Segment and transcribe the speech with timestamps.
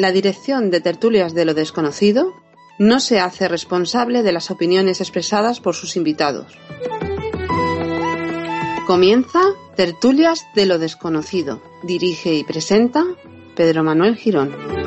[0.00, 2.32] La dirección de Tertulias de lo Desconocido
[2.78, 6.56] no se hace responsable de las opiniones expresadas por sus invitados.
[8.86, 9.40] Comienza
[9.76, 11.60] Tertulias de lo Desconocido.
[11.82, 13.04] Dirige y presenta
[13.54, 14.79] Pedro Manuel Girón.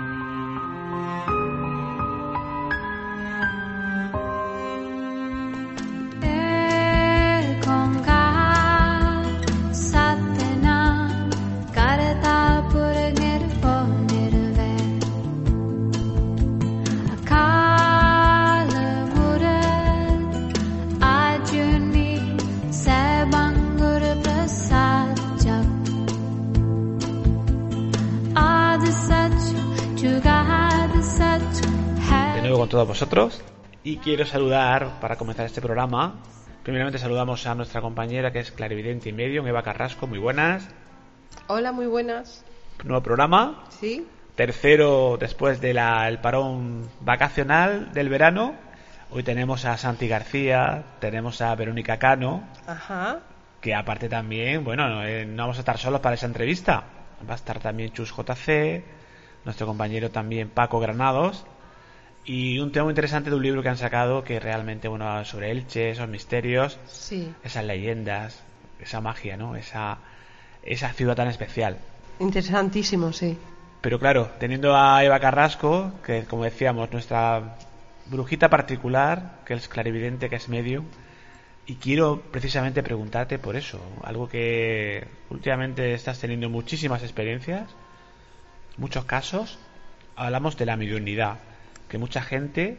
[32.95, 33.41] vosotros
[33.83, 36.15] y quiero saludar para comenzar este programa.
[36.63, 40.65] Primeramente saludamos a nuestra compañera que es clarividente y medium, Eva Carrasco, muy buenas.
[41.47, 42.45] Hola, muy buenas.
[42.85, 44.07] Nuevo programa, ¿Sí?
[44.35, 45.77] tercero después del
[46.21, 48.55] parón vacacional del verano.
[49.11, 53.19] Hoy tenemos a Santi García, tenemos a Verónica Cano, Ajá.
[53.59, 56.85] que aparte también, bueno, no, eh, no vamos a estar solos para esa entrevista.
[57.29, 58.85] Va a estar también Chus JC,
[59.43, 61.45] nuestro compañero también Paco Granados.
[62.25, 65.51] Y un tema muy interesante de un libro que han sacado que realmente, bueno, sobre
[65.51, 67.31] Elche, esos misterios, Sí.
[67.43, 68.41] esas leyendas,
[68.79, 69.55] esa magia, ¿no?
[69.55, 69.99] Esa,
[70.63, 71.77] esa ciudad tan especial.
[72.19, 73.37] Interesantísimo, sí.
[73.81, 77.57] Pero claro, teniendo a Eva Carrasco, que como decíamos, nuestra
[78.07, 80.83] brujita particular, que es clarividente, que es medio,
[81.67, 87.69] y quiero precisamente preguntarte por eso, algo que últimamente estás teniendo muchísimas experiencias,
[88.77, 89.59] muchos casos,
[90.15, 91.37] hablamos de la mediunidad,
[91.89, 92.77] que mucha gente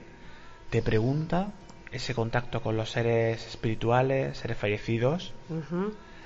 [0.71, 1.53] te pregunta
[1.93, 5.33] ese contacto con los seres espirituales, seres fallecidos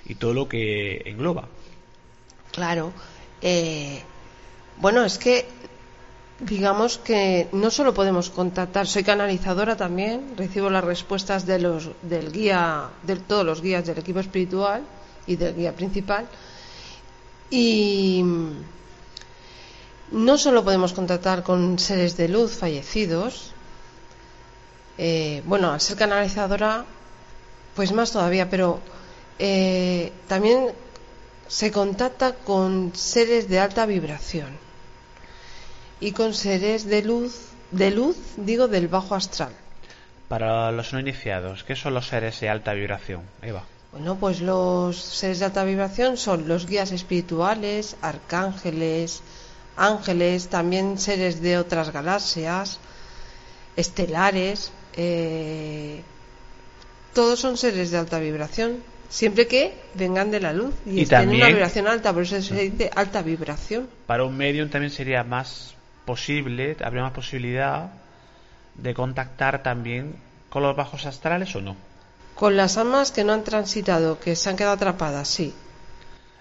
[0.06, 1.48] y todo lo que engloba.
[2.52, 2.92] Claro.
[3.42, 4.02] Eh,
[4.78, 5.46] bueno, es que
[6.40, 12.32] digamos que no solo podemos contactar, soy canalizadora también, recibo las respuestas de los del
[12.32, 14.82] guía, de todos los guías del equipo espiritual
[15.26, 16.26] y del guía principal.
[17.50, 18.24] Y
[20.10, 23.52] no solo podemos contactar con seres de luz fallecidos,
[24.98, 26.84] eh, bueno, al ser canalizadora,
[27.74, 28.80] pues más todavía, pero
[29.38, 30.72] eh, también
[31.48, 34.58] se contacta con seres de alta vibración
[36.00, 39.52] y con seres de luz, de luz, digo, del bajo astral.
[40.28, 43.64] Para los no iniciados, ¿qué son los seres de alta vibración, Eva?
[43.92, 49.22] Bueno, pues los seres de alta vibración son los guías espirituales, arcángeles,
[49.80, 52.78] ángeles, también seres de otras galaxias,
[53.76, 56.02] estelares, eh,
[57.14, 61.30] todos son seres de alta vibración, siempre que vengan de la luz y, Y estén
[61.30, 63.88] en una vibración alta, por eso se dice alta vibración.
[64.06, 65.74] Para un medium también sería más
[66.04, 67.90] posible, habría más posibilidad
[68.74, 70.14] de contactar también
[70.48, 71.76] con los bajos astrales o no.
[72.34, 75.54] Con las almas que no han transitado, que se han quedado atrapadas, sí.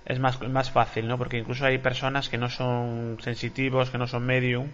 [0.05, 1.17] Es más, más fácil, ¿no?
[1.17, 4.69] Porque incluso hay personas que no son sensitivos, que no son medium,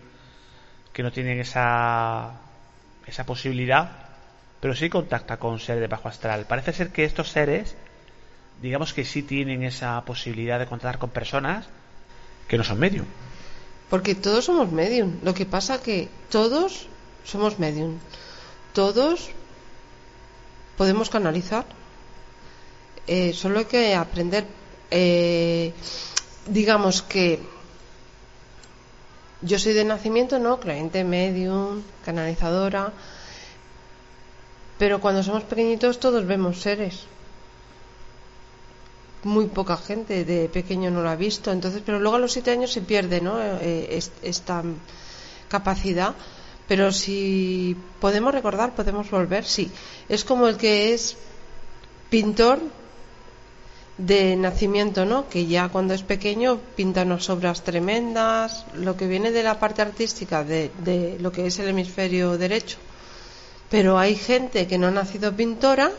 [0.93, 2.33] que no tienen esa,
[3.05, 3.91] esa posibilidad,
[4.61, 6.45] pero sí contacta con seres de bajo astral.
[6.47, 7.75] Parece ser que estos seres,
[8.61, 11.67] digamos que sí tienen esa posibilidad de contactar con personas
[12.47, 13.05] que no son medium.
[13.89, 15.19] Porque todos somos medium.
[15.23, 16.87] Lo que pasa que todos
[17.23, 17.97] somos medium.
[18.73, 19.29] Todos
[20.77, 21.65] podemos canalizar.
[23.07, 24.45] Eh, solo hay que aprender.
[24.97, 25.73] Eh,
[26.47, 27.39] digamos que
[29.41, 30.59] yo soy de nacimiento, ¿no?
[30.59, 32.93] Creyente medium, canalizadora.
[34.79, 37.03] Pero cuando somos pequeñitos todos vemos seres.
[39.23, 42.51] Muy poca gente de pequeño no lo ha visto, entonces, pero luego a los siete
[42.51, 43.41] años se pierde, ¿no?
[43.41, 44.63] Eh, es- esta
[45.49, 46.13] capacidad.
[46.67, 49.71] Pero si podemos recordar, podemos volver, sí.
[50.09, 51.17] Es como el que es
[52.09, 52.59] pintor
[53.97, 55.29] de nacimiento, ¿no?
[55.29, 59.81] Que ya cuando es pequeño pinta unas obras tremendas, lo que viene de la parte
[59.81, 62.77] artística de, de lo que es el hemisferio derecho.
[63.69, 65.91] Pero hay gente que no ha nacido pintora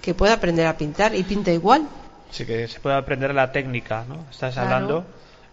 [0.00, 1.86] que puede aprender a pintar y pinta igual.
[2.30, 4.26] Así que se puede aprender la técnica, ¿no?
[4.30, 4.68] Estás Claro.
[4.74, 5.04] hablando,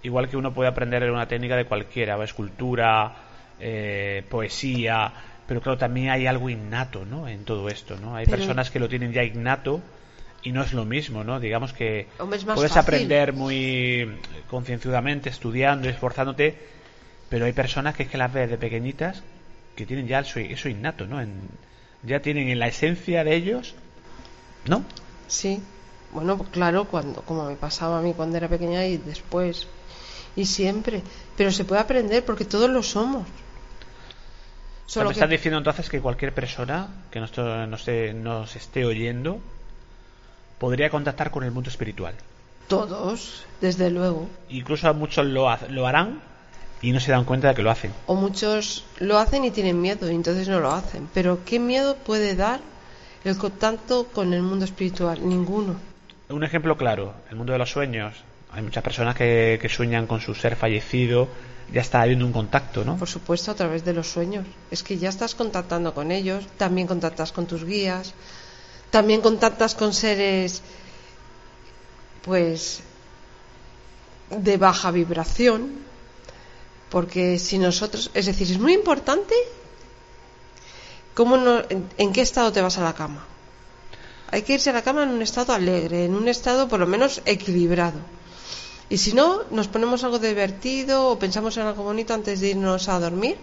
[0.03, 3.15] igual que uno puede aprender una técnica de cualquiera, escultura,
[3.59, 5.11] eh, poesía,
[5.47, 7.27] pero claro, también hay algo innato, ¿no?
[7.27, 8.15] En todo esto, ¿no?
[8.15, 9.81] Hay Pero- personas que lo tienen ya innato
[10.43, 11.39] y no es lo mismo, ¿no?
[11.39, 12.79] Digamos que Hombre, puedes fácil.
[12.79, 14.09] aprender muy
[14.49, 16.57] concienzudamente, estudiando, esforzándote,
[17.29, 19.23] pero hay personas que es que las ves de pequeñitas
[19.75, 21.21] que tienen ya eso, eso innato, ¿no?
[21.21, 21.49] En-
[22.03, 23.75] ya tienen en la esencia de ellos,
[24.67, 24.83] ¿no?
[25.27, 25.61] Sí.
[26.11, 29.67] Bueno, claro, cuando como me pasaba a mí cuando era pequeña y después
[30.35, 31.01] y siempre,
[31.35, 33.27] pero se puede aprender porque todos lo somos.
[34.85, 39.39] Solo me que estás diciendo entonces que cualquier persona que nos, nos, nos esté oyendo
[40.59, 42.13] podría contactar con el mundo espiritual.
[42.67, 44.27] todos, desde luego.
[44.49, 46.19] Incluso muchos lo, ha- lo harán
[46.81, 47.93] y no se dan cuenta de que lo hacen.
[48.07, 51.07] O muchos lo hacen y tienen miedo y entonces no lo hacen.
[51.13, 52.59] Pero ¿qué miedo puede dar
[53.23, 55.19] el contacto con el mundo espiritual?
[55.27, 55.75] Ninguno.
[56.29, 58.13] Un ejemplo claro, el mundo de los sueños.
[58.51, 61.29] Hay muchas personas que, que sueñan con su ser fallecido,
[61.73, 62.97] ya está habiendo un contacto, ¿no?
[62.97, 64.45] Por supuesto, a través de los sueños.
[64.71, 68.13] Es que ya estás contactando con ellos, también contactas con tus guías,
[68.89, 70.61] también contactas con seres,
[72.23, 72.81] pues,
[74.29, 75.85] de baja vibración,
[76.89, 79.35] porque si nosotros, es decir, es muy importante
[81.13, 83.25] cómo no, en, en qué estado te vas a la cama.
[84.29, 86.87] Hay que irse a la cama en un estado alegre, en un estado por lo
[86.87, 87.99] menos equilibrado.
[88.89, 92.87] Y si no, nos ponemos algo divertido o pensamos en algo bonito antes de irnos
[92.87, 93.37] a dormir.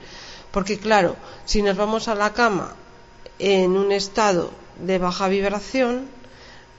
[0.50, 2.76] Porque claro, si nos vamos a la cama
[3.38, 6.08] en un estado de baja vibración,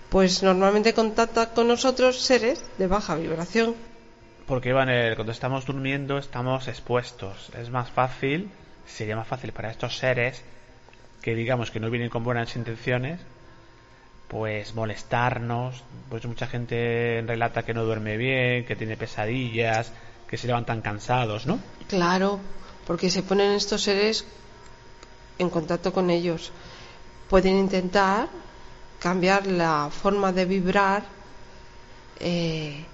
[0.09, 3.75] pues normalmente contacta con nosotros seres de baja vibración.
[4.47, 7.50] Porque Iván, eh, cuando estamos durmiendo estamos expuestos.
[7.59, 8.51] Es más fácil,
[8.86, 10.44] sería más fácil para estos seres
[11.21, 13.19] que digamos que no vienen con buenas intenciones,
[14.27, 15.83] pues molestarnos.
[16.09, 19.92] Pues mucha gente relata que no duerme bien, que tiene pesadillas,
[20.27, 21.59] que se levantan cansados, ¿no?
[21.88, 22.39] Claro,
[22.86, 24.25] porque se ponen estos seres
[25.39, 26.51] en contacto con ellos.
[27.30, 28.30] Pueden intentar
[29.00, 31.04] cambiar la forma de vibrar,
[32.19, 32.86] eh,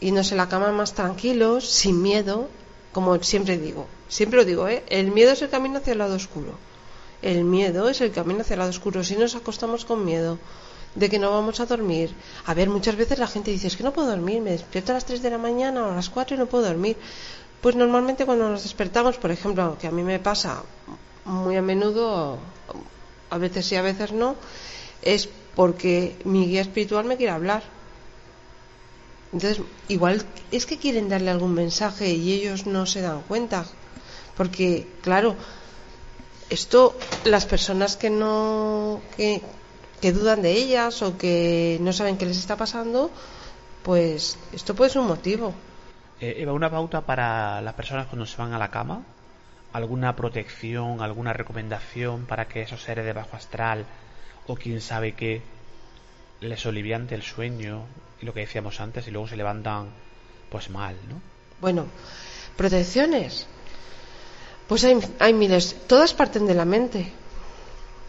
[0.00, 2.48] yéndose a la cama más tranquilos, sin miedo,
[2.92, 3.86] como siempre digo.
[4.08, 4.84] Siempre lo digo, ¿eh?
[4.88, 6.52] El miedo es el camino hacia el lado oscuro.
[7.22, 9.02] El miedo es el camino hacia el lado oscuro.
[9.02, 10.38] Si nos acostamos con miedo
[10.96, 12.14] de que no vamos a dormir.
[12.46, 14.94] A ver, muchas veces la gente dice, es que no puedo dormir, me despierto a
[14.94, 16.96] las 3 de la mañana o a las 4 y no puedo dormir.
[17.60, 20.62] Pues normalmente cuando nos despertamos, por ejemplo, que a mí me pasa
[21.24, 22.38] muy a menudo,
[23.30, 24.36] a veces sí, a veces no,
[25.02, 27.62] es porque mi guía espiritual me quiere hablar.
[29.32, 33.66] Entonces, igual es que quieren darle algún mensaje y ellos no se dan cuenta.
[34.36, 35.34] Porque, claro,
[36.50, 39.42] esto, las personas que no, que,
[40.00, 43.10] que dudan de ellas o que no saben qué les está pasando,
[43.82, 45.54] pues esto puede ser un motivo.
[46.20, 49.02] Eh, una pauta para las personas cuando se van a la cama.
[49.76, 53.84] ¿Alguna protección, alguna recomendación para que esos seres de bajo astral
[54.46, 55.42] o quién sabe qué
[56.40, 57.84] les oliviante el sueño
[58.18, 59.90] y lo que decíamos antes y luego se levantan
[60.48, 61.20] pues mal, ¿no?
[61.60, 61.88] Bueno,
[62.56, 63.46] protecciones.
[64.66, 65.76] Pues hay, hay miles.
[65.86, 67.12] Todas parten de la mente.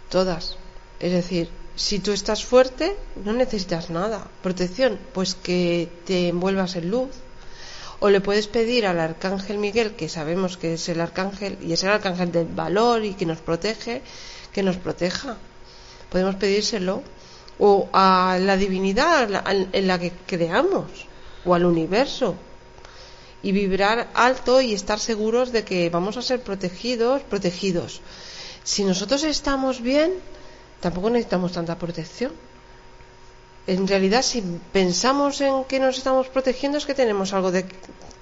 [0.09, 0.57] Todas.
[1.01, 4.25] Es decir, si tú estás fuerte, no necesitas nada.
[4.41, 7.09] Protección, pues que te envuelvas en luz.
[7.99, 11.83] O le puedes pedir al arcángel Miguel, que sabemos que es el arcángel y es
[11.83, 14.01] el arcángel del valor y que nos protege,
[14.53, 15.37] que nos proteja.
[16.09, 17.03] Podemos pedírselo.
[17.59, 21.07] O a la divinidad en la que creamos.
[21.43, 22.35] O al universo
[23.41, 28.01] y vibrar alto y estar seguros de que vamos a ser protegidos, protegidos.
[28.63, 30.13] Si nosotros estamos bien,
[30.81, 32.33] tampoco necesitamos tanta protección.
[33.67, 37.65] En realidad, si pensamos en que nos estamos protegiendo, es que tenemos algo de...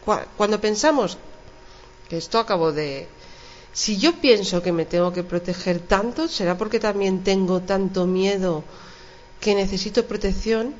[0.05, 1.17] cua- Cuando pensamos,
[2.09, 3.07] que esto acabo de...
[3.71, 8.63] Si yo pienso que me tengo que proteger tanto, será porque también tengo tanto miedo
[9.39, 10.73] que necesito protección.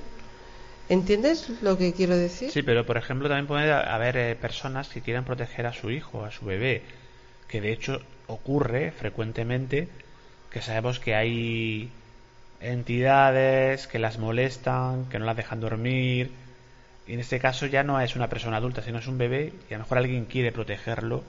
[0.87, 2.51] ¿Entiendes lo que quiero decir?
[2.51, 6.23] Sí, pero por ejemplo también puede haber eh, personas que quieran proteger a su hijo,
[6.23, 6.83] a su bebé,
[7.47, 9.89] que de hecho ocurre frecuentemente,
[10.51, 11.91] que sabemos que hay
[12.59, 16.31] entidades que las molestan, que no las dejan dormir,
[17.07, 19.73] y en este caso ya no es una persona adulta, sino es un bebé, y
[19.73, 21.23] a lo mejor alguien quiere protegerlo.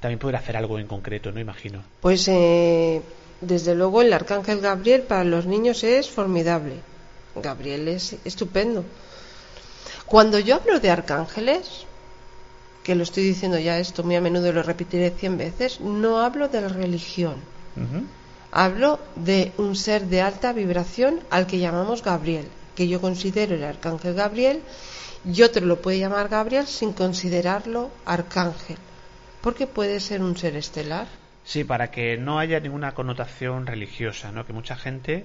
[0.00, 1.40] también poder hacer algo en concreto, ¿no?
[1.40, 1.82] Imagino.
[2.00, 3.00] Pues eh,
[3.40, 6.74] desde luego el arcángel Gabriel para los niños es formidable.
[7.34, 8.84] Gabriel es estupendo.
[10.06, 11.86] Cuando yo hablo de arcángeles,
[12.84, 16.20] que lo estoy diciendo ya esto muy a menudo y lo repetiré cien veces, no
[16.20, 17.34] hablo de la religión.
[18.52, 23.64] Hablo de un ser de alta vibración al que llamamos Gabriel, que yo considero el
[23.64, 24.62] arcángel Gabriel,
[25.24, 28.78] y otro lo puede llamar Gabriel sin considerarlo arcángel,
[29.40, 31.06] porque puede ser un ser estelar.
[31.44, 34.46] Sí, para que no haya ninguna connotación religiosa, ¿no?
[34.46, 35.24] Que mucha gente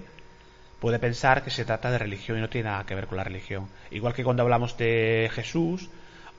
[0.79, 3.23] puede pensar que se trata de religión y no tiene nada que ver con la
[3.23, 3.67] religión.
[3.91, 5.89] Igual que cuando hablamos de Jesús,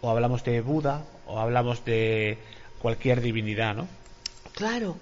[0.01, 2.39] o hablamos de Buda, o hablamos de
[2.81, 3.89] cualquier divinidad, ¿no?
[4.55, 4.97] Claro,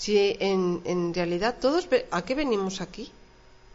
[0.00, 3.12] si en, en realidad todos, ¿a qué venimos aquí?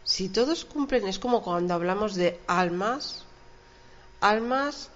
[0.02, 3.22] Si todos cumplen, es como cuando hablamos de almas,
[4.20, 4.88] almas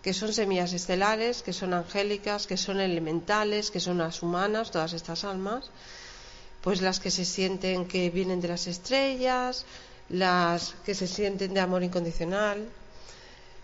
[0.00, 4.92] que son semillas estelares, que son angélicas, que son elementales, que son las humanas, todas
[4.92, 5.70] estas almas,
[6.62, 9.66] pues las que se sienten que vienen de las estrellas,
[10.08, 12.68] las que se sienten de amor incondicional,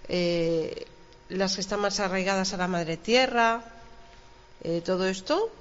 [0.09, 0.87] eh,
[1.29, 3.63] las que están más arraigadas a la madre tierra,
[4.65, 5.53] eh, todo esto,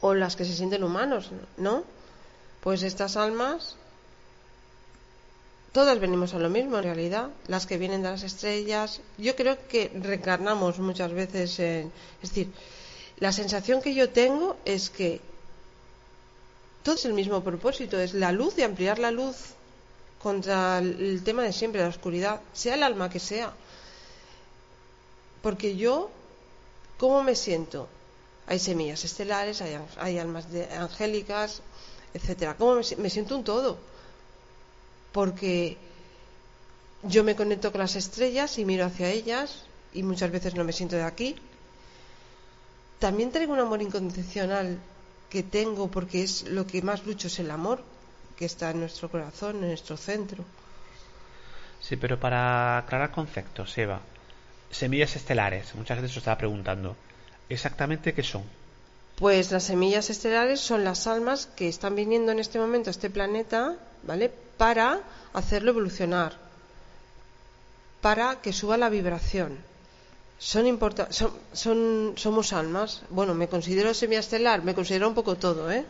[0.00, 1.84] o las que se sienten humanos, ¿no?
[2.60, 3.76] Pues estas almas,
[5.72, 9.56] todas venimos a lo mismo en realidad, las que vienen de las estrellas, yo creo
[9.68, 11.92] que reencarnamos muchas veces en...
[12.22, 12.52] Es decir,
[13.18, 15.20] la sensación que yo tengo es que
[16.82, 19.36] todo es el mismo propósito, es la luz de ampliar la luz
[20.22, 23.52] contra el tema de siempre, la oscuridad, sea el alma que sea.
[25.42, 26.10] Porque yo,
[26.98, 27.88] ¿cómo me siento?
[28.46, 31.62] Hay semillas estelares, hay, hay almas de- angélicas,
[32.14, 32.54] etcétera.
[32.56, 33.78] ¿Cómo me, me siento un todo?
[35.12, 35.76] Porque
[37.02, 40.72] yo me conecto con las estrellas y miro hacia ellas y muchas veces no me
[40.72, 41.36] siento de aquí.
[42.98, 44.78] También traigo un amor incondicional
[45.30, 47.82] que tengo porque es lo que más lucho es el amor
[48.36, 50.44] que está en nuestro corazón, en nuestro centro.
[51.80, 54.00] Sí, pero para aclarar conceptos, Eva,
[54.70, 56.96] semillas estelares, mucha gente se lo estaba preguntando.
[57.48, 58.42] ¿Exactamente qué son?
[59.16, 63.08] Pues las semillas estelares son las almas que están viniendo en este momento a este
[63.08, 64.30] planeta, ¿vale?
[64.58, 65.00] Para
[65.32, 66.36] hacerlo evolucionar,
[68.00, 69.56] para que suba la vibración.
[70.38, 73.02] Son importa son, somos almas.
[73.08, 75.84] Bueno, me considero semilla estelar, me considero un poco todo, ¿eh?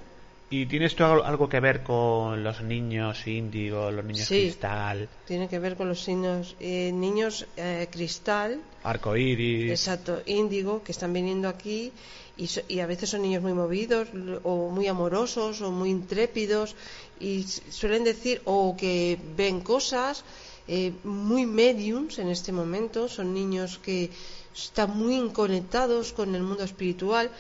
[0.49, 4.43] ¿Y tienes tú algo, que ver con los niños índigo, los niños Sí.
[4.43, 9.71] cristal, Tiene que ver con los signos, eh, niños eh, cristal, arcoíris?
[9.73, 11.91] Exacto, índigo, que están viniendo aquí
[12.37, 14.07] y, so- y a veces son niños muy movidos
[14.45, 16.77] o muy amorosos o muy intrépidos
[17.19, 20.23] y suelen decir o que ven cosas
[20.69, 24.11] eh, muy mediums en este momento, son niños que
[24.55, 27.31] están muy conectados con el mundo espiritual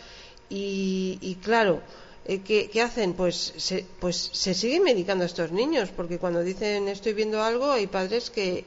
[0.51, 1.83] y, y claro,
[2.29, 3.15] eh, ¿qué, qué hacen?
[3.15, 7.71] Pues se, pues se siguen medicando a estos niños porque cuando dicen estoy viendo algo
[7.71, 8.65] hay padres que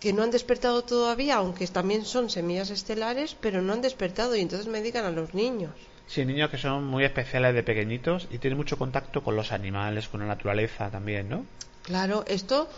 [0.00, 4.40] que no han despertado todavía, aunque también son semillas estelares, pero no han despertado y
[4.40, 5.72] entonces medican a los niños.
[6.06, 10.08] Sí, niños que son muy especiales de pequeñitos y tienen mucho contacto con los animales,
[10.08, 11.44] con la naturaleza también, ¿no?
[11.82, 12.68] Claro, esto,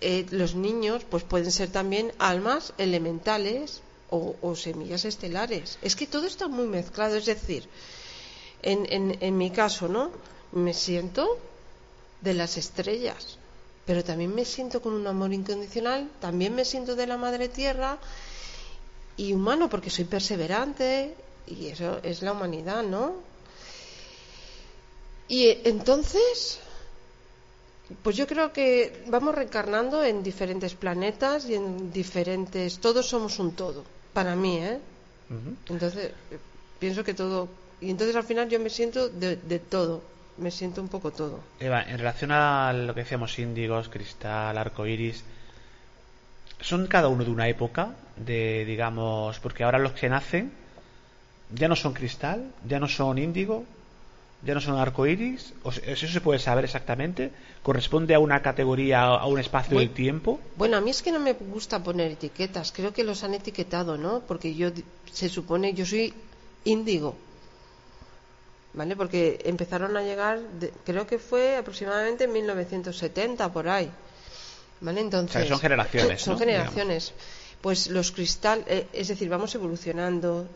[0.00, 5.78] eh, los niños, pues pueden ser también almas elementales o, o semillas estelares.
[5.82, 7.68] Es que todo está muy mezclado, es decir,
[8.64, 10.10] en, en, en mi caso, ¿no?
[10.52, 11.38] Me siento
[12.20, 13.38] de las estrellas,
[13.86, 17.98] pero también me siento con un amor incondicional, también me siento de la madre tierra
[19.16, 21.14] y humano porque soy perseverante
[21.46, 23.14] y eso es la humanidad, ¿no?
[25.28, 26.58] Y eh, entonces,
[28.02, 32.78] pues yo creo que vamos reencarnando en diferentes planetas y en diferentes.
[32.78, 34.78] Todos somos un todo, para mí, ¿eh?
[35.68, 36.12] Entonces,
[36.78, 37.48] pienso que todo.
[37.80, 40.02] Y entonces al final yo me siento de, de todo,
[40.38, 41.40] me siento un poco todo.
[41.60, 45.24] Eva, en relación a lo que decíamos índigos, cristal, arcoíris,
[46.60, 47.94] ¿son cada uno de una época?
[48.16, 50.52] De, digamos, porque ahora los que nacen
[51.54, 53.64] ya no son cristal, ya no son índigo,
[54.42, 55.52] ya no son arcoíris.
[55.62, 57.32] ¿O se- ¿Eso se puede saber exactamente?
[57.62, 60.40] ¿Corresponde a una categoría, a un espacio del tiempo?
[60.56, 63.98] Bueno, a mí es que no me gusta poner etiquetas, creo que los han etiquetado,
[63.98, 64.20] ¿no?
[64.20, 64.70] Porque yo
[65.12, 66.14] se supone, yo soy
[66.64, 67.16] índigo,
[68.74, 68.96] ¿vale?
[68.96, 73.90] Porque empezaron a llegar, de- creo que fue aproximadamente en 1970, por ahí,
[74.80, 75.00] ¿vale?
[75.00, 76.38] Entonces, O sea, que son generaciones, Son ¿no?
[76.38, 77.12] generaciones.
[77.60, 80.46] Pues los cristal, eh, es decir, vamos evolucionando.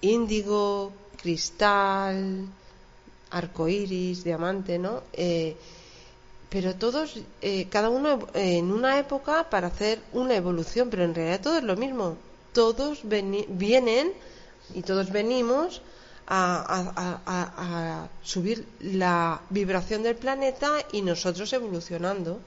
[0.00, 2.46] Índigo, cristal,
[3.30, 5.02] arcoíris, diamante, ¿no?
[5.12, 5.56] Eh,
[6.48, 11.40] pero todos, eh, cada uno en una época para hacer una evolución, pero en realidad
[11.42, 12.16] todo es lo mismo.
[12.54, 14.12] Todos vienen
[14.74, 15.82] y todos venimos
[16.30, 22.40] a, a- a- a subir la vibración del planeta y nosotros evolucionando.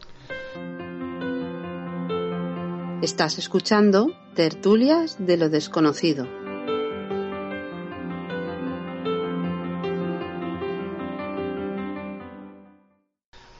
[3.01, 6.27] Estás escuchando Tertulias de lo Desconocido.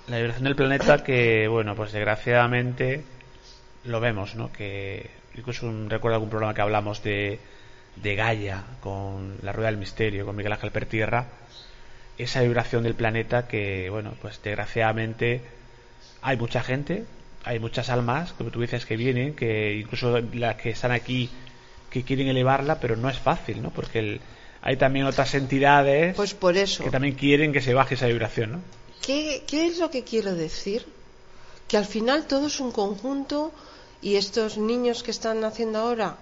[0.08, 3.04] La vibración del planeta que, bueno, pues desgraciadamente
[3.86, 4.52] lo vemos, ¿no?
[4.52, 7.40] Que incluso un- recuerdo algún programa que hablamos de,
[7.96, 11.26] de Gaia con la Rueda del Misterio, con Miguel Ángel Pertierra,
[12.18, 15.42] esa vibración del planeta que, bueno, pues desgraciadamente
[16.22, 17.06] hay mucha gente,
[17.44, 21.30] hay muchas almas, como tú dices, que vienen, que incluso las que están aquí
[21.90, 23.70] que quieren elevarla, pero no es fácil, ¿no?
[23.72, 24.22] Porque el-
[24.62, 26.84] hay también otras entidades Pues por eso.
[26.84, 28.60] que también quieren que se baje esa vibración, ¿no?
[29.06, 30.86] ¿Qué, qué es lo que quiero decir?
[31.68, 33.52] Que al final todo es un conjunto
[34.02, 36.18] y estos niños que están naciendo ahora,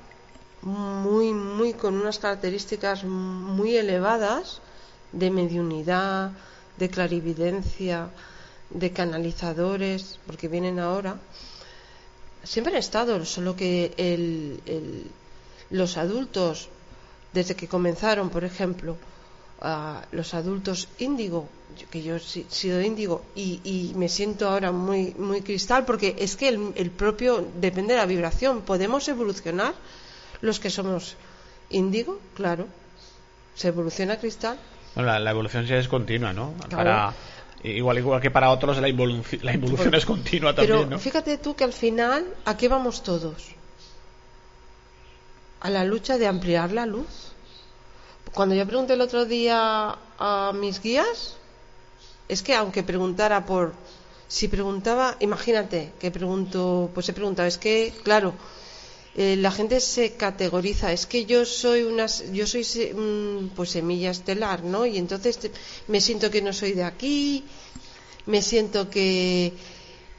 [0.62, 4.60] muy, muy con unas características muy elevadas
[5.12, 6.32] de mediunidad,
[6.78, 8.10] de clarividencia,
[8.70, 11.18] de canalizadores, porque vienen ahora,
[12.44, 15.10] siempre han estado, solo que el-
[15.72, 16.70] los adultos,
[17.34, 18.98] desde que comenzaron, por ejemplo,
[20.12, 21.48] los adultos índigo,
[21.92, 26.16] que yo he si- sido índigo y, y me siento ahora muy, muy cristal, porque
[26.18, 29.74] es que el, el propio, depende de la vibración, podemos evolucionar
[30.41, 31.15] los que somos
[31.69, 32.67] índigo, claro,
[33.55, 34.58] se evoluciona cristal,
[34.96, 36.53] Bueno, la, la evolución sí es continua, ¿no?
[36.53, 36.75] Claro.
[36.77, 37.13] Para,
[37.63, 41.00] igual, igual que para otros la, involuci- la involución es continua Pero también, ¿no?
[41.00, 43.50] fíjate tú que al final, ¿a qué vamos todos?
[45.62, 47.34] A la lucha de ampliar la luz.
[48.34, 51.36] Cuando yo pregunté el otro día a mis guías,
[52.27, 53.74] es que aunque preguntara por.
[54.27, 58.36] Si preguntaba, imagínate que pregunto, pues he preguntado, es que, claro,
[59.22, 64.12] eh, la gente se categoriza, es que yo soy una, yo soy mm, pues semilla
[64.12, 64.86] estelar, ¿no?
[64.86, 65.38] Y entonces
[65.90, 67.44] me siento que no soy de aquí,
[68.28, 69.52] me siento que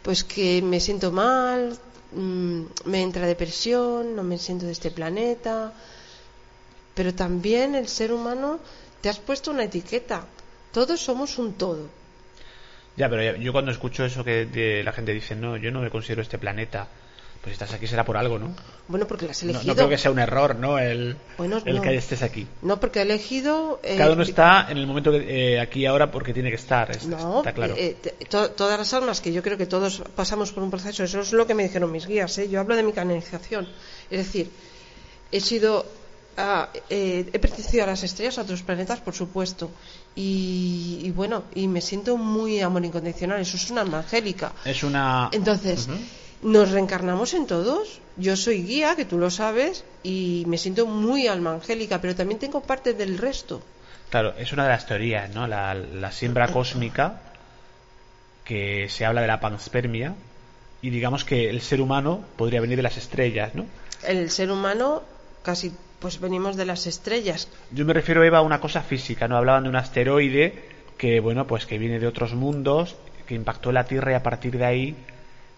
[0.02, 1.78] pues que me siento mal,
[2.12, 5.72] mm, me entra depresión, no me siento de este planeta.
[6.94, 8.60] Pero también el ser humano
[9.00, 10.26] te has puesto una etiqueta.
[10.72, 11.88] Todos somos un todo.
[12.98, 16.20] Ya, pero yo cuando escucho eso que la gente dice, no, yo no me considero
[16.20, 16.88] este planeta,
[17.42, 18.52] pues estás aquí será por algo, ¿no?
[18.88, 19.72] Bueno, porque lo has No, elegido.
[19.72, 20.78] no creo que sea un error, ¿no?
[20.78, 21.82] El, Bueno, el no.
[21.82, 22.46] que estés aquí.
[22.60, 23.80] No, porque ha elegido.
[23.82, 26.90] eh, Cada uno está en el momento que, eh, aquí ahora porque tiene que estar,
[26.90, 27.74] es- No, está claro.
[27.78, 27.96] eh,
[28.28, 31.32] to- todas las almas, que yo creo que todos pasamos por un proceso, eso es
[31.32, 32.48] lo que me dijeron mis guías, ¿eh?
[32.50, 33.66] yo hablo de mi canalización.
[34.10, 34.50] Es decir,
[35.32, 35.86] he sido,
[36.36, 39.70] ah, eh, he pertenecido a las estrellas, a otros planetas, por supuesto,
[40.14, 44.52] y, y bueno, y me siento muy amor incondicional, eso es una angélica.
[44.64, 45.30] es una...
[45.32, 45.88] Entonces.
[46.42, 48.00] Nos reencarnamos en todos.
[48.16, 52.38] Yo soy guía, que tú lo sabes, y me siento muy alma angélica, pero también
[52.38, 53.62] tengo parte del resto.
[54.10, 55.46] Claro, es una de las teorías, ¿no?
[55.46, 57.20] La, la siembra cósmica,
[58.44, 60.14] que se habla de la panspermia,
[60.82, 63.66] y digamos que el ser humano podría venir de las estrellas, ¿no?
[64.02, 65.02] El ser humano
[65.42, 67.48] casi pues venimos de las estrellas.
[67.70, 69.36] Yo me refiero, Eva, a una cosa física, ¿no?
[69.36, 70.54] Hablaban de un asteroide
[70.96, 74.56] que, bueno, pues que viene de otros mundos, que impactó la Tierra y a partir
[74.56, 74.96] de ahí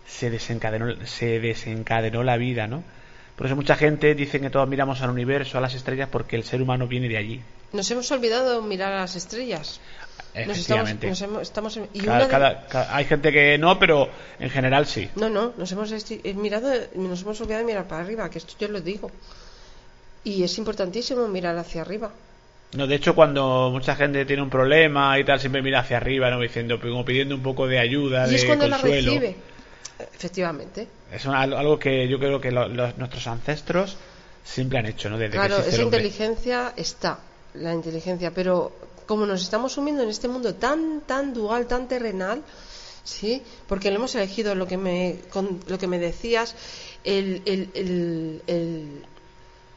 [0.06, 2.82] se desencadenó, se desencadenó la vida, ¿no?
[3.36, 6.44] Por eso mucha gente dice que todos miramos al universo, a las estrellas, porque el
[6.44, 7.40] ser humano viene de allí.
[7.72, 9.80] Nos hemos olvidado mirar a las estrellas.
[10.46, 14.08] Nos estamos, nos hemos- estamos en- y Cada- cada- cada- hay gente que no, pero
[14.38, 15.08] en general sí.
[15.16, 18.54] No, no, nos hemos eh, mirado, nos hemos olvidado de mirar para arriba, que esto
[18.58, 19.10] yo lo digo.
[20.24, 22.12] Y es importantísimo mirar hacia arriba.
[22.74, 26.30] No, de hecho, cuando mucha gente tiene un problema y tal, siempre mira hacia arriba,
[26.30, 26.40] ¿no?
[26.40, 29.12] Diciendo, como pidiendo un poco de ayuda, y de es cuando la consuelo.
[29.12, 29.36] recibe.
[30.14, 30.88] Efectivamente.
[31.12, 33.96] Es una- algo que yo creo que lo- los- nuestros ancestros
[34.44, 35.18] siempre han hecho, ¿no?
[35.18, 37.18] Desde Claro, que esa inteligencia está,
[37.54, 38.72] la inteligencia, pero
[39.06, 42.42] como nos estamos sumiendo en este mundo tan, tan dual, tan terrenal,
[43.04, 43.42] ¿sí?
[43.68, 46.54] Porque lo hemos elegido, lo que me, con- lo que me decías,
[47.04, 49.04] el, el- el- el-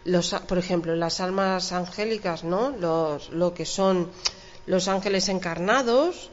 [0.05, 2.69] los, por ejemplo, las almas angélicas, ¿no?
[2.69, 4.09] Los, lo que son
[4.67, 6.29] los ángeles encarnados,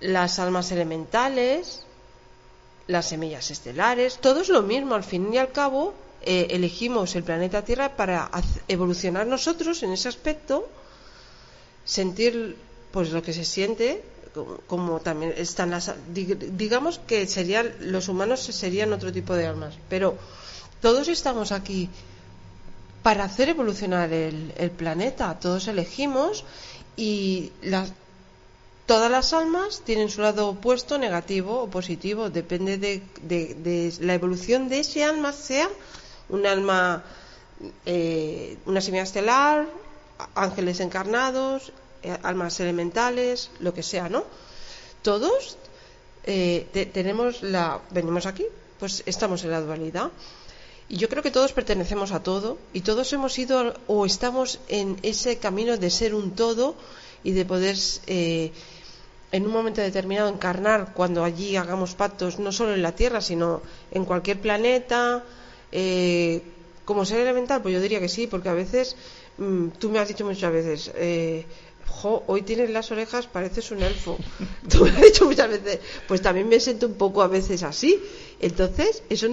[0.00, 1.84] las almas elementales,
[2.86, 4.94] las semillas estelares, todo es lo mismo.
[4.94, 8.30] Al fin y al cabo, eh, elegimos el planeta Tierra para
[8.68, 10.68] evolucionar nosotros en ese aspecto,
[11.84, 12.56] sentir
[12.92, 14.02] pues lo que se siente,
[14.34, 19.46] como, como también están las, dig- digamos que serían los humanos serían otro tipo de
[19.46, 20.16] almas, pero
[20.80, 21.88] todos estamos aquí
[23.02, 26.44] para hacer evolucionar el, el planeta, todos elegimos
[26.96, 27.92] y las
[28.86, 32.30] Todas las almas tienen su lado opuesto, negativo o positivo.
[32.30, 35.68] Depende de, de- la evolución de ese alma, sea
[36.28, 37.02] un alma
[37.84, 39.66] eh, una semilla estelar,
[40.34, 41.72] ángeles encarnados,
[42.02, 44.22] eh, almas elementales, lo que sea, ¿no?
[45.02, 45.56] Todos
[46.24, 48.44] eh, te- tenemos la, venimos aquí,
[48.78, 50.10] pues estamos en la dualidad.
[50.88, 54.96] Y yo creo que todos pertenecemos a todo y todos hemos ido o estamos en
[55.02, 56.76] ese camino de ser un todo
[57.24, 58.52] y de poder eh,
[59.32, 63.62] en un momento determinado encarnar cuando allí hagamos pactos no solo en la Tierra sino
[63.90, 65.24] en cualquier planeta
[65.72, 66.42] eh,
[66.84, 68.96] como ser elemental pues yo diría que sí porque a veces
[69.38, 71.44] mm, tú me has dicho muchas veces eh,
[71.88, 74.18] Jo, hoy tienes las orejas, pareces un elfo.
[74.68, 77.98] Tú me has dicho muchas veces, pues también me siento un poco a veces así.
[78.40, 79.28] Entonces, eso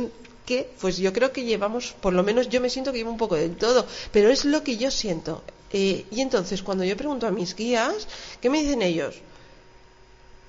[0.46, 3.18] que, pues yo creo que llevamos, por lo menos yo me siento que llevo un
[3.18, 5.44] poco del todo, pero es lo que yo siento.
[5.72, 8.08] Eh, y entonces, cuando yo pregunto a mis guías,
[8.40, 9.16] ¿qué me dicen ellos?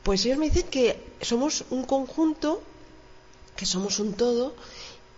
[0.05, 2.63] Pues ellos me dicen que somos un conjunto,
[3.57, 4.55] que somos un todo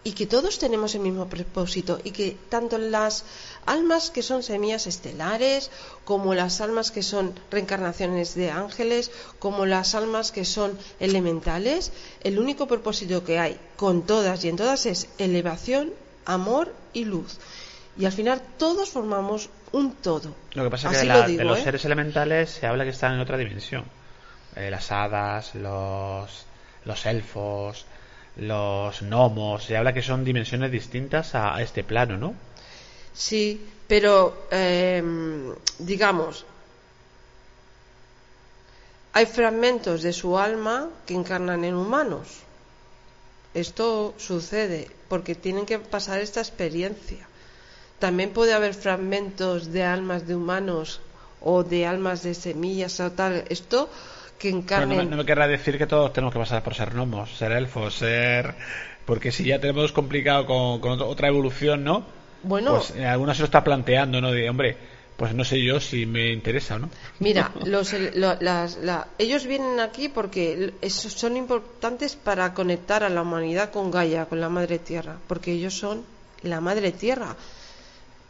[0.05, 3.25] y que todos tenemos el mismo propósito y que tanto las
[3.67, 5.71] almas que son semillas estelares
[6.05, 11.91] como las almas que son reencarnaciones de ángeles como las almas que son elementales
[12.23, 15.93] el único propósito que hay con todas y en todas es elevación
[16.25, 17.39] amor y luz
[17.99, 21.45] y al final todos formamos un todo Lo que pasa es que de, la- de
[21.45, 21.65] los ¿eh?
[21.65, 23.85] seres elementales se habla que están en otra dimensión.
[24.57, 27.85] Eh, las hadas, los, elfos,
[28.37, 32.35] los gnomos, se habla que son dimensiones distintas a, a este plano, ¿no?
[33.13, 36.47] Sí, pero em, digamos,
[39.13, 42.29] hay fragmentos de su alma que encarnan en humanos.
[43.55, 47.27] Esto sucede porque tienen que pasar esta experiencia.
[47.99, 51.01] También puede haber fragmentos de almas de humanos
[51.41, 53.45] o de almas de semillas o tal.
[53.49, 53.89] Esto
[54.39, 54.99] que no, encarnen.
[54.99, 57.95] me, no me querrá decir que todos tenemos que pasar por ser gnomos, ser elfos,
[57.95, 58.55] ser...
[59.05, 62.05] Porque si ya tenemos complicado con, con otro- otra evolución, ¿no?
[62.43, 64.33] Bueno, Pues eh, alguna se lo está planteando, ¿no?
[64.33, 64.77] De, hombre,
[65.17, 66.91] pues no sé yo si me interesa o no.
[67.21, 73.23] Mira, los, lo- las- la- ellos vienen aquí porque son importantes para conectar a la
[73.23, 76.05] humanidad con Gaia, con la Madre Tierra, porque ellos son
[76.43, 77.37] la Madre Tierra.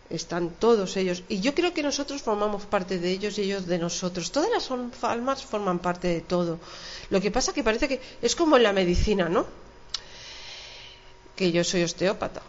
[0.08, 1.22] Están todos ellos.
[1.28, 4.30] Y yo creo que nosotros formamos parte de ellos y ellos de nosotros.
[4.30, 4.70] Todas las
[5.02, 6.58] almas forman parte de todo.
[7.10, 9.46] Lo que pasa que parece que es como en la medicina, ¿no?
[11.34, 12.42] Que yo soy osteópata.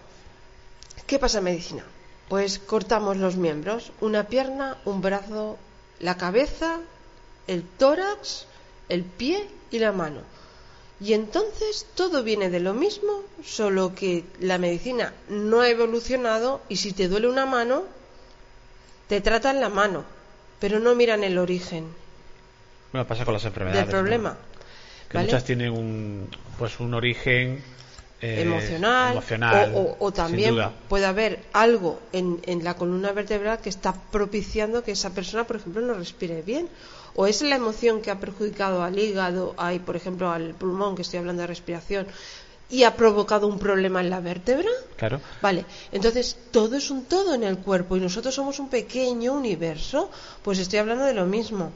[1.07, 1.83] ¿Qué pasa en medicina?
[2.29, 5.57] Pues cortamos los miembros, una pierna, un brazo,
[5.99, 6.79] la cabeza,
[7.47, 8.45] el tórax,
[8.89, 10.21] el pie y la mano.
[10.99, 16.77] Y entonces todo viene de lo mismo, solo que la medicina no ha evolucionado y
[16.77, 17.83] si te duele una mano,
[19.07, 20.03] te tratan la mano,
[20.59, 21.85] pero no miran el origen
[22.91, 23.85] Bueno, pasa con las enfermedades.
[23.87, 24.31] del problema.
[24.31, 24.37] ¿no?
[25.09, 25.27] Que ¿vale?
[25.27, 27.63] muchas tienen un, pues un origen
[28.19, 30.55] eh, emocional, emocional, o, o- o sin también
[30.89, 35.57] puede haber algo en, en la columna vertebral que está propiciando que esa persona, por
[35.57, 36.67] ejemplo, no respire bien.
[37.19, 41.01] O es la emoción que ha perjudicado al hígado, hay, por ejemplo, al pulmón, que
[41.01, 42.07] estoy hablando de respiración,
[42.69, 44.69] y ha provocado un problema en la vértebra.
[44.97, 45.19] Claro.
[45.41, 50.11] Vale, entonces todo es un todo en el cuerpo y nosotros somos un pequeño universo.
[50.43, 51.71] Pues estoy hablando de lo mismo.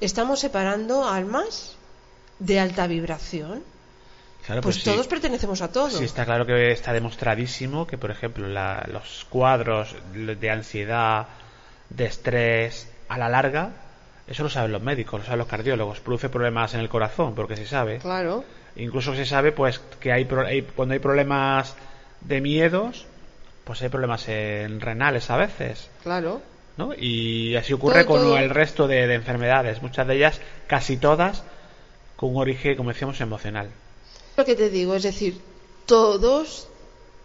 [0.00, 1.74] Estamos separando almas
[2.38, 3.64] de alta vibración.
[4.44, 4.84] Claro, Pues sí.
[4.84, 5.90] todos pertenecemos a todo.
[5.90, 11.26] Sí, está claro que está demostradísimo que, por ejemplo, la- los cuadros de ansiedad,
[11.90, 13.72] de estrés, a la larga,
[14.28, 17.56] eso lo saben los médicos, lo saben los cardiólogos, produce problemas en el corazón, porque
[17.56, 17.98] se sabe.
[17.98, 18.44] Claro.
[18.76, 21.74] Incluso se sabe, pues, que hay, hay- cuando hay problemas
[22.20, 23.06] de miedos,
[23.64, 26.40] pues hay problemas en renales a veces, Claro.
[26.76, 26.92] ¿no?
[26.94, 28.38] Y así ocurre Todo, con todo.
[28.38, 31.42] el resto de, de enfermedades, muchas de ellas, casi todas,
[32.16, 33.68] con un origen, como decíamos, emocional.
[34.36, 35.40] Lo que te digo, es decir,
[35.86, 36.68] todos,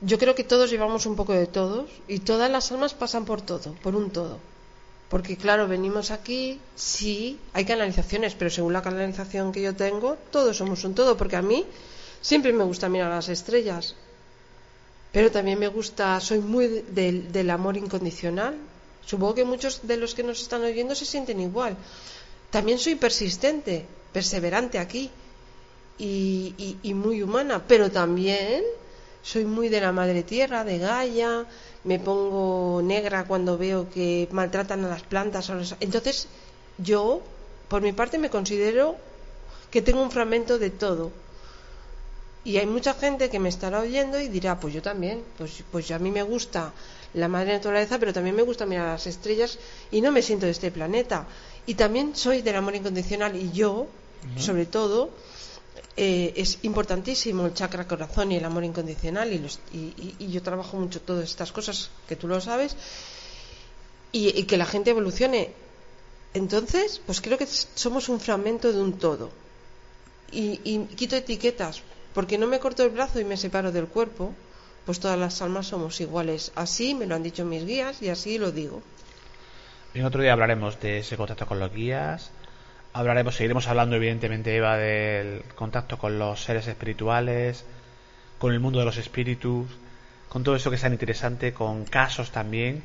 [0.01, 3.41] yo creo que todos llevamos un poco de todos y todas las almas pasan por
[3.41, 4.39] todo, por un todo.
[5.11, 10.55] Porque claro, venimos aquí, sí, hay canalizaciones, pero según la canalización que yo tengo, todos
[10.57, 11.65] somos un todo, porque a mí
[12.21, 13.95] siempre me gusta mirar las estrellas.
[15.11, 18.55] Pero también me gusta, soy muy de- del, del amor incondicional.
[19.05, 21.75] Supongo que muchos de los que nos están oyendo se sienten igual.
[22.49, 25.09] También soy persistente, perseverante aquí
[25.97, 28.63] y, y- y muy humana, pero también
[29.23, 31.45] soy muy de la madre tierra, de Gaia,
[31.83, 35.49] me pongo negra cuando veo que maltratan a las plantas.
[35.49, 36.27] los- Entonces,
[36.77, 37.21] yo,
[37.67, 38.95] por mi parte, me considero
[39.71, 41.11] que tengo un fragmento de todo.
[42.43, 45.91] Y hay mucha gente que me estará oyendo y dirá, pues yo también, pues, pues
[45.91, 46.73] a mí me gusta
[47.13, 49.59] la madre naturaleza, pero también me gusta mirar las estrellas
[49.91, 51.27] y no me siento de este planeta.
[51.67, 53.87] Y también soy del amor incondicional y yo,
[54.37, 55.09] sobre todo,
[55.97, 60.77] eh, es importantísimo el chakra corazón y el amor incondicional y, los- y- yo trabajo
[60.77, 62.75] mucho todas estas cosas que tú lo sabes
[64.11, 65.51] y, y que la gente evolucione.
[66.33, 69.29] Entonces, pues creo que somos un fragmento de un todo
[70.31, 71.81] y, y quito etiquetas
[72.13, 74.33] porque no me corto el brazo y me separo del cuerpo,
[74.85, 76.51] pues todas las almas somos iguales.
[76.55, 78.81] Así me lo han dicho mis guías y así lo digo.
[79.93, 82.31] En otro día hablaremos de ese contacto con los guías.
[82.93, 87.65] Hablaremos, seguiremos hablando, evidentemente, Eva, del contacto con los seres espirituales,
[88.37, 89.67] con el mundo de los espíritus,
[90.27, 92.83] con todo eso que es tan interesante, con casos también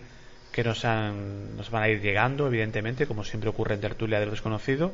[0.53, 4.27] que nos, han, nos van a ir llegando, evidentemente, como siempre ocurre en Tertulia de
[4.27, 4.93] lo Desconocido,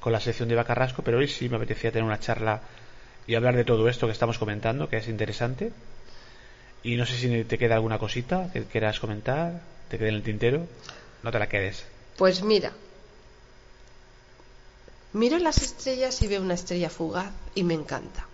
[0.00, 2.62] con la sección de Eva Carrasco, pero hoy sí me apetecía tener una charla
[3.26, 5.72] y hablar de todo esto que estamos comentando, que es interesante.
[6.82, 10.22] Y no sé si te queda alguna cosita que quieras comentar, te quede en el
[10.22, 10.66] tintero,
[11.22, 11.84] no te la quedes.
[12.16, 12.72] Pues mira,
[15.12, 18.26] miro las estrellas y veo una estrella fugaz y me encanta.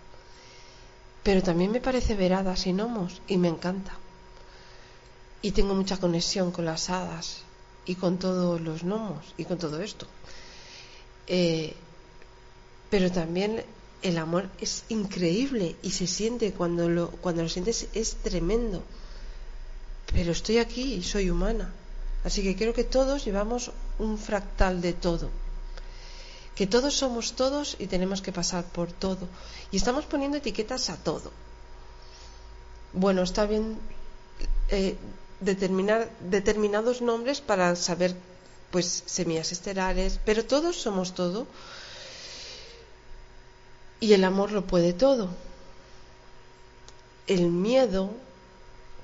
[1.23, 3.93] Pero también me parece ver hadas y gnomos y me encanta.
[5.41, 7.41] Y tengo mucha conexión con las hadas
[7.85, 10.07] y con todos los gnomos y con todo esto.
[11.27, 11.73] Eh,
[12.89, 13.63] pero también
[14.01, 18.83] el amor es increíble y se siente cuando lo, cuando lo sientes es tremendo.
[20.13, 21.73] Pero estoy aquí y soy humana.
[22.23, 25.29] Así que creo que todos llevamos un fractal de todo.
[26.55, 29.27] Que todos somos todos y tenemos que pasar por todo.
[29.71, 31.31] Y estamos poniendo etiquetas a todo.
[32.93, 33.77] Bueno, está bien
[34.69, 34.95] eh,
[35.41, 38.15] determinar determinados nombres para saber,
[38.71, 41.45] pues, semillas estelares, pero todos somos todo.
[43.99, 45.29] Y el amor lo puede todo.
[47.27, 48.11] El miedo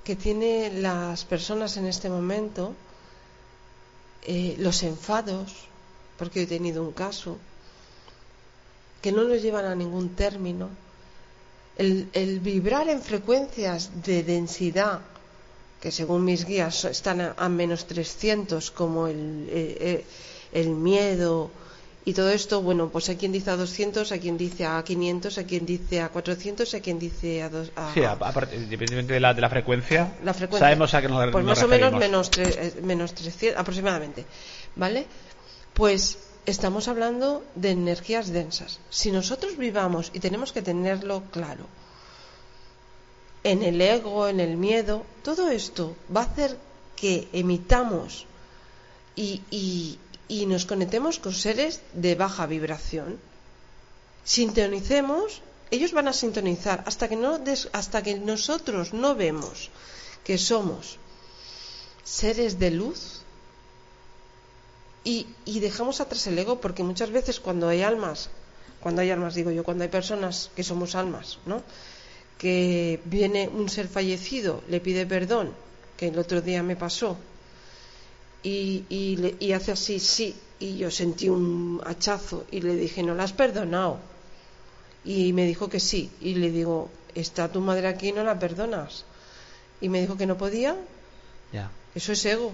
[0.03, 2.73] que tienen las personas en este momento,
[4.23, 5.67] eh, los enfados,
[6.21, 7.39] porque he tenido un caso,
[9.01, 10.69] que no nos llevan a ningún término,
[11.77, 14.99] el, el vibrar en frecuencias de densidad,
[15.81, 20.05] que según mis guías están a, a menos 300, como el, eh, eh,
[20.53, 21.49] el miedo
[22.05, 25.37] y todo esto, bueno, pues hay quien dice a 200, hay quien dice a 500,
[25.39, 27.49] hay quien dice a 400, hay quien dice a...
[27.49, 30.67] Dos, a Sí, aparte, independientemente de la, de la frecuencia, la frecuencia.
[30.67, 34.25] sabemos a qué nos, Pues nos más o menos menos, tre- eh, menos 300 aproximadamente.
[34.75, 35.05] ¿Vale?
[35.73, 38.79] Pues estamos hablando de energías densas.
[38.89, 41.65] Si nosotros vivamos, y tenemos que tenerlo claro,
[43.43, 46.57] en el ego, en el miedo, todo esto va a hacer
[46.95, 48.25] que emitamos
[49.15, 49.97] y,
[50.47, 53.19] nos conectemos con seres de baja vibración.
[54.23, 59.69] Sintonicemos, ellos van a sintonizar hasta que, no des- hasta que nosotros no vemos
[60.23, 60.97] que somos
[62.03, 63.20] seres de luz
[65.03, 68.29] y, y dejamos atrás el ego porque muchas veces cuando hay almas,
[68.79, 71.63] cuando hay almas digo yo, cuando hay personas que somos almas, ¿no?
[72.37, 75.51] que viene un ser fallecido, le pide perdón,
[75.97, 77.17] que el otro día me pasó,
[78.43, 83.03] y, y, le- y hace así, sí, y yo sentí un hachazo y le dije,
[83.03, 83.99] no la has perdonado.
[85.05, 88.37] Y me dijo que sí, y le digo, está tu madre aquí y no la
[88.39, 89.05] perdonas.
[89.79, 90.75] Y me dijo que no podía,
[91.95, 92.51] eso es ego.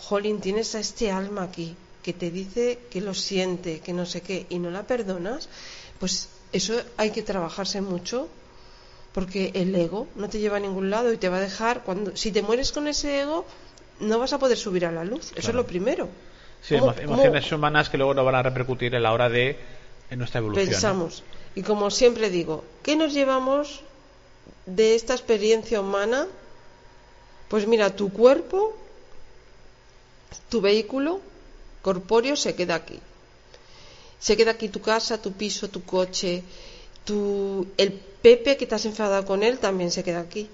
[0.00, 4.20] Jolín, tienes a este alma aquí que te dice que lo siente, que no sé
[4.22, 5.48] qué, y no la perdonas,
[5.98, 8.28] pues eso hay que trabajarse mucho,
[9.12, 12.16] porque el ego no te lleva a ningún lado y te va a dejar, cuando
[12.16, 13.44] si te mueres con ese ego,
[14.00, 15.32] no vas a poder subir a la luz.
[15.34, 16.08] Eso es lo primero.
[16.62, 19.28] Sí, ¿Cómo- emo- cómo emociones humanas que luego nos van a repercutir en la hora
[19.28, 19.58] de
[20.10, 20.64] en nuestra evolución.
[20.66, 20.70] ¿no?
[20.72, 21.22] pensamos?
[21.54, 23.82] Y como siempre digo, ¿qué nos llevamos
[24.64, 26.26] de esta experiencia humana?
[27.48, 28.74] Pues mira, tu cuerpo,
[30.48, 31.20] tu vehículo
[31.82, 32.98] corpóreo se queda aquí.
[34.18, 36.42] Se queda aquí tu casa, tu piso, tu coche,
[37.04, 40.48] tu el Pepe que te has enfadado con él también se queda aquí.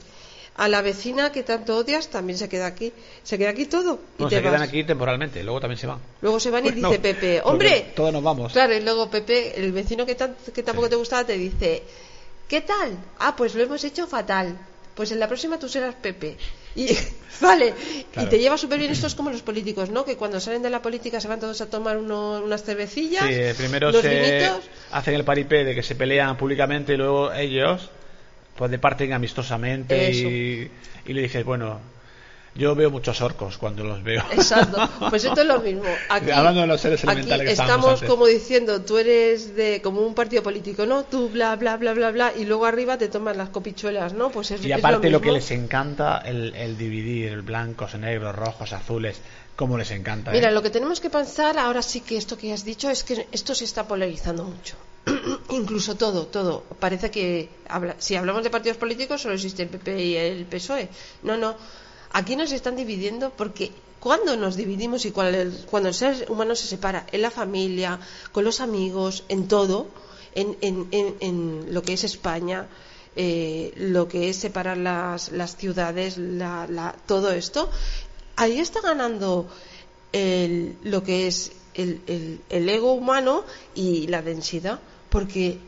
[0.56, 2.92] A la vecina que tanto odias también se queda aquí.
[3.24, 3.98] Se queda aquí todo.
[4.18, 5.98] Y No, te se quedan aquí temporalmente, luego también se van.
[6.20, 8.52] Luego se van y Bueno, dice Pepe, hombre, Todos nos vamos.
[8.52, 10.90] Claro, y luego Pepe, el vecino que, tan- que tampoco Sí.
[10.90, 11.82] te gustaba, te dice,
[12.46, 12.96] ¿qué tal?
[13.18, 14.56] Ah, pues lo hemos hecho fatal.
[14.94, 16.36] Pues en la próxima tú serás Pepe.
[16.76, 16.88] Y,
[17.40, 17.72] vale,
[18.12, 18.26] Claro.
[18.28, 18.90] y te lleva súper bien.
[18.90, 20.04] Esto es como los políticos, ¿no?
[20.04, 23.40] Que cuando salen de la política se van todos a tomar uno- unas cervecillas, Sí,
[23.62, 24.64] primero los se vinitos.
[24.92, 27.90] hacen el paripé de que se pelean públicamente y luego ellos
[28.56, 30.28] pues departen amistosamente Eso.
[30.28, 30.70] y,
[31.06, 31.80] y le dices, bueno,
[32.54, 34.22] yo veo muchos orcos cuando los veo.
[34.32, 35.84] Exacto, pues esto es lo mismo.
[36.08, 38.08] Aquí, Hablando de los seres aquí elementales que estábamos estamos antes.
[38.10, 41.04] como diciendo, tú eres de como un partido político, ¿no?
[41.04, 44.30] Tú bla, bla, bla, bla, bla, y luego arriba te tomas las copichuelas, ¿no?
[44.30, 45.38] Pues es, Y es aparte lo, lo, que mismo.
[45.38, 49.20] les encanta, el, el dividir, el blancos, negros, rojos, azules,
[49.56, 50.30] cómo les encanta.
[50.30, 50.34] ¿eh?
[50.34, 53.26] Mira, lo que tenemos que pensar ahora sí que esto que has dicho es que
[53.32, 54.76] esto se está polarizando mucho.
[55.50, 56.62] incluso todo, todo.
[56.78, 60.88] Parece que habla- si hablamos de partidos políticos solo existe el PP y el PSOE.
[61.24, 61.56] No, no.
[62.14, 66.54] Aquí nos están dividiendo porque cuando nos dividimos y cuando el, cuando el ser humano
[66.54, 67.98] se separa en la familia,
[68.32, 69.88] con los amigos, en todo,
[70.34, 72.66] en, en- en- en lo que es España,
[73.16, 77.68] eh, lo que es separar las, las ciudades, la- la- todo esto,
[78.36, 79.48] ahí está ganando
[80.12, 83.42] el- lo que es el, el- el ego humano
[83.74, 85.58] y la densidad, porque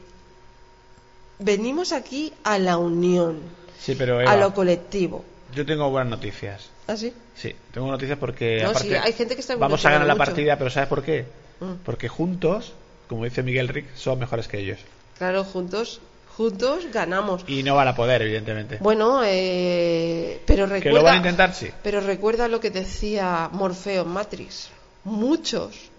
[1.40, 3.40] venimos aquí a la unión,
[3.80, 5.24] Sí, pero a lo colectivo.
[5.56, 6.68] Yo tengo buenas noticias.
[6.86, 7.12] ¿Ah, sí?
[7.34, 10.14] Sí, tengo noticias porque No, aparte sí, hay gente que está vamos a ganar la
[10.14, 11.24] partida, pero ¿sabes por qué?
[11.60, 11.82] Mm.
[11.84, 12.74] Porque juntos,
[13.08, 14.78] como dice Miguel Rick, son mejores que ellos.
[15.16, 16.00] Claro, juntos,
[16.36, 17.44] juntos ganamos.
[17.48, 18.76] Y no van a poder, evidentemente.
[18.80, 21.70] Bueno, eh, pero recuerda, que lo van a intentar, sí.
[21.82, 24.68] pero recuerda lo que decía Morfeo en Matrix.
[25.04, 25.90] Muchos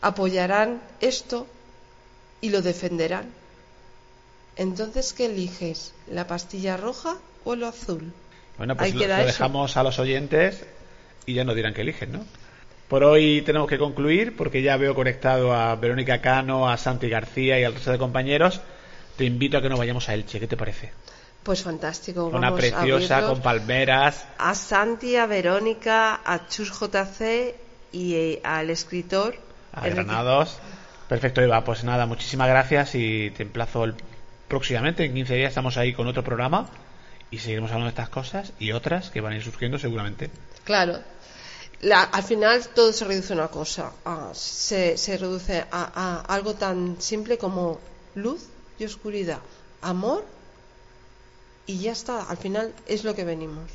[0.00, 1.48] apoyarán esto
[2.40, 3.26] y lo defenderán.
[4.56, 5.92] Entonces, ¿qué eliges?
[6.06, 8.12] ¿La pastilla roja o lo azul?
[8.60, 10.66] Bueno, pues lo, dejamos a los oyentes
[11.24, 12.26] y ya nos dirán que eligen, ¿no?
[12.88, 17.58] Por hoy tenemos que concluir porque ya veo conectado a Verónica Cano, a Santi García
[17.58, 18.60] y al resto de compañeros.
[19.16, 20.92] Te invito a que nos vayamos a Elche, ¿qué te parece?
[21.42, 22.26] Pues fantástico.
[22.26, 24.26] Una vamos preciosa con palmeras.
[24.36, 27.54] a Santi, a Verónica, a Chus JC
[27.92, 29.36] y eh, al escritor
[29.72, 30.04] a Enrique.
[30.04, 30.58] Granados.
[31.08, 31.64] Perfecto, Eva.
[31.64, 33.94] Pues nada, muchísimas gracias y te emplazo el...
[34.48, 35.06] próximamente.
[35.06, 36.68] En 15 días estamos ahí con otro programa
[37.30, 40.30] y seguiremos hablando de estas cosas y otras que van a ir surgiendo seguramente.
[40.64, 40.98] Claro.
[41.82, 43.92] La- al final todo se reduce a una cosa.
[44.04, 47.80] a- se, se reduce a, a algo tan simple como
[48.14, 49.38] luz y oscuridad,
[49.82, 50.24] amor
[51.66, 52.22] y ya está.
[52.24, 53.70] Al final es lo que venimos.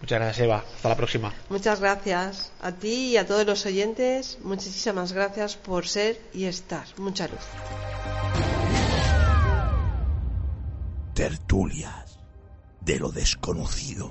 [0.00, 0.64] Muchas gracias, Eva.
[0.76, 1.34] Hasta la próxima.
[1.48, 4.38] Muchas gracias a ti y a todos los oyentes.
[4.42, 6.86] Muchísimas gracias por ser y estar.
[6.98, 7.40] Mucha luz.
[11.14, 12.07] Tertulias
[12.88, 14.10] de lo desconocido.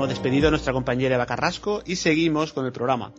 [0.00, 3.12] Hemos despedido a nuestra compañera Eva Carrasco y seguimos con el programa.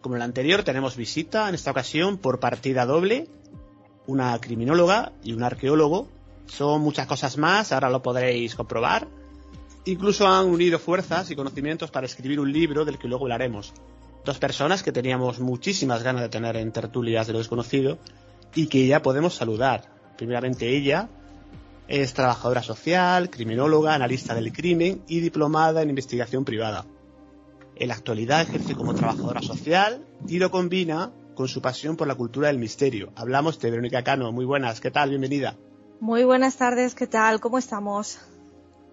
[0.00, 3.26] Como el anterior, tenemos visita, en esta ocasión por partida doble,
[4.06, 6.06] una criminóloga y un arqueólogo.
[6.46, 9.08] Son muchas cosas más, ahora lo podréis comprobar.
[9.86, 13.72] Incluso han unido fuerzas y conocimientos para escribir un libro del que luego hablaremos.
[14.24, 17.98] Dos personas que teníamos muchísimas ganas de tener en tertulias de lo desconocido
[18.54, 19.90] y que ya podemos saludar.
[20.16, 21.08] Primeramente ella,
[21.88, 26.86] es trabajadora social, criminóloga, analista del crimen y diplomada en investigación privada.
[27.76, 32.14] En la actualidad ejerce como trabajadora social y lo combina con su pasión por la
[32.14, 33.12] cultura del misterio.
[33.16, 34.30] Hablamos de Verónica Cano.
[34.32, 35.10] Muy buenas, ¿qué tal?
[35.10, 35.56] Bienvenida.
[36.00, 37.40] Muy buenas tardes, ¿qué tal?
[37.40, 38.18] ¿Cómo estamos?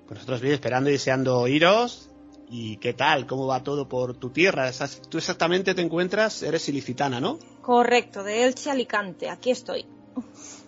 [0.08, 2.10] Pues nosotros bien esperando y deseando oíros.
[2.50, 3.28] ¿Y qué tal?
[3.28, 4.70] ¿Cómo va todo por tu tierra?
[5.10, 7.40] Tú exactamente te encuentras, eres ilicitana, ¿no?
[7.62, 9.86] Correcto, de Elche Alicante, aquí estoy.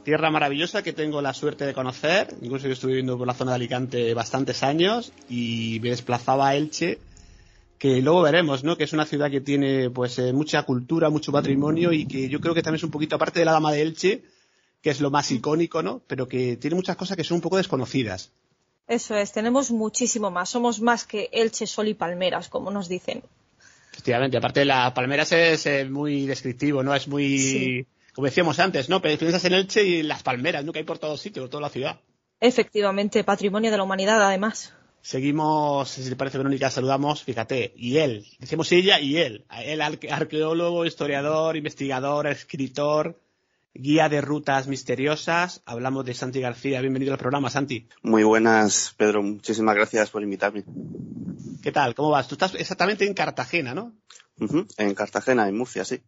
[0.04, 2.36] Tierra maravillosa que tengo la suerte de conocer.
[2.42, 6.56] Incluso yo estuve viviendo por la zona de Alicante bastantes años y me desplazaba a
[6.56, 7.00] Elche,
[7.78, 8.76] que luego veremos, ¿no?
[8.76, 12.42] Que es una ciudad que tiene pues eh, mucha cultura, mucho patrimonio y que yo
[12.42, 14.24] creo que también es un poquito aparte de la Dama de Elche,
[14.82, 16.02] que es lo más icónico, ¿no?
[16.06, 18.32] Pero que tiene muchas cosas que son un poco desconocidas.
[18.88, 23.24] Eso es, tenemos muchísimo más, somos más que Elche, Sol y Palmeras, como nos dicen.
[23.94, 26.94] Efectivamente, aparte de las palmeras es eh, muy descriptivo, ¿no?
[26.94, 27.88] Es muy, Sí.
[28.14, 29.02] Como decíamos antes, ¿no?
[29.02, 30.72] Pero piensas en Elche y las palmeras, ¿no?
[30.72, 32.00] Que hay por todos sitios, por toda la ciudad.
[32.40, 34.74] Efectivamente, patrimonio de la humanidad, además.
[35.02, 40.10] Seguimos, si le parece, Verónica, saludamos, fíjate, y él, decimos ella y él, él arque-
[40.10, 43.20] arqueólogo, historiador, investigador, escritor,
[43.74, 47.88] guía de rutas misteriosas, hablamos de Santi García, bienvenido al programa, Santi.
[48.02, 49.24] Muy buenas, Pedro.
[49.24, 50.64] Muchísimas gracias por invitarme.
[51.62, 51.96] ¿Qué tal?
[51.96, 52.28] ¿Cómo vas?
[52.28, 53.94] Tú estás exactamente en Cartagena, ¿no?
[54.78, 56.02] En Cartagena, en Murcia, sí.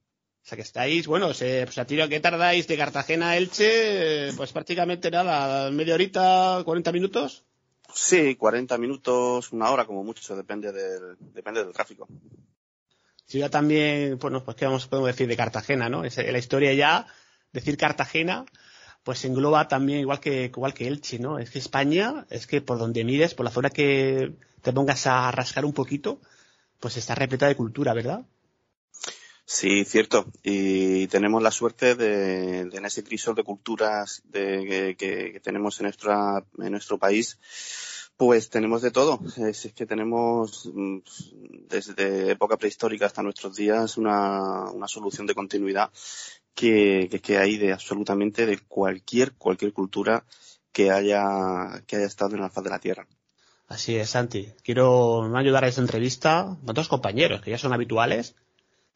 [0.46, 4.32] O sea que estáis, bueno, se, pues a tiro que tardáis de Cartagena a Elche,
[4.38, 7.43] pues prácticamente nada, media horita, 40 minutos.
[7.91, 12.08] Sí, 40 minutos, una hora como mucho, depende del, depende del tráfico.
[13.26, 16.04] Si yo también, bueno, pues qué vamos, podemos decir de Cartagena, ¿no?
[16.04, 17.08] Es, la historia ya,
[17.52, 18.46] decir Cartagena,
[19.04, 21.39] pues engloba también igual que, igual que Elche, ¿no?
[21.39, 25.32] Es que España, es que por donde mires, por la zona que te pongas a
[25.32, 26.22] rascar un poquito,
[26.80, 28.28] pues está repleta de cultura, ¿verdad?
[29.46, 30.26] Sí, cierto.
[30.43, 36.43] Y tenemos la suerte de, en ese crisol de culturas de, que, tenemos en, nuestra,
[36.58, 37.39] en nuestro país,
[38.18, 39.20] Pues tenemos de todo.
[39.38, 41.00] Es, es que tenemos mm,
[41.70, 45.91] desde época prehistórica hasta nuestros días una, una solución de continuidad
[46.56, 50.26] que, hay de absolutamente de cualquier, cualquier cultura
[50.72, 53.08] que haya, que haya estado en la faz de la Tierra.
[53.68, 54.48] Así es, Santi.
[54.64, 58.36] Quiero ayudar a esta entrevista a dos compañeros que ya son habituales.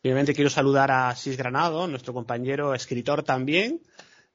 [0.01, 3.81] Primeramente quiero saludar a Sis Granado, nuestro compañero escritor también.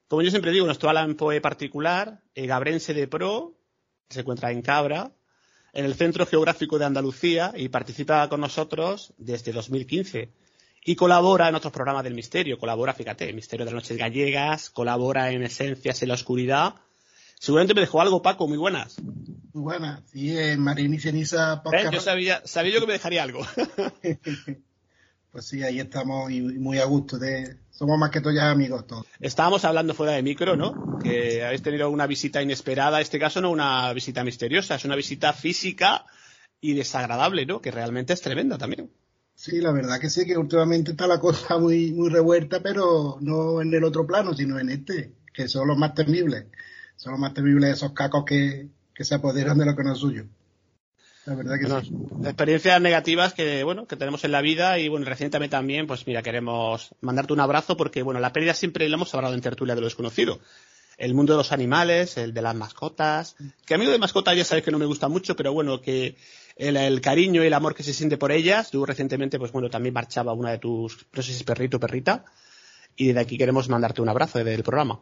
[0.07, 3.55] Como yo siempre digo, nuestro Alan Poe particular, eh, Gabrense de Pro,
[4.07, 5.11] se encuentra en Cabra,
[5.73, 10.31] en el Centro Geográfico de Andalucía y participa con nosotros desde 2015.
[10.85, 12.59] Y colabora en otros programas del Misterio.
[12.59, 16.75] Colabora, fíjate, Misterio de las Noches Gallegas, colabora en Esencias en la Oscuridad.
[17.39, 19.01] Seguramente me dejó algo, Paco, muy buenas.
[19.01, 21.63] Muy buenas, sí, en Marín y Ceniza.
[21.73, 21.89] ¿Eh?
[21.91, 23.41] Yo sabía, sabía yo que me dejaría algo.
[25.35, 27.19] pues sí, ahí estamos y muy a gusto.
[27.19, 29.05] De, somos más que todos ya amigos todos.
[29.19, 30.97] Estábamos hablando fuera de micro, ¿no?
[31.03, 32.99] Que habéis tenido una visita inesperada.
[32.99, 36.05] En este caso no una visita misteriosa, es una visita física
[36.61, 37.59] y desagradable, ¿no?
[37.59, 38.89] Que realmente es tremenda también.
[39.35, 43.61] Sí, la verdad que sí, que últimamente está la cosa muy, muy revuelta, pero no
[43.61, 46.45] en el otro plano, sino en este, que son los más temibles.
[46.95, 49.99] Son los más temibles esos cacos que, que se apoderan de lo que no es
[49.99, 50.27] suyo.
[51.25, 51.93] La verdad que sí.
[52.23, 56.21] Experiencias negativas que, bueno, que tenemos en la vida y, bueno, recientemente también, pues mira,
[56.21, 59.81] queremos mandarte un abrazo porque, bueno, la pérdida siempre la hemos hablado en tertulia de
[59.81, 60.39] lo desconocido.
[60.97, 64.37] El mundo de los animales, el de las mascotas, que a mí lo de mascotas
[64.37, 66.15] ya sabes que no me gusta mucho, pero bueno, que
[66.55, 68.69] el, el, cariño y el amor que se siente por ellas.
[68.69, 71.79] Tú recientemente, pues bueno, también marchaba una de tus, no sé si es perrito o
[71.79, 72.23] perrita,
[72.95, 75.01] y de aquí queremos mandarte un abrazo desde el programa.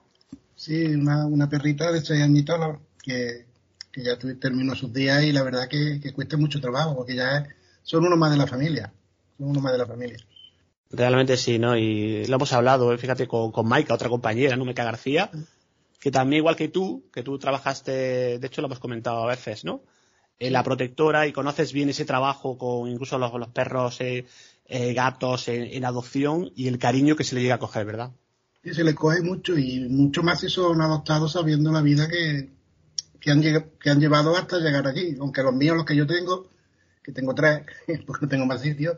[0.56, 2.58] Sí, una, una perrita de seis añitos
[3.04, 3.53] que,
[3.94, 7.48] que ya terminó sus días y la verdad que, que cuesta mucho trabajo porque ya
[7.84, 8.92] son uno más de la familia,
[9.38, 10.18] son uno más de la familia.
[10.90, 11.78] Realmente sí, ¿no?
[11.78, 12.98] Y lo hemos hablado, ¿eh?
[12.98, 14.66] fíjate, con, con Maika, otra compañera, ¿no?
[14.66, 15.30] Meca García,
[16.00, 19.64] que también, igual que tú, que tú trabajaste, de hecho lo hemos comentado a veces,
[19.64, 19.84] ¿no?
[20.40, 24.26] En la protectora y conoces bien ese trabajo con incluso los, los perros, eh,
[24.66, 28.12] eh, gatos en, en, adopción y el cariño que se le llega a coger, ¿verdad?
[28.64, 32.50] Sí, se le coge mucho y mucho más si son adoptados sabiendo la vida que,
[33.24, 35.16] que han, que han llevado hasta llegar allí.
[35.20, 36.50] Aunque los míos, los que yo tengo,
[37.02, 37.62] que tengo tres,
[38.06, 38.98] porque no tengo más sitio,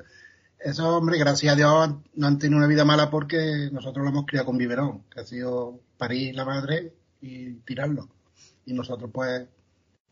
[0.59, 4.25] esos hombres, gracias a Dios, no han tenido una vida mala porque nosotros lo hemos
[4.25, 8.09] criado con biberón, que ha sido parir la madre y tirarlo.
[8.65, 9.47] Y nosotros, pues,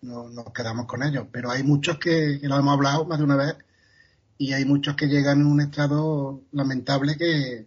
[0.01, 1.26] no, nos quedamos con ellos.
[1.32, 3.55] Pero hay muchos que, que lo hemos hablado más de una vez,
[4.38, 7.66] y hay muchos que llegan en un estado lamentable que,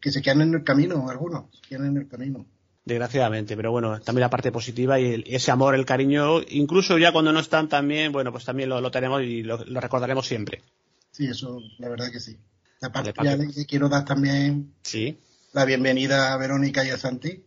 [0.00, 2.44] que se quedan en el camino, algunos, se quedan en el camino
[2.84, 7.12] desgraciadamente, pero bueno, también la parte positiva y, el, ese amor, el cariño, incluso ya
[7.12, 10.62] cuando no están también, bueno, pues también lo, lo tenemos y lo, lo, recordaremos siempre.
[11.10, 12.36] Sí, eso, la verdad que sí.
[12.80, 15.18] Aparte, ya le quiero dar también sí.
[15.52, 17.42] la bienvenida a Verónica y a Santi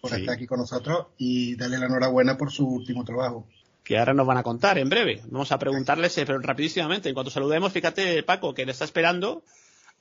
[0.00, 0.20] por sí.
[0.20, 3.48] estar aquí con nosotros y darle la enhorabuena por su último trabajo.
[3.82, 5.22] Que ahora nos van a contar en breve.
[5.28, 9.44] Vamos a preguntarles, eh, pero rapidísimamente, en cuanto saludemos, fíjate, Paco, que le está esperando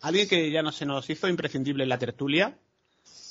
[0.01, 2.57] alguien que ya no se nos hizo imprescindible en la tertulia,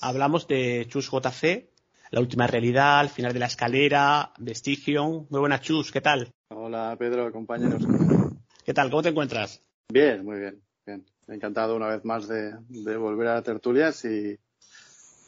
[0.01, 1.71] hablamos de Chus JC,
[2.11, 5.27] La última realidad, al final de la escalera, Vestigion.
[5.31, 6.31] Muy buena Chus, ¿qué tal?
[6.49, 7.83] Hola Pedro, compañeros.
[8.65, 8.91] ¿Qué tal?
[8.91, 9.63] ¿Cómo te encuentras?
[9.89, 11.05] Bien, muy bien, bien.
[11.27, 14.39] Encantado una vez más de, de volver a tertulias y,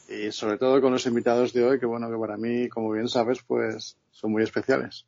[0.09, 3.09] y sobre todo con los invitados de hoy, que bueno, que para mí, como bien
[3.09, 5.05] sabes, pues son muy especiales.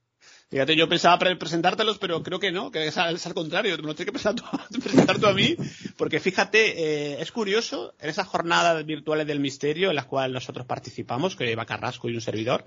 [0.50, 3.78] Fíjate, yo pensaba pre presentártelos, pero creo que no, que es al, es al contrario,
[3.78, 5.56] me lo tienes que presentar tú, presentar tú a mí,
[5.95, 10.66] porque fíjate, eh, es curioso, en esas jornadas virtuales del misterio en las cuales nosotros
[10.66, 12.66] participamos, que Eva Carrasco y un servidor,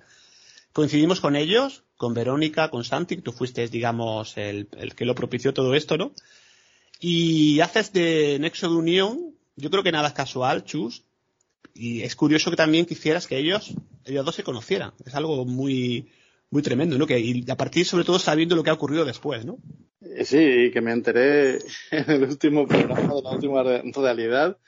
[0.72, 5.52] coincidimos con ellos, con Verónica, con Santi, tú fuiste, digamos, el, el que lo propició
[5.52, 6.12] todo esto, ¿no?
[7.00, 11.02] Y haces de nexo de unión, yo creo que nada es casual, Chus,
[11.74, 13.72] y es curioso que también quisieras que ellos,
[14.04, 16.12] ellos dos se conocieran, es algo muy,
[16.52, 17.06] muy tremendo, ¿no?
[17.06, 19.56] Que, y a partir, sobre todo, sabiendo lo que ha ocurrido después, ¿no?
[20.22, 21.54] Sí, que me enteré
[21.90, 24.58] en el último programa de la última realidad.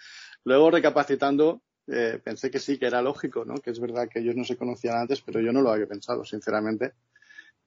[0.44, 3.56] Luego, recapacitando, eh, pensé que sí, que era lógico, ¿no?
[3.56, 6.24] Que es verdad que ellos no se conocían antes, pero yo no lo había pensado,
[6.24, 6.94] sinceramente.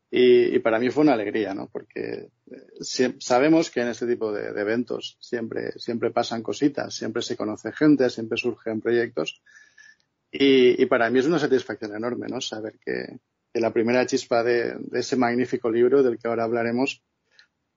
[0.09, 1.69] Y, para mí fue una alegría, ¿no?
[1.71, 7.37] Porque eh, sabemos que en este tipo de, eventos siempre, siempre pasan cositas, siempre se
[7.37, 9.43] conoce gente, siempre surgen proyectos.
[10.31, 12.41] Y para mí es una satisfacción enorme, ¿no?
[12.41, 13.19] Saber que,
[13.53, 17.03] que la primera chispa de, ese magnífico libro del que ahora hablaremos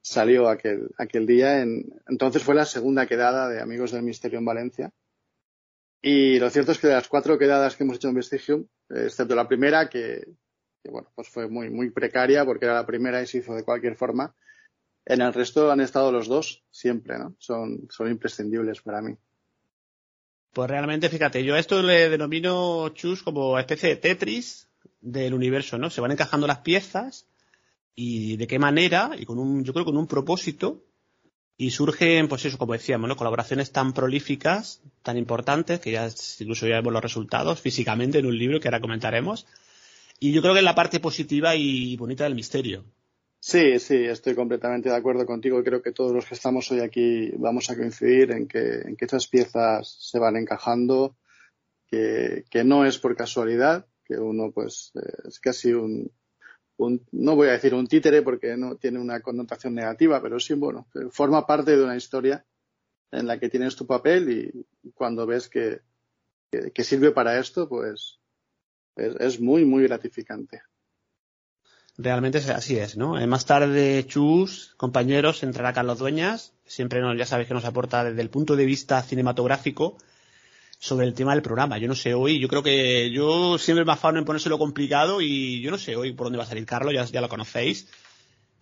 [0.02, 1.60] salió aquel, aquel día.
[1.60, 4.90] En, entonces fue la segunda quedada de Amigos del Misterio en Valencia.
[6.02, 9.34] Y lo cierto es que de las cuatro quedadas que hemos hecho en Vestigium, excepto
[9.34, 10.24] la primera, que,
[10.82, 13.64] que bueno, pues fue muy, muy precaria porque era la primera y se hizo de
[13.64, 14.34] cualquier forma,
[15.04, 17.34] en el resto han estado los dos siempre, ¿no?
[17.38, 19.16] Son, son imprescindibles para mí.
[20.52, 24.69] Pues realmente, fíjate, yo a esto le denomino, Chus, como especie de Tetris,
[25.00, 25.90] del universo, ¿no?
[25.90, 27.26] Se van encajando las piezas
[27.94, 30.84] y de qué manera, y con un, yo creo con un propósito,
[31.60, 33.16] y surgen, pues eso, como decíamos, ¿no?
[33.16, 38.38] colaboraciones tan prolíficas, tan importantes, que ya incluso ya vemos los resultados físicamente en un
[38.38, 39.46] libro que ahora comentaremos.
[40.18, 42.86] Y yo creo que es la parte positiva y bonita del misterio.
[43.40, 45.62] Sí, sí, estoy completamente de acuerdo contigo.
[45.62, 49.04] Creo que todos los que estamos hoy aquí vamos a coincidir en que, en que
[49.04, 51.14] estas piezas se van encajando,
[51.90, 56.10] que, que no es por casualidad, que uno pues eh, es casi un,
[57.12, 60.88] no voy a decir un títere porque no tiene una connotación negativa, pero sí, bueno,
[61.12, 62.44] forma parte de una historia
[63.12, 65.82] en la que tienes tu papel y cuando ves que,
[66.50, 68.18] que, sirve para esto, pues
[68.96, 70.62] es, es muy, muy gratificante.
[71.96, 73.18] Realmente así es, ¿no?
[73.18, 78.04] Eh, más tarde, Chus, compañeros, entrará Carlos Dueñas, siempre nos, ya sabéis que nos aporta
[78.04, 79.98] desde el punto de vista cinematográfico
[80.80, 81.76] sobre el tema del programa.
[81.76, 85.60] Yo no sé hoy, yo creo que yo siempre me afano en ponérselo complicado y
[85.60, 87.86] yo no sé hoy por dónde va a salir Carlos, ya, ya lo conocéis,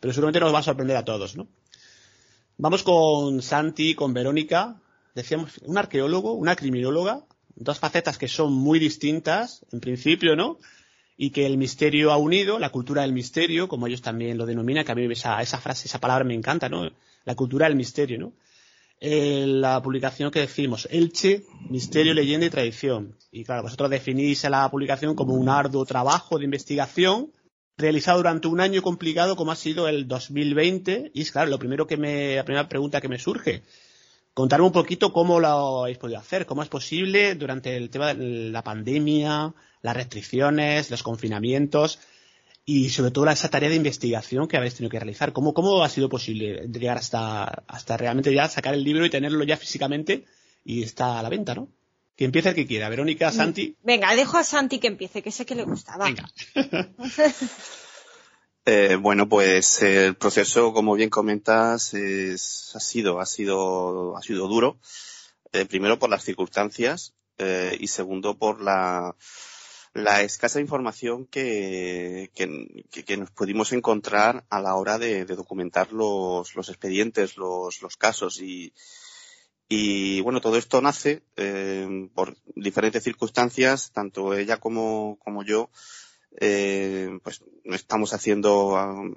[0.00, 1.46] pero seguramente nos va a sorprender a todos, ¿no?
[2.56, 4.82] Vamos con Santi, con Verónica,
[5.14, 10.58] decíamos, un arqueólogo, una criminóloga, dos facetas que son muy distintas, en principio, ¿no?
[11.20, 14.84] y que el misterio ha unido, la cultura del misterio, como ellos también lo denominan,
[14.84, 16.88] que a mí esa, esa frase, esa palabra me encanta, ¿no?
[17.24, 18.32] La cultura del misterio, ¿no?
[19.00, 23.16] Eh, la publicación que decimos, Elche, Misterio, Leyenda y Tradición.
[23.30, 27.32] Y claro, vosotros definís la publicación como un arduo trabajo de investigación
[27.76, 31.12] realizado durante un año complicado como ha sido el 2020.
[31.14, 33.62] Y es claro, lo primero que me, la primera pregunta que me surge,
[34.34, 38.50] contarme un poquito cómo lo habéis podido hacer, cómo es posible durante el tema de
[38.50, 42.00] la pandemia, las restricciones, los confinamientos
[42.70, 45.32] y sobre todo esa tarea de investigación que habéis tenido que realizar.
[45.32, 49.42] ¿Cómo, cómo ha sido posible llegar hasta, hasta realmente ya sacar el libro y tenerlo
[49.44, 50.26] ya físicamente
[50.66, 51.70] y está a la venta, ¿no?
[52.14, 52.90] Que empiece el que quiera.
[52.90, 53.74] Verónica, Santi.
[53.82, 56.04] Venga, dejo a Santi que empiece, que sé que le gustaba.
[56.04, 56.30] Venga.
[58.70, 64.46] Eh, bueno, pues el proceso, como bien comentas, es, ha sido, ha sido, ha sido
[64.46, 64.78] duro.
[65.52, 69.16] Eh, primero por las circunstancias eh, y segundo por la,
[70.02, 76.68] la escasa información que, que, nos pudimos encontrar a la hora de, documentar los, los
[76.68, 78.40] expedientes, los, los casos.
[78.40, 78.72] Y,
[79.68, 85.70] y bueno, todo esto nace eh, por diferentes circunstancias, tanto ella como, como yo,
[86.40, 89.14] eh, pues estamos haciendo um,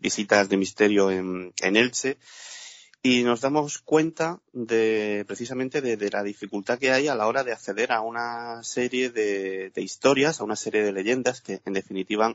[0.00, 2.16] visitas de misterio en, en Elche
[3.06, 7.44] y nos damos cuenta de precisamente de, de, la dificultad que hay a la hora
[7.44, 12.34] de acceder a una serie de, historias, a una serie de leyendas que en definitiva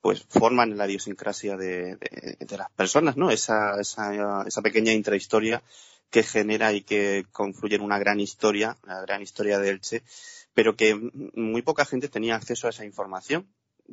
[0.00, 1.96] pues forman la idiosincrasia de,
[2.40, 3.30] de las personas, ¿no?
[3.30, 5.62] Esa, esa, esa, pequeña intrahistoria
[6.08, 10.02] que genera y que confluye en una gran historia, la gran historia de Elche,
[10.54, 13.46] pero que muy poca gente tenía acceso a esa información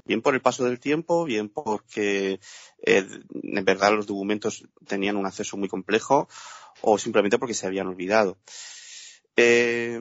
[0.05, 2.39] bien por el paso del tiempo, bien porque
[2.85, 6.27] eh, en verdad los documentos tenían un acceso muy complejo
[6.81, 8.37] o simplemente porque se habían olvidado.
[9.35, 9.99] Eh,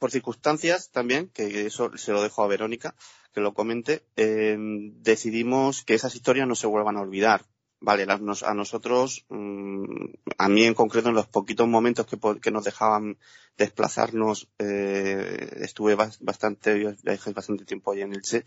[0.00, 2.96] por circunstancias también, que eso se lo dejo a Verónica,
[3.34, 7.44] que lo comente, eh, decidimos que esas historias no se vuelvan a olvidar.
[7.82, 10.04] Vale, a nosotros, mm,
[10.36, 13.16] a mí en concreto, en los poquitos momentos que, nos dejaban
[13.56, 16.94] desplazarnos, eh, estuve bastante,
[17.34, 18.44] bastante tiempo allí en Elche.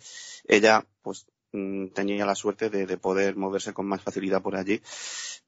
[0.47, 4.81] Ella, pues, mm, tenía la suerte de, de, poder moverse con más facilidad por allí.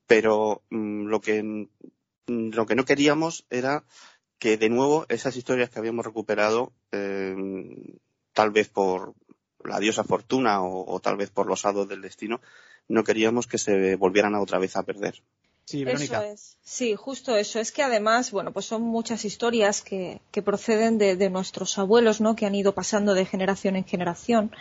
[0.07, 1.69] Pero mm, lo que,
[2.27, 3.85] lo que no queríamos era
[4.39, 7.35] que de nuevo esas historias que habíamos recuperado, eh,
[8.33, 9.13] tal vez por
[9.63, 12.41] la diosa fortuna o, o tal vez por los hados del destino,
[12.87, 15.21] no queríamos que se volvieran a otra vez a perder.
[15.65, 16.23] Sí, Verónica.
[16.23, 16.57] Eso es.
[16.63, 17.59] Sí, justo eso.
[17.59, 22.21] Es que además, bueno, pues son muchas historias que, que proceden de, de, nuestros abuelos,
[22.21, 22.35] ¿no?
[22.35, 24.51] Que han ido pasando de generación en generación.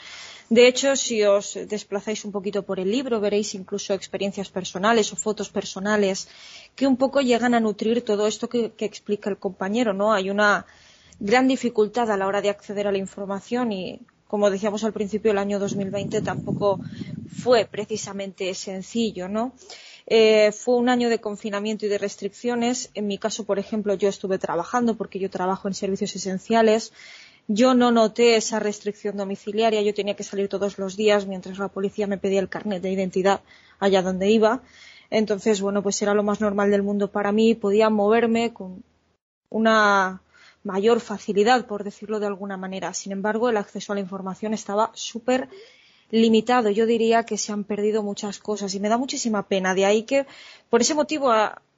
[0.49, 5.17] De hecho, si os desplazáis un poquito por el libro, veréis incluso experiencias personales o
[5.17, 6.29] fotos personales
[6.75, 10.13] que un poco llegan a nutrir todo esto que, que explica el compañero, ¿no?
[10.15, 10.65] Hay una
[11.21, 15.31] gran dificultad a la hora de acceder a la información y como decíamos al principio,
[15.31, 16.81] el año 2020 tampoco
[17.29, 19.55] fue precisamente sencillo, ¿no?
[20.07, 22.91] Eh, fue un año de confinamiento y de restricciones.
[22.95, 26.93] En mi caso, por ejemplo, yo estuve trabajando porque yo trabajo en servicios esenciales.
[27.47, 29.83] Yo no noté esa restricción domiciliaria.
[29.83, 32.93] Yo tenía que salir todos los días mientras la policía me pedía el carnet de
[32.93, 33.41] identidad
[33.79, 34.63] allá donde iba.
[35.11, 37.55] Entonces, bueno, pues era lo más normal del mundo para mí.
[37.55, 38.83] Podía moverme con
[39.49, 40.23] una
[40.65, 42.93] mayor facilidad, por decirlo de alguna manera.
[42.95, 45.49] Sin embargo, el acceso a la información estaba súper
[46.15, 46.71] limitado.
[46.71, 49.75] Yo diría que se han perdido muchas cosas y me da muchísima pena.
[49.75, 50.27] De ahí que,
[50.71, 51.33] por ese motivo,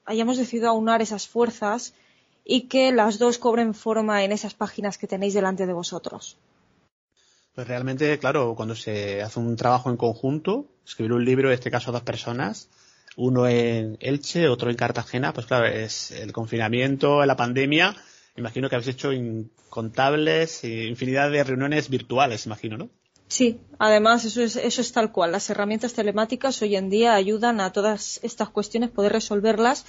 [0.05, 1.95] hayamos decidido aunar esas fuerzas
[2.45, 6.37] y que las dos cobren forma en esas páginas que tenéis delante de vosotros.
[7.55, 11.71] Pues realmente, claro, cuando se hace un trabajo en conjunto, escribir un libro, en este
[11.71, 12.69] caso dos personas,
[13.17, 17.97] uno en Elche, otro en Cartagena, pues claro, es el confinamiento, la pandemia,
[18.37, 22.91] imagino que habéis hecho incontables, infinidad de reuniones virtuales, imagino, ¿no?
[23.29, 25.33] Sí, además eso es, eso es tal cual.
[25.33, 29.85] Las herramientas telemáticas hoy en día ayudan a todas estas cuestiones poder resolverlas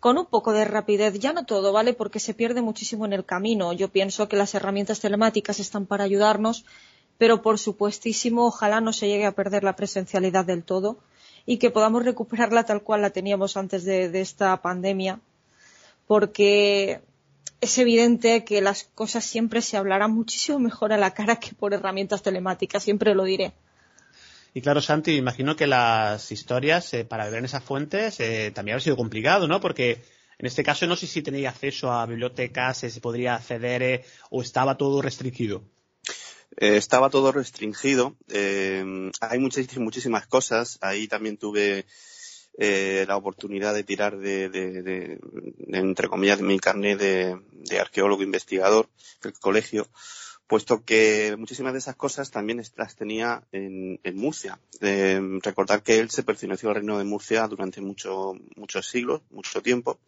[0.00, 1.18] con un poco de rapidez.
[1.18, 1.92] Ya no todo, ¿vale?
[1.92, 3.72] Porque se pierde muchísimo en el camino.
[3.74, 6.64] Yo pienso que las herramientas telemáticas están para ayudarnos,
[7.18, 10.98] pero por supuestísimo ojalá no se llegue a perder la presencialidad del todo
[11.44, 15.20] y que podamos recuperarla tal cual la teníamos antes de, de esta pandemia.
[16.06, 17.02] Porque
[17.60, 21.74] es evidente que las cosas siempre se hablarán muchísimo mejor a la cara que por
[21.74, 23.52] herramientas telemáticas, siempre lo diré.
[24.54, 28.76] Y claro, Santi, imagino que las historias, eh, para ver en esas fuentes, eh, también
[28.76, 29.60] ha sido complicado, ¿no?
[29.60, 30.02] Porque
[30.38, 34.04] en este caso no sé si tenéis acceso a bibliotecas, eh, se podría acceder eh,
[34.30, 35.64] o estaba todo restringido.
[36.56, 38.16] Eh, estaba todo restringido.
[38.30, 40.78] hay muchísimas cosas.
[40.80, 41.86] Ahí también tuve
[42.60, 45.20] eh, la oportunidad de tirar de,
[45.68, 48.88] entre comillas, de mi carnet de, arqueólogo investigador
[49.22, 49.86] del colegio,
[50.48, 54.58] puesto que muchísimas de esas cosas también las tenía en, en Murcia.
[54.80, 59.62] Eh, recordar que él se perteneció al reino de Murcia durante mucho, muchos siglos, mucho
[59.62, 60.00] tiempo.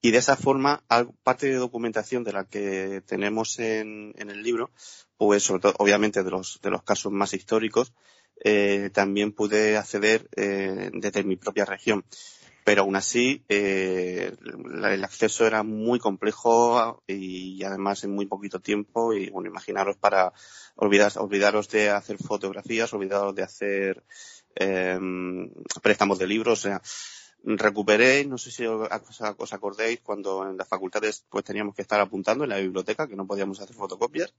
[0.00, 0.82] Y de esa forma,
[1.22, 4.70] parte de documentación de la que tenemos en, en el libro,
[5.16, 7.92] pues sobre todo, obviamente, de los, de los casos más históricos,
[8.44, 12.04] eh, también pude acceder eh, desde mi propia región.
[12.64, 14.30] Pero aún así, eh,
[14.84, 19.14] el acceso era muy complejo y además en muy poquito tiempo.
[19.14, 20.34] Y bueno, imaginaros para
[20.76, 24.04] olvidar, olvidaros de hacer fotografías, olvidaros de hacer
[24.54, 24.98] eh,
[25.82, 26.58] préstamos de libros.
[26.58, 26.82] O sea,
[27.44, 28.88] recuperé, no sé si os,
[29.38, 33.16] os acordéis, cuando en las facultades pues teníamos que estar apuntando en la biblioteca, que
[33.16, 34.32] no podíamos hacer fotocopias,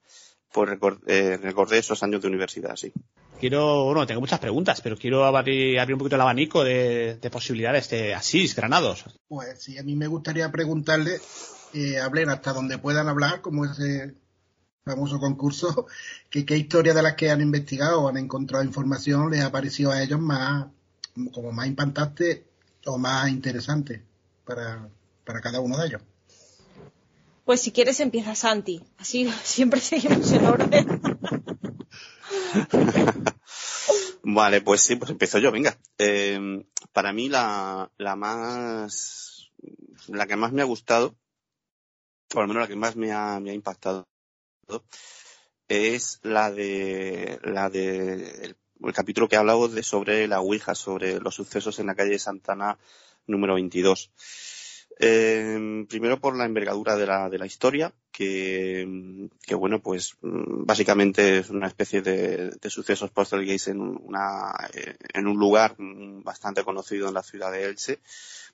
[0.51, 2.91] pues recordé, eh, recordé esos años de universidad, sí.
[3.39, 7.29] Quiero, bueno, tengo muchas preguntas, pero quiero abrir, abrir un poquito el abanico de, de,
[7.29, 9.05] posibilidades de Asís, Granados.
[9.27, 11.19] Pues sí, a mí me gustaría preguntarle,
[11.73, 14.15] eh, hablen hasta donde puedan hablar, como ese
[14.83, 15.87] famoso concurso,
[16.29, 19.91] que qué historia de las que han investigado o han encontrado información les ha parecido
[19.91, 20.67] a ellos más,
[21.31, 22.48] como más impactante
[22.85, 24.03] o más interesante
[24.45, 24.89] para,
[25.25, 26.01] para cada uno de ellos.
[27.45, 31.01] Pues si quieres empieza Santi, así siempre seguimos en orden.
[34.23, 35.77] vale, pues sí, pues empiezo yo, venga.
[35.97, 36.63] Eh,
[36.93, 39.51] para mí la, la más,
[40.07, 41.15] la que más me ha gustado,
[42.35, 44.07] o al menos la que más me ha, me ha impactado,
[45.67, 50.75] es la de, la de el, el capítulo que ha hablado de sobre la Ouija,
[50.75, 52.77] sobre los sucesos en la calle Santana
[53.27, 54.11] número 22.
[55.01, 61.37] Eh, primero por la envergadura de la, de la historia, que, que, bueno, pues básicamente
[61.37, 64.51] es una especie de, de sucesos poltergeist en, una,
[65.13, 67.99] en un lugar bastante conocido en la ciudad de Elche,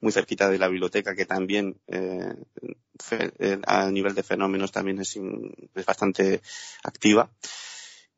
[0.02, 2.36] muy cerquita de la biblioteca, que también eh,
[3.00, 5.18] fe, eh, a nivel de fenómenos también es,
[5.74, 6.42] es bastante
[6.84, 7.32] activa.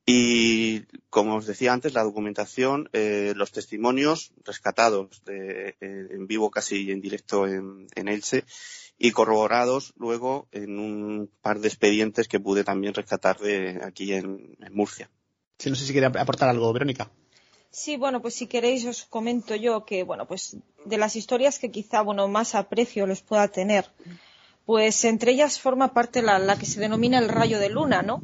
[0.09, 6.49] Y como os decía antes, la documentación, eh, los testimonios rescatados de, eh, en vivo
[6.49, 8.45] casi en directo en, en, Elche
[8.97, 14.55] y corroborados luego en un par de expedientes que pude también rescatar de aquí en,
[14.61, 15.09] en Murcia.
[15.59, 17.11] Sí, no sé si quiere aportar algo, Verónica.
[17.69, 20.55] Sí, bueno, pues si queréis os comento yo que, bueno, pues
[20.85, 23.91] de las historias que quizá, bueno, más aprecio les pueda tener,
[24.65, 28.21] pues entre ellas forma parte la, la que se denomina el rayo de luna, ¿no?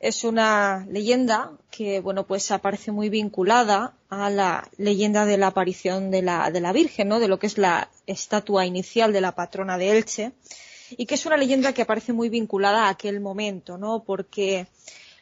[0.00, 6.10] Es una leyenda que, bueno, pues aparece muy vinculada a la leyenda de la aparición
[6.10, 7.20] de la, de la Virgen, ¿no?
[7.20, 10.32] De lo que es la estatua inicial de la patrona de Elche.
[10.96, 14.02] Y que es una leyenda que aparece muy vinculada a aquel momento, ¿no?
[14.02, 14.66] Porque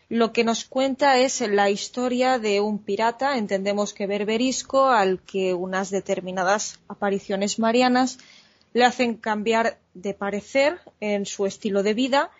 [0.09, 5.55] lo que nos cuenta es la historia de un pirata, entendemos que berberisco, al que
[5.55, 8.19] unas determinadas apariciones marianas
[8.75, 12.31] le hacen cambiar de parecer en su estilo de vida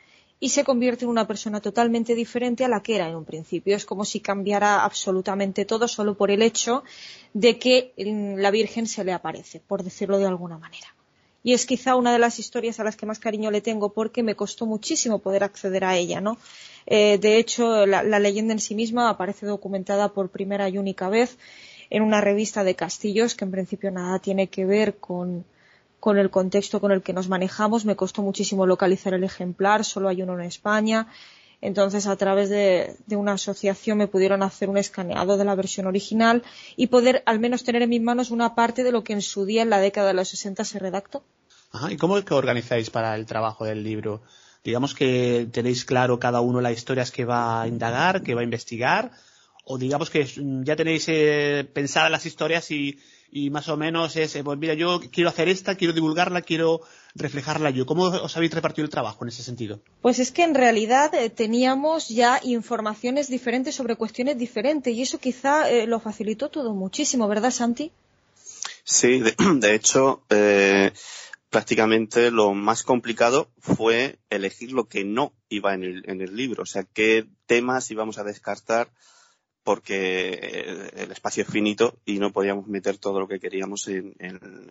[0.41, 3.75] y se convierte en una persona totalmente diferente a la que era en un principio.
[3.75, 6.85] Es como si cambiara absolutamente todo solo por el hecho
[7.35, 10.95] de que la Virgen se le aparece, por decirlo de alguna manera.
[11.43, 14.23] Y es quizá una de las historias a las que más cariño le tengo porque
[14.23, 16.37] me costó muchísimo poder acceder a ella, ¿no?
[16.87, 21.39] Eh, de hecho, la leyenda en sí misma aparece documentada por primera y única vez
[21.91, 25.45] en una revista de castillos que en principio nada tiene que ver con,
[26.01, 27.85] con el contexto con el que nos manejamos.
[27.85, 31.09] Me costó muchísimo localizar el ejemplar, solo hay uno en España.
[31.61, 36.45] Entonces, a través de, una asociación me pudieron hacer un escaneado de la versión original
[36.77, 39.45] y poder al menos tener en mis manos una parte de lo que en su
[39.45, 41.25] día, en la década de los 60, se redactó.
[41.73, 44.23] Ajá, ¿Y cómo es que organizáis para el trabajo del libro?
[44.63, 48.45] Digamos que tenéis claro cada uno las historias que va a indagar, que va a
[48.45, 49.11] investigar,
[49.65, 50.27] o digamos que
[50.65, 52.99] ya tenéis eh, pensadas las historias y,
[53.31, 56.81] y más o menos es, eh, pues mira, yo quiero hacer esta, quiero divulgarla, quiero
[57.15, 57.87] reflejarla yo.
[57.87, 59.81] ¿Cómo os habéis repartido el trabajo en ese sentido?
[60.01, 65.19] Pues es que en realidad eh, teníamos ya informaciones diferentes sobre cuestiones diferentes y eso
[65.19, 67.93] quizá eh, lo facilitó todo muchísimo, ¿verdad, Santi?
[68.85, 70.93] Sí, de, de hecho, eh,
[71.51, 76.63] prácticamente lo más complicado fue elegir lo que no iba en el, en el libro,
[76.63, 78.91] o sea, qué temas íbamos a descartar
[79.69, 84.17] porque el espacio es finito y no podíamos meter todo lo que queríamos en,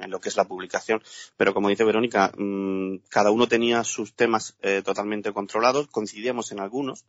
[0.07, 1.03] lo que es la publicación.
[1.37, 6.61] Pero como dice Verónica, mmm, cada uno tenía sus temas eh, totalmente controlados, coincidíamos en
[6.61, 7.05] algunos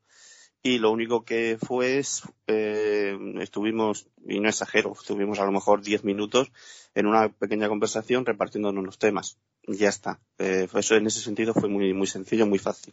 [0.63, 5.81] y lo único que fue es, eh, estuvimos, y no exagero, estuvimos a lo mejor
[5.81, 6.53] 10 minutos
[6.95, 9.39] en una pequeña conversación repartiéndonos los temas.
[9.63, 10.21] Y ya está.
[10.37, 12.93] Eh, eso en ese sentido fue muy, muy sencillo, muy fácil.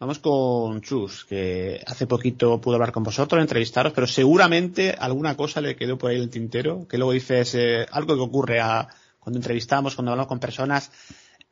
[0.00, 5.60] Vamos con Chus, que hace poquito pudo hablar con vosotros, entrevistaros, pero seguramente alguna cosa
[5.60, 8.88] le quedó por ahí en el tintero, que luego dices eh, algo que ocurre a,
[9.18, 10.90] cuando entrevistamos, cuando hablamos con personas.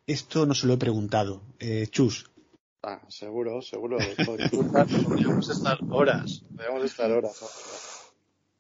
[0.07, 1.43] Esto no se lo he preguntado.
[1.59, 2.31] Eh, Chus.
[2.83, 3.99] Ah, seguro, seguro.
[4.25, 7.37] Podríamos estar horas, podríamos estar horas.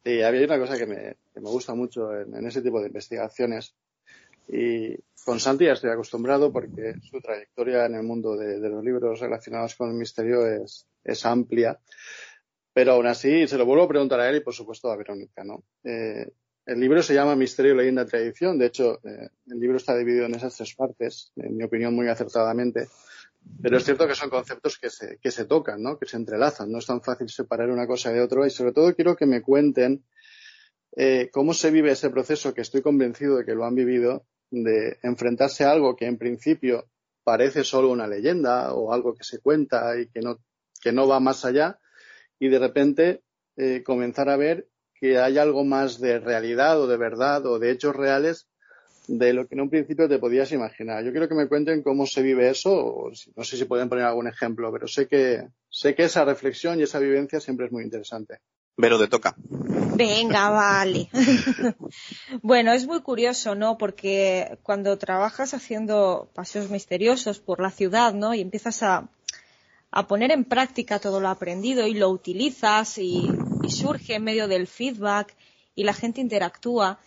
[0.04, 2.88] Sí, había una cosa que me, que me gusta mucho en, en ese tipo de
[2.88, 3.74] investigaciones
[4.48, 9.20] y con Santi ya estoy acostumbrado porque su trayectoria en el mundo de, los libros
[9.20, 11.78] relacionados con el misterio es, es, amplia.
[12.72, 15.44] Pero aún así, se lo vuelvo a preguntar a él y por supuesto a Verónica,
[15.44, 15.64] ¿no?
[15.84, 16.26] Eh,
[16.64, 18.58] el libro se llama Misterio, Leyenda, Tradición.
[18.58, 22.08] De hecho, eh, el libro está dividido en esas tres partes, en mi opinión muy
[22.08, 22.88] acertadamente.
[23.62, 25.98] Pero es cierto que son conceptos que se, que se tocan, ¿no?
[25.98, 26.70] Que se entrelazan.
[26.70, 28.46] No es tan fácil separar una cosa de otra.
[28.46, 30.04] Y sobre todo quiero que me cuenten
[30.96, 34.98] eh, cómo se vive ese proceso que estoy convencido de que lo han vivido de
[35.02, 36.86] enfrentarse a algo que en principio
[37.22, 40.38] parece solo una leyenda o algo que se cuenta y que no,
[40.80, 41.78] que no va más allá
[42.38, 43.22] y de repente
[43.56, 47.70] eh, comenzar a ver que hay algo más de realidad o de verdad o de
[47.70, 48.48] hechos reales
[49.08, 51.02] de lo que en un principio te podías imaginar.
[51.02, 54.04] Yo quiero que me cuenten cómo se vive eso, o no sé si pueden poner
[54.04, 57.84] algún ejemplo, pero sé que, sé que esa reflexión y esa vivencia siempre es muy
[57.84, 58.40] interesante.
[58.78, 59.34] Vero, te toca.
[59.96, 61.10] Venga, vale.
[62.42, 63.76] bueno, es muy curioso, ¿no?
[63.76, 68.34] Porque cuando trabajas haciendo paseos misteriosos por la ciudad, ¿no?
[68.34, 69.08] Y empiezas a,
[69.90, 73.28] a poner en práctica todo lo aprendido y lo utilizas y,
[73.64, 75.34] y, surge en medio del feedback
[75.74, 77.00] y la gente interactúa.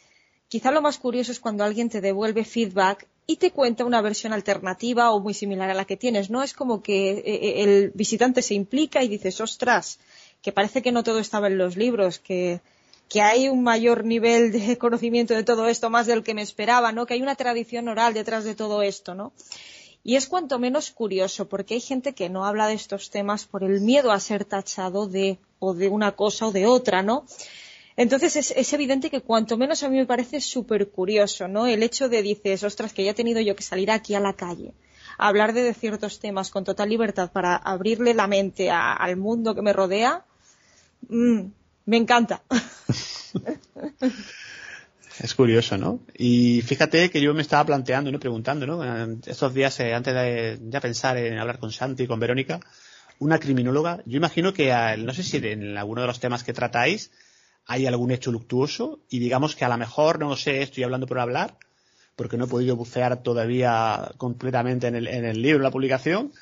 [0.50, 4.34] Quizá lo más curioso es cuando alguien te devuelve feedback y te cuenta una versión
[4.34, 6.44] alternativa o muy similar a la que tienes, ¿no?
[6.44, 7.24] Es como que
[7.64, 10.00] el visitante se implica y dices, ostras,
[10.42, 12.62] que parece que no todo estaba en los libros, que,
[13.10, 16.92] que hay un mayor nivel de conocimiento de todo esto, más del que me esperaba,
[16.92, 17.06] ¿no?
[17.06, 19.34] Que hay una tradición oral detrás de todo esto, ¿no?
[20.04, 23.64] Y es cuanto menos curioso, porque hay gente que no habla de estos temas por
[23.64, 27.26] el miedo a ser tachado de, o de una cosa o de otra, ¿no?
[27.98, 31.68] Entonces es, es evidente que cuanto menos a mí me parece súper curioso, ¿no?
[31.68, 34.34] El hecho de dices, ostras, que ya he tenido yo que salir aquí a la
[34.34, 34.74] calle
[35.18, 39.62] a hablar de ciertos temas con total libertad para abrirle la mente al mundo que
[39.62, 40.26] me rodea,
[41.10, 41.42] mm,
[41.86, 42.44] me encanta.
[45.20, 46.00] Es curioso, ¿no?
[46.18, 48.20] Y fíjate que yo me estaba planteando, ¿no?
[48.20, 48.84] Preguntando, ¿no?
[49.26, 52.60] Estos días, eh, antes de ya pensar en hablar con Santi y con Verónica,
[53.20, 57.12] una criminóloga, yo imagino que, no sé si en alguno de los temas que tratáis
[57.68, 61.20] hay algún hecho luctuoso y digamos que a lo mejor, no sé, estoy hablando por
[61.20, 61.58] hablar,
[62.16, 66.34] porque no he podido bucear todavía completamente en el, en el libro, en la publicación,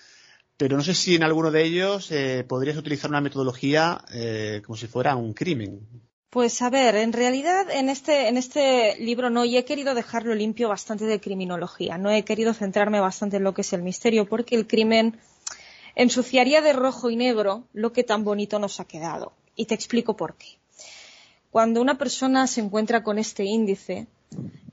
[0.60, 4.76] pero no sé si en alguno de ellos eh, podrías utilizar una metodología eh, como
[4.76, 5.88] si fuera un crimen.
[6.30, 10.36] Pues a ver, en realidad en este, en este libro no, y he querido dejarlo
[10.36, 14.28] limpio bastante de criminología, no he querido centrarme bastante en lo que es el misterio,
[14.28, 15.18] porque el crimen
[15.96, 19.32] ensuciaría de rojo y negro lo que tan bonito nos ha quedado.
[19.56, 20.58] Y te explico por qué.
[21.52, 24.08] Cuando una persona se encuentra con este índice,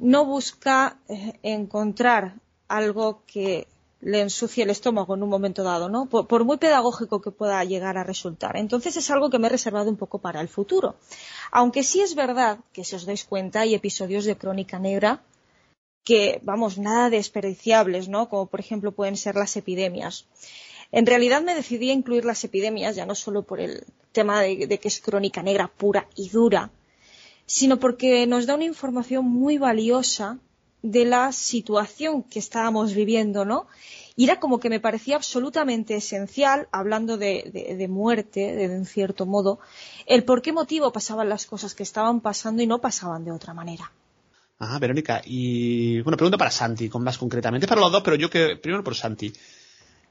[0.00, 2.34] no busca eh, encontrar
[2.66, 3.68] algo que
[4.00, 6.06] le ensucie el estómago en un momento dado, ¿no?
[6.06, 8.56] Por, muy pedagógico que pueda llegar a resultar.
[8.56, 10.96] Entonces es algo que me he reservado un poco para el futuro.
[11.50, 15.22] Aunque sí es verdad que, si os dais cuenta, hay episodios de Crónica Negra
[16.04, 18.28] que, vamos, nada desperdiciables, ¿no?
[18.28, 20.26] Como por ejemplo pueden ser las epidemias.
[20.92, 24.78] En realidad me decidí a incluir las epidemias, ya no solo por el tema de
[24.78, 26.70] que es crónica negra pura y dura,
[27.44, 30.38] sino porque nos da una información muy valiosa
[30.90, 33.66] de la situación que estábamos viviendo, ¿no?
[34.16, 38.86] Y era como que me parecía absolutamente esencial, hablando de, de, de muerte, de, en
[38.86, 39.58] cierto modo,
[40.06, 43.52] el por qué motivo pasaban las cosas que estaban pasando y no pasaban de otra
[43.54, 43.92] manera.
[44.58, 45.20] Ajá, Verónica.
[45.24, 48.82] Y bueno, pregunta para Santi, con más concretamente para los dos, pero yo que primero
[48.82, 49.32] por Santi.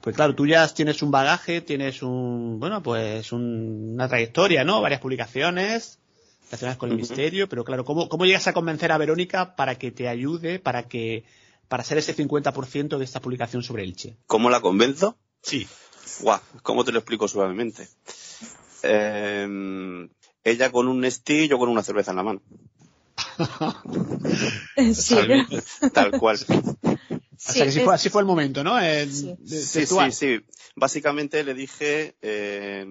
[0.02, 4.82] Pues claro, tú ya tienes un bagaje, tienes un, bueno, pues un- una trayectoria, ¿no?
[4.82, 5.98] Varias publicaciones
[6.46, 9.92] relacionadas con el misterio, pero claro, ¿cómo, ¿cómo llegas a convencer a Verónica para que
[9.92, 11.24] te ayude, para que,
[11.68, 14.16] para ser ese 50% de esta publicación sobre Elche?
[14.28, 15.18] ¿Cómo la convenzo?
[15.42, 15.68] Sí.
[16.22, 17.88] Guau, ¿cómo te lo explico suavemente?
[18.84, 20.08] Eh,
[20.44, 22.42] ella con un Nestí, yo con una cerveza en la mano.
[24.94, 25.16] Sí,
[25.94, 26.38] Tal cual.
[26.38, 26.98] o
[27.38, 28.80] sea que sí fue, así fue el momento, ¿no?
[28.80, 30.40] Eh, de- Sí, sí, sí.
[30.76, 32.86] Básicamente le dije eh,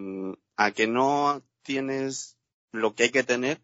[0.57, 2.34] a que no tienes
[2.75, 3.61] lo que hay que tener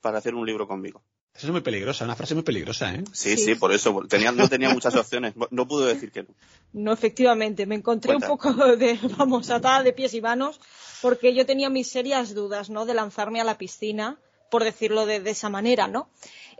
[0.00, 1.02] para hacer un libro conmigo.
[1.34, 3.04] Eso es muy peligrosa, una frase muy peligrosa, ¿eh?
[3.12, 4.02] Sí, sí, por eso.
[4.06, 5.32] Tenía, no tenía muchas opciones.
[5.50, 6.28] No pude decir que no.
[6.74, 8.30] No, efectivamente, me encontré Cuenta.
[8.30, 10.60] un poco de, vamos, atada de pies y manos,
[11.00, 12.84] porque yo tenía mis serias dudas, ¿no?
[12.84, 14.18] De lanzarme a la piscina,
[14.50, 16.10] por decirlo de, de esa manera, ¿no?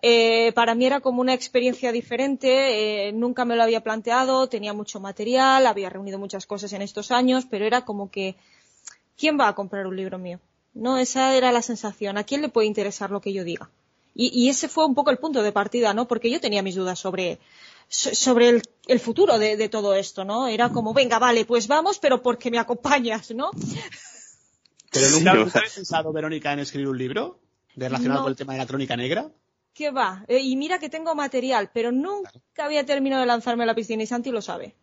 [0.00, 4.72] Eh, para mí era como una experiencia diferente, eh, nunca me lo había planteado, tenía
[4.72, 8.34] mucho material, había reunido muchas cosas en estos años, pero era como que,
[9.16, 10.40] ¿quién va a comprar un libro mío?
[10.74, 12.16] No, esa era la sensación.
[12.18, 13.70] ¿A quién le puede interesar lo que yo diga?
[14.14, 16.06] Y, y ese fue un poco el punto de partida, ¿no?
[16.08, 17.38] Porque yo tenía mis dudas sobre,
[17.88, 20.46] so- sobre el, el futuro de, de todo esto, ¿no?
[20.48, 23.50] Era como, venga, vale, pues vamos, pero porque me acompañas, ¿no?
[24.90, 27.40] Pero nunca, Sí, ¿nunca habías pensado, Verónica, en escribir un libro
[27.76, 28.24] relacionado No.
[28.24, 29.30] con el tema de la crónica negra.
[29.74, 30.24] ¿Qué va?
[30.28, 34.02] Eh, y mira que tengo material, pero nunca había terminado de lanzarme a la piscina
[34.02, 34.74] y Santi lo sabe.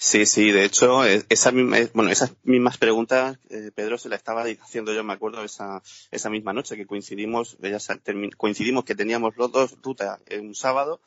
[0.00, 4.14] Sí, sí, de hecho, eh, esa eh, bueno, esas mismas preguntas, eh, Pedro se la
[4.14, 5.82] estaba haciendo yo, me acuerdo, esa,
[6.12, 7.78] esa misma noche que coincidimos, ella
[8.36, 11.00] coincidimos que teníamos los dos ruta en un sábado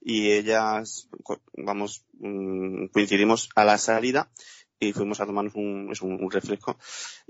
[0.00, 1.08] y ellas,
[1.56, 4.30] vamos, mm, coincidimos a la salida
[4.78, 6.78] y fuimos a tomarnos un, un, refresco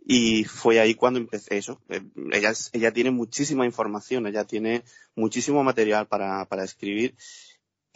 [0.04, 1.80] y fue ahí cuando empecé eso.
[1.88, 2.02] Eh,
[2.32, 4.82] ella, ella tiene muchísima información, ella tiene
[5.14, 7.14] muchísimo material para, para escribir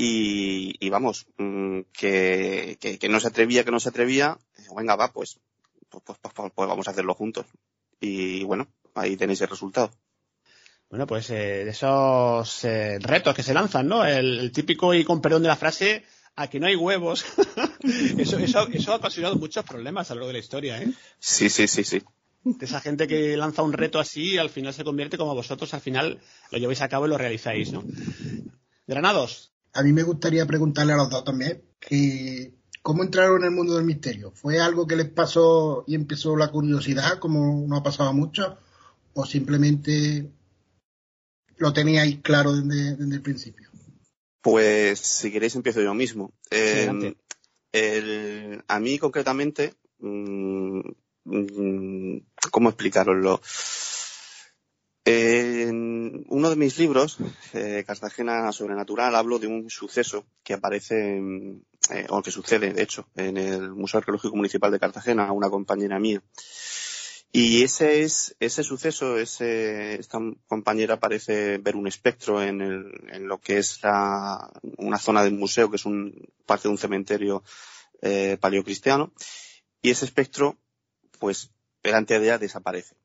[0.03, 4.62] y, y vamos, mm, que, que, que no se atrevía, que no se atrevía, eh,
[4.74, 5.38] venga, va, pues,
[5.90, 7.44] pues, pues, pues, pues vamos a hacerlo juntos.
[8.01, 9.90] Y bueno, ahí tenéis el resultado.
[10.88, 14.03] Bueno, pues eh, esos eh, retos que se lanzan, ¿no?
[14.05, 16.03] El, el típico, y con perdón de la frase,
[16.34, 17.26] a que no hay huevos.
[18.18, 20.88] eso, eso, eso ha ocasionado muchos problemas a lo largo de la historia, ¿eh?
[21.18, 22.03] Sí, sí, sí, sí.
[22.42, 25.82] De esa gente que lanza un reto así, al final se convierte como vosotros, al
[25.82, 26.18] final
[26.51, 27.84] lo lleváis a cabo y lo realizáis, ¿no?
[28.86, 29.51] Granados.
[29.73, 33.77] A mí me gustaría preguntarle a los dos también que cómo entraron en el mundo
[33.77, 34.33] del misterio.
[34.33, 38.57] ¿Fue algo que les pasó y empezó la curiosidad, como no ha pasado a muchos,
[39.14, 40.31] o simplemente
[41.57, 43.71] lo teníais claro desde, desde el principio?
[44.43, 46.33] Pues si queréis empiezo yo mismo.
[46.51, 47.14] Eh,
[47.73, 50.81] el- a mí concretamente, mm,
[51.25, 52.18] mm,
[52.51, 53.41] ¿cómo explicaroslo?
[55.05, 57.18] En uno de mis libros,
[57.55, 61.18] eh, Cartagena Sobrenatural, hablo de un suceso que aparece,
[61.90, 65.48] eh, o que sucede, de hecho, en el Museo Arqueológico Municipal de Cartagena, a una
[65.48, 66.22] compañera mía.
[67.32, 73.59] Y ese es, ese suceso, ese, esta compañera parece ver un espectro en lo que
[73.59, 77.44] es la, una zona del museo, que es un, parte de un cementerio
[78.03, 79.12] eh, paleocristiano,
[79.80, 80.59] y ese espectro,
[81.18, 82.96] pues, delante de ella desaparece.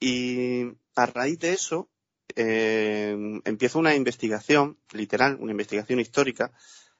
[0.00, 1.88] Y a raíz de eso,
[2.36, 6.52] eh, empieza una investigación, literal, una investigación histórica,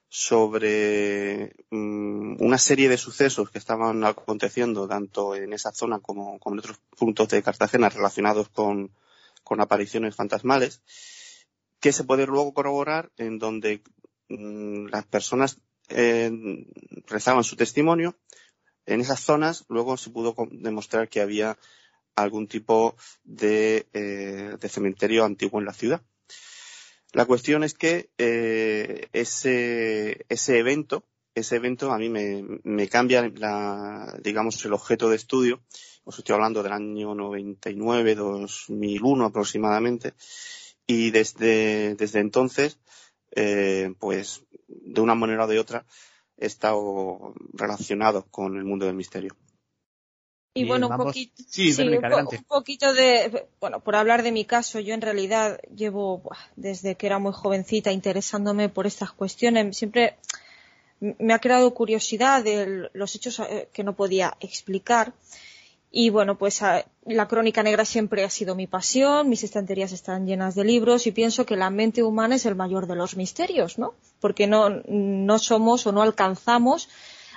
[0.09, 6.59] sobre mm, una serie de sucesos que estaban aconteciendo tanto en esa zona como, en
[6.59, 8.91] otros puntos de Cartagena relacionados con,
[9.43, 10.81] con apariciones fantasmales,
[11.79, 13.83] que se puede luego corroborar en donde
[14.29, 16.31] mm, las personas eh,
[17.07, 18.15] rezaban su testimonio.
[18.85, 21.57] En esas zonas luego se pudo demostrar que había
[22.21, 26.01] algún tipo de, eh, de cementerio antiguo en la ciudad.
[27.11, 31.03] La cuestión es que eh, ese, ese evento,
[31.33, 35.61] ese evento a mí me, cambia la, digamos, el objeto de estudio.
[36.03, 40.13] Os estoy hablando del año 99, 2001 aproximadamente.
[40.85, 42.79] Y desde, desde entonces,
[43.35, 45.85] eh, pues, de una manera o de otra,
[46.37, 49.35] he estado relacionado con el mundo del misterio.
[50.59, 52.35] Y Bien, bueno, un poquito, Sí, Verónica, un, po- adelante.
[52.37, 56.21] un poquito de, bueno, por hablar de mi caso, yo en realidad llevo
[56.55, 59.77] desde que era muy jovencita interesándome por estas cuestiones.
[59.77, 60.17] Siempre
[60.99, 65.13] me ha creado curiosidad de los hechos eh, que no podía explicar.
[65.91, 70.27] Y bueno, pues a- la crónica negra siempre ha sido mi pasión, mis estanterías están
[70.27, 73.79] llenas de libros y pienso que la mente humana es el mayor de los misterios,
[73.79, 73.95] ¿no?
[74.19, 76.89] Porque no, no somos o no alcanzamos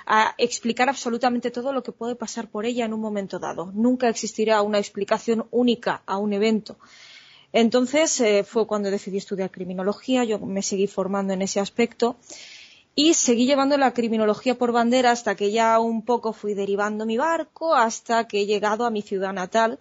[0.05, 3.71] a explicar absolutamente todo lo que puede pasar por ella en un momento dado.
[3.73, 6.77] Nunca existirá una explicación única a un evento.
[7.53, 12.17] Entonces eh, fue cuando decidí estudiar criminología, yo me seguí formando en ese aspecto
[12.95, 17.17] y seguí llevando la criminología por bandera hasta que ya un poco fui derivando mi
[17.17, 19.79] barco hasta que he llegado a mi ciudad natal.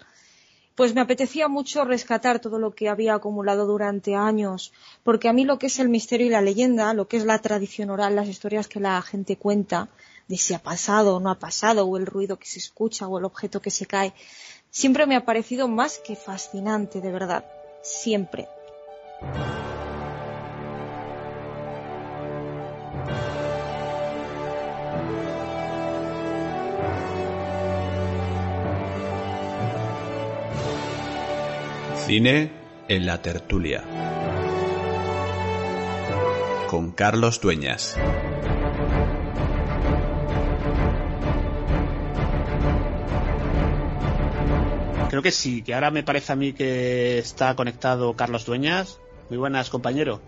[0.75, 5.45] Pues me apetecía mucho rescatar todo lo que había acumulado durante años, porque a mí
[5.45, 8.29] lo que es el misterio y la leyenda, lo que es la tradición oral, las
[8.29, 9.91] historias que la gente cuenta,
[10.29, 13.19] de si ha pasado o no ha pasado, o el ruido que se escucha, o
[13.19, 14.13] el objeto que se cae,
[14.71, 17.45] siempre me ha parecido más que fascinante, de verdad,
[17.83, 18.49] siempre.
[32.07, 32.51] Cine
[32.89, 33.85] en la tertulia.
[36.69, 37.97] Con Carlos Dueñas.
[45.13, 48.99] Creo que sí, que ahora me parece a mí que está conectado Carlos Dueñas.
[49.29, 50.23] Muy buenas, compañero.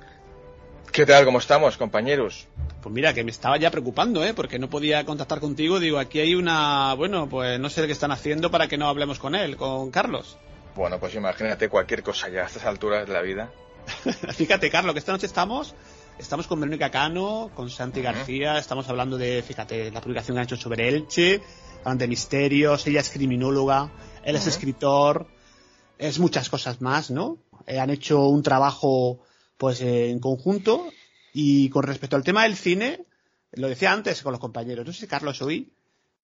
[0.92, 1.24] ¿Qué tal?
[1.24, 2.48] ¿Cómo estamos, compañeros?
[2.82, 4.34] Pues mira, que me estaba ya preocupando, ¿eh?
[4.34, 5.80] Porque no podía contactar contigo.
[5.80, 6.92] Digo, aquí hay una...
[6.98, 10.36] Bueno, pues no sé qué están haciendo para que no hablemos con él, con Carlos.
[10.76, 13.50] Bueno, pues imagínate cualquier cosa ya a estas alturas de la vida.
[14.36, 15.74] fíjate, Carlos, que esta noche estamos...
[16.18, 20.44] Estamos con Verónica Cano, con Santi García, estamos hablando de, fíjate, la publicación que han
[20.44, 21.40] hecho sobre Elche,
[21.80, 23.90] hablan de misterios, ella es criminóloga,
[24.24, 25.26] él es escritor,
[25.98, 27.38] es muchas cosas más, ¿no?
[27.66, 29.20] Eh, han hecho un trabajo,
[29.56, 30.90] pues, en conjunto,
[31.32, 33.04] y con respecto al tema del cine,
[33.52, 35.72] lo decía antes con los compañeros, no sé si Carlos hoy,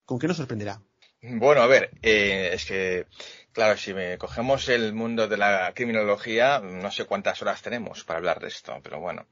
[0.04, 0.80] ¿con qué nos sorprenderá?
[1.22, 3.06] Bueno, a ver, eh, es que,
[3.52, 8.18] claro, si me cogemos el mundo de la criminología, no sé cuántas horas tenemos para
[8.18, 9.26] hablar de esto, pero bueno,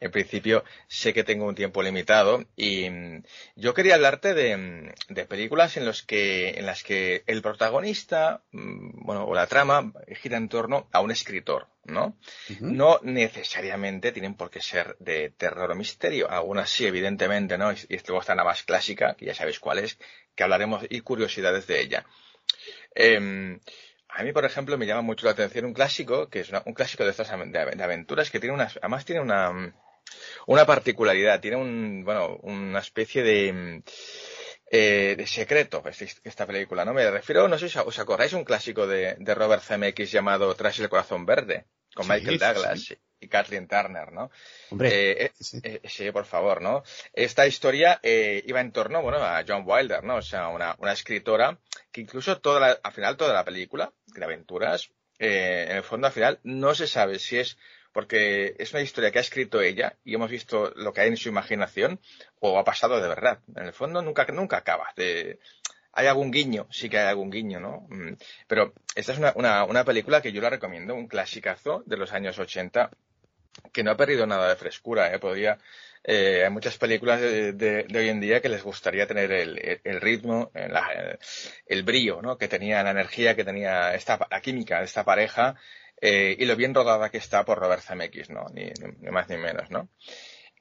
[0.00, 3.22] en principio sé que tengo un tiempo limitado y mm,
[3.56, 8.42] yo quería hablarte de, mm, de películas en, los que, en las que el protagonista,
[8.52, 12.16] mm, bueno, o la trama gira en torno a un escritor, ¿no?
[12.60, 17.72] No necesariamente tienen por qué ser de terror o misterio, algunas sí, evidentemente, ¿no?
[17.72, 19.98] Y, y luego está la más clásica, que ya sabéis cuál es,
[20.34, 22.04] que hablaremos y curiosidades de ella.
[22.94, 23.60] Em,
[24.08, 26.74] a mí, por ejemplo, me llama mucho la atención un clásico, que es una- un
[26.74, 29.74] clásico de estas de, de aventuras, que tiene unas, además tiene una,
[30.46, 33.82] una particularidad, tiene un, bueno, una especie de, mm,
[34.70, 36.92] eh, de secreto este- esta película, ¿no?
[36.92, 40.78] Me refiero, no sé si os acordáis, un clásico de, de Robert Zemeckis llamado Tras
[40.80, 42.96] el corazón verde, con Sí, Michael Douglas sí.
[43.20, 44.30] y Kathleen Turner, ¿no?
[44.70, 45.32] Hombre, Eh,
[45.62, 46.82] eh, eh, sí, por favor, ¿no?
[47.12, 50.16] Esta historia iba en torno, bueno, a John Wilder, ¿no?
[50.16, 51.58] O sea, una, una escritora
[51.92, 56.08] que incluso toda la- al final toda la película de aventuras, eh, en el fondo
[56.08, 57.56] al final no se sabe si es
[57.96, 61.16] porque es una historia que ha escrito ella y hemos visto lo que hay en
[61.16, 61.98] su imaginación
[62.40, 63.38] o ha pasado de verdad.
[63.56, 64.88] En el fondo nunca, nunca acaba.
[65.94, 67.86] Hay algún guiño, sí que hay algún guiño, ¿no?
[67.88, 72.12] Mm, Pero esta es una, una, película que yo la recomiendo, un clasicazo de los
[72.12, 72.90] años 80
[73.72, 75.18] que no ha perdido nada de frescura, ¿eh?
[75.18, 75.56] Podría,
[76.04, 80.00] eh, hay muchas películas de, hoy en día que les gustaría tener el, el- el
[80.02, 80.68] ritmo, eh,
[81.64, 82.36] el brillo, ¿no?
[82.36, 85.54] Que tenía, la energía que tenía esta, la química de esta pareja,
[86.00, 88.46] eh, y lo bien rodada que está por Robert Zemeckis, ¿no?
[88.52, 89.88] Ni, ni- más ni menos, ¿no?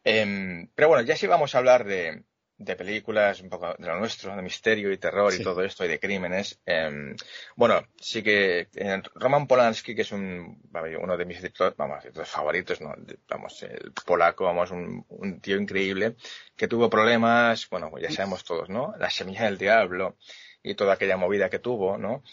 [0.03, 2.23] Em, pero bueno, ya sí vamos a hablar de,
[2.57, 5.88] de películas un poco de lo nuestro, de misterio y terror y todo esto y
[5.88, 6.61] de crímenes.
[6.65, 7.15] em,
[7.55, 10.61] bueno, sí que eh, Roman Polanski, que es un,
[11.01, 11.41] uno de mis
[11.75, 12.93] vamos, favoritos, ¿no?
[13.27, 16.15] Vamos, el polaco, vamos, un, un tío increíble
[16.55, 18.93] que tuvo problemas, bueno, ya sabemos todos, ¿no?
[18.99, 20.17] La semilla del diablo
[20.63, 22.23] y toda aquella movida que tuvo, ¿no?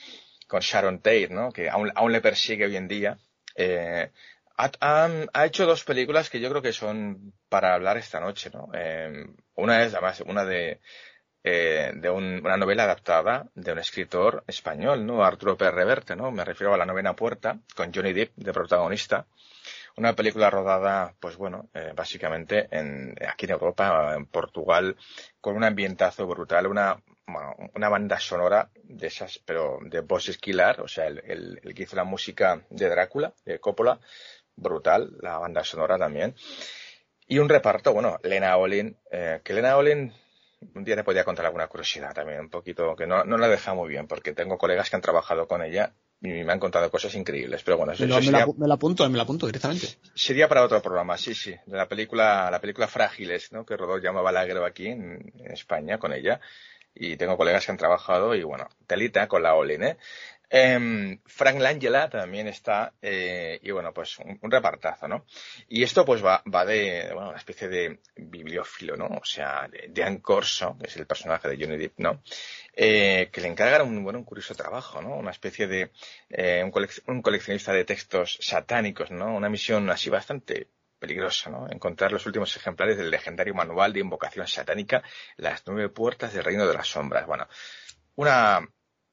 [0.52, 1.50] Con Sharon Tate, ¿no?
[1.56, 3.18] Que aún, aún le persigue hoy en día.
[3.56, 4.10] Eh,
[4.58, 4.70] ha,
[5.32, 8.68] ha- hecho dos películas que yo creo que son para hablar esta noche, ¿no?
[8.74, 10.80] Eh, una es, además, una de,
[11.44, 15.24] eh, de un- una novela adaptada de un escritor español, ¿no?
[15.24, 16.30] Arturo Pérez Reverte, ¿no?
[16.32, 19.26] Me refiero a La novena puerta, con Johnny Depp de protagonista.
[19.96, 24.96] Una película rodada, pues bueno, eh, básicamente en, aquí en Europa, en Portugal,
[25.40, 26.96] con un ambientazo brutal, una,
[27.32, 31.74] bueno, una banda sonora de esas, pero de Boss Esquilar, o sea, el, el- el
[31.74, 33.98] que hizo la música de Drácula, de Coppola,
[34.56, 36.34] brutal, la banda sonora también.
[37.26, 40.12] Y un reparto, bueno, Lena Olin, eh, que Lena Olin,
[40.74, 43.74] un día te podía contar alguna curiosidad también, un poquito, que no, no la deja
[43.74, 47.14] muy bien, porque tengo colegas que han trabajado con ella y me han contado cosas
[47.16, 49.22] increíbles, pero bueno, eso, lo- eso me la, sería, apu- me la apunto, me la
[49.24, 49.88] apunto directamente.
[50.14, 53.64] sería para otro programa, sí, sí, de la película, la película Frágiles, ¿no?
[53.66, 56.40] Que rodó Llama Balagueró aquí en, en España con ella,
[56.94, 59.96] y tengo colegas que han trabajado y bueno, telita con la Olin, ¿eh?
[60.54, 65.24] Em, Frank Langella también está, eh, y bueno, pues un, repartazo, ¿no?
[65.68, 69.06] Y esto pues va, va de, bueno, una especie de bibliófilo, ¿no?
[69.06, 72.22] O sea, de, de Corso, que es el personaje de Johnny Depp, ¿no?
[72.74, 75.16] Eh, que le encargan un, bueno, un curioso trabajo, ¿no?
[75.16, 75.90] Una especie de,
[76.28, 79.34] eh, un, colec- un coleccionista de textos satánicos, ¿no?
[79.34, 80.68] Una misión así bastante
[81.02, 81.66] peligroso, ¿no?
[81.70, 85.02] Encontrar los últimos ejemplares del legendario manual de invocación satánica,
[85.36, 87.26] Las nueve puertas del reino de las sombras.
[87.26, 87.46] Bueno,
[88.16, 88.60] una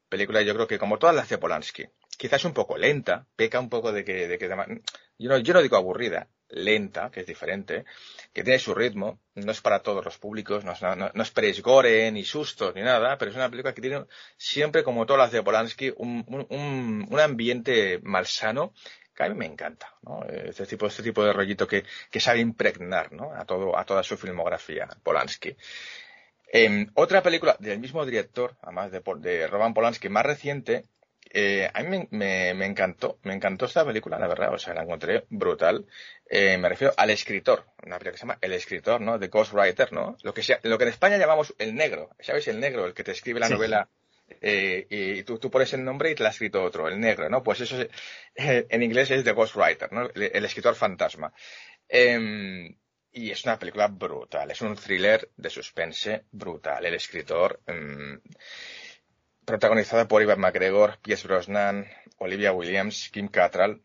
[0.10, 1.86] película yo creo que como todas las de Polanski,
[2.18, 5.62] quizás un poco lenta, peca un poco de que, de que yo, no, yo no
[5.62, 7.86] digo aburrida, lenta, que es diferente,
[8.34, 11.12] que tiene su ritmo, no es para todos los públicos, no, es- no, no,
[11.64, 14.06] gore, ni sustos, ni nada, pero es una película que tiene
[14.38, 18.74] siempre, como todas las de Polanski, un, un- un ambiente malsano
[19.26, 20.24] que a mí me encanta, ¿no?
[20.26, 23.34] Este tipo, este tipo de rollito que, que sabe impregnar, ¿no?
[23.36, 25.56] A todo, a toda su filmografía, Polanski.
[26.52, 30.86] Em, otra película del mismo director, además de, de Roman Polanski, más reciente,
[31.32, 34.74] eh, a mí me, me- me encantó, me encantó esta película, la verdad, o sea,
[34.74, 35.86] la encontré brutal.
[36.28, 39.20] Eh, me refiero al escritor, una película que se llama El escritor, ¿no?
[39.20, 40.18] The Ghostwriter, ¿no?
[40.24, 42.48] Lo que, sea, lo que en España llamamos el negro, ¿sabes?
[42.48, 43.54] El negro, el que te escribe la Sí.
[43.54, 43.90] novela
[44.42, 47.30] eh, y tú, tú pones el nombre y te la ha escrito otro, el negro,
[47.30, 47.44] ¿no?
[47.44, 47.90] Pues eso es-
[48.36, 50.10] eh, en inglés es The Ghostwriter, ¿no?
[50.14, 51.34] El, escritor fantasma.
[51.88, 52.76] Em,
[53.12, 56.86] y es una película brutal, es un thriller de suspense brutal.
[56.86, 58.22] El escritor, em,
[59.46, 63.82] protagonizada por Ivan McGregor, Pierce Brosnan, Olivia Williams, Kim Cattrall,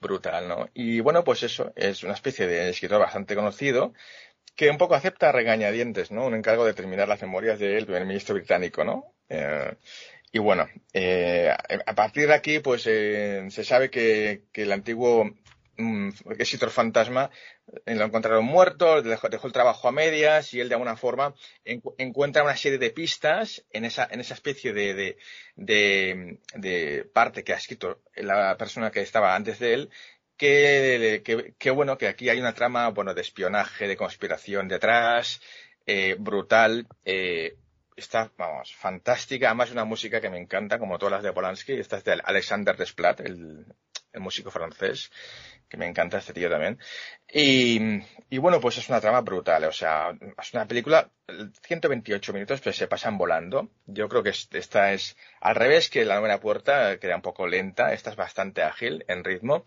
[0.00, 0.68] brutal, ¿no?
[0.74, 3.92] Y bueno, pues eso, es una especie de escritor bastante conocido
[4.56, 6.26] que un poco acepta regañadientes, ¿no?
[6.26, 9.14] Un encargo de terminar las memorias del primer ministro británico, ¿no?
[9.28, 9.74] Eh,
[10.32, 11.48] y bueno, eh,
[11.86, 15.30] a partir de aquí, pues eh, se sabe que, el antiguo
[15.76, 16.10] mm,
[16.70, 17.30] fantasma
[17.86, 21.34] eh, lo encontraron muerto, dejó, dejó el trabajo a medias y él de alguna forma
[21.64, 25.16] encu- encuentra una serie de pistas en esa, en esa especie de,
[25.56, 29.90] de, de parte que ha escrito la persona que estaba antes de él
[30.36, 35.40] que, que, que bueno, que aquí hay una trama, bueno, de espionaje, de conspiración detrás,
[35.86, 37.56] eh, brutal, eh,
[37.96, 41.98] está, vamos, fantástica, además una música que me encanta, como todas las de Polanski, esta
[41.98, 43.66] es de Alexander Desplat, el,
[44.12, 45.10] el músico francés,
[45.68, 46.78] que me encanta este tío también.
[47.32, 47.80] Y,
[48.30, 51.10] y bueno, pues es una trama brutal, o sea, es una película,
[51.62, 53.70] 128 minutos, pues se pasan volando.
[53.86, 57.22] Yo creo que es- esta es al revés que la novena puerta, que era un
[57.22, 59.64] poco lenta, esta es bastante ágil en ritmo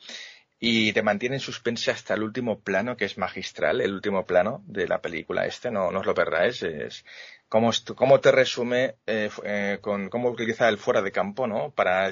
[0.60, 4.64] y te mantiene en suspense hasta el último plano, que es magistral, el último plano
[4.66, 7.06] de la película este, no, no os lo perdáis, es
[7.48, 11.72] cómo, cómo te resume, eh, eh, con cómo utiliza el fuera de campo, ¿no?
[11.72, 12.12] Para,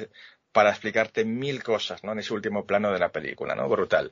[0.52, 2.12] para explicarte mil cosas, ¿no?
[2.12, 3.68] En ese último plano de la película, ¿no?
[3.68, 4.12] Brutal.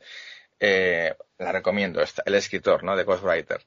[0.60, 2.96] Eh, la recomiendo, esta, el escritor, ¿no?
[2.96, 3.62] De Ghostwriter,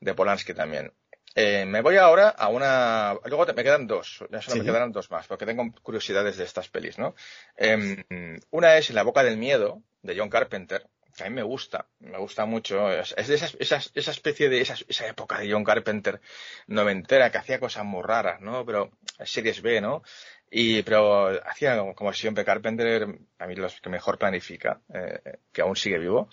[0.00, 0.92] de Polanski también.
[1.34, 3.14] Eh, me voy ahora a una.
[3.24, 4.58] Luego te- me quedan dos, ya solo Sí.
[4.60, 7.14] me quedarán dos más, porque tengo curiosidades de estas pelis, ¿no?
[7.56, 8.02] Em,
[8.50, 11.86] una es En la boca del miedo, de John Carpenter, que a mí me gusta,
[12.00, 12.90] me gusta mucho.
[12.92, 16.20] Es, de esas, esas- esa especie de esas- esa época de John Carpenter
[16.66, 18.64] noventera que hacía cosas muy raras, ¿no?
[18.66, 18.90] Pero
[19.24, 20.02] series B, ¿no?
[20.50, 23.06] Y, pero hacía, como siempre, Carpenter,
[23.38, 26.28] a mí los que mejor planifica, eh, que aún sigue vivo,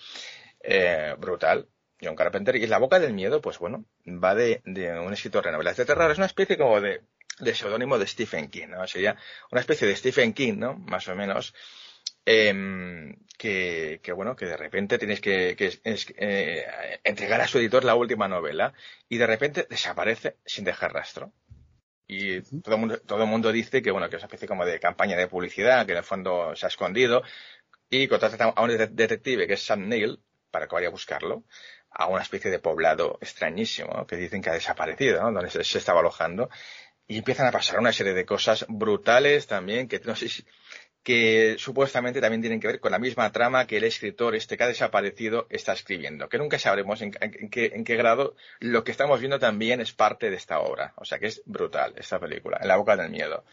[0.61, 1.67] eh, brutal.
[2.01, 2.55] John Carpenter.
[2.55, 5.85] Y La boca del miedo, pues bueno, va de, de un escritor de novelas de
[5.85, 6.11] terror.
[6.11, 7.01] Es una especie como de,
[7.39, 8.87] de seudónimo de Stephen King, ¿no?
[8.87, 9.15] Sería
[9.51, 10.75] una especie de Stephen King, ¿no?
[10.75, 11.53] Más o menos.
[12.25, 16.65] em, que, que, bueno, que de repente tienes que, que es- es- eh,
[17.03, 18.73] entregar a su editor la última novela
[19.07, 21.31] y de repente desaparece sin dejar rastro.
[22.07, 24.65] Y todo el mundo, todo el mundo dice que, bueno, que es una especie como
[24.65, 27.21] de campaña de publicidad, que en el fondo se ha escondido,
[27.89, 30.19] y contrata a un de- detective que es Sam Neill
[30.51, 31.43] para que vaya a buscarlo
[31.91, 35.31] a una especie de poblado extrañísimo que dicen que ha desaparecido, ¿no?
[35.31, 36.49] donde se, se estaba alojando
[37.07, 40.45] y empiezan a pasar una serie de cosas brutales también que no sé si
[41.03, 44.65] que supuestamente también tienen que ver con la misma trama que el escritor este que
[44.65, 48.83] ha desaparecido está escribiendo, que nunca sabremos en, en- en qué, en qué grado lo
[48.83, 50.91] que estamos viendo también es parte de esta obra.
[50.97, 53.45] O sea que es brutal esta película, En la boca del miedo.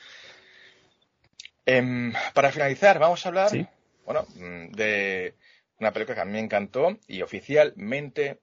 [1.67, 3.65] Em, para finalizar, vamos a hablar Sí.
[4.05, 5.35] bueno, mm, de
[5.79, 8.41] una película que a mí me encantó y oficialmente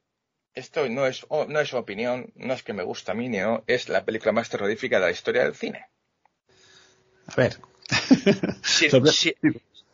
[0.54, 3.90] esto no es, no es opinión, no es que me gusta a mí, no, es
[3.90, 5.88] la película más terrorífica de la historia del cine.
[7.28, 7.58] A ver.
[8.64, 9.36] Sin- Sobre- si-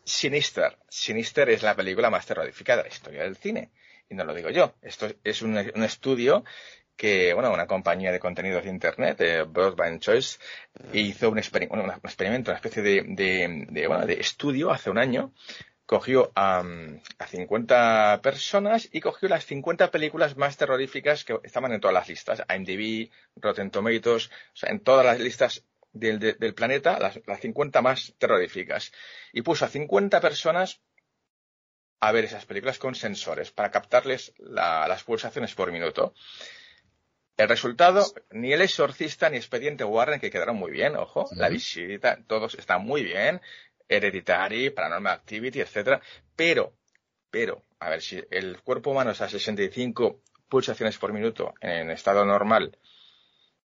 [0.04, 0.78] Sinister.
[0.88, 3.70] Sinister es la película más terrorífica de la historia del cine.
[4.08, 4.74] Y no lo digo yo.
[4.80, 6.44] Esto es un, un estudio
[6.96, 10.38] que, bueno, una compañía de contenidos de Internet, eh, Broadband Choice,
[10.92, 15.32] hizo un, experimento, una especie de, de- de, bueno, de estudio hace un año.
[15.92, 16.62] Cogió a,
[17.18, 22.08] a 50 personas y cogió las 50 películas más terroríficas que estaban en todas las
[22.08, 22.42] listas.
[22.54, 27.40] IMDb, Rotten Tomatoes, o sea, en todas las listas del, de- del planeta, las, las
[27.40, 28.92] 50 más terroríficas.
[29.32, 30.82] Y puso a 50 personas
[32.00, 36.12] a ver esas películas con sensores para captarles la- las pulsaciones por minuto.
[37.38, 42.18] El resultado, ni El Exorcista ni Expediente Warren, que quedaron muy bien, ojo, La Visita,
[42.26, 43.40] todos están muy bien,
[43.88, 46.00] Hereditary, Paranormal Activity, etcétera,
[46.36, 46.74] pero
[47.30, 52.24] pero, a ver, si el cuerpo humano es a 65 pulsaciones por minuto en estado
[52.24, 52.78] normal,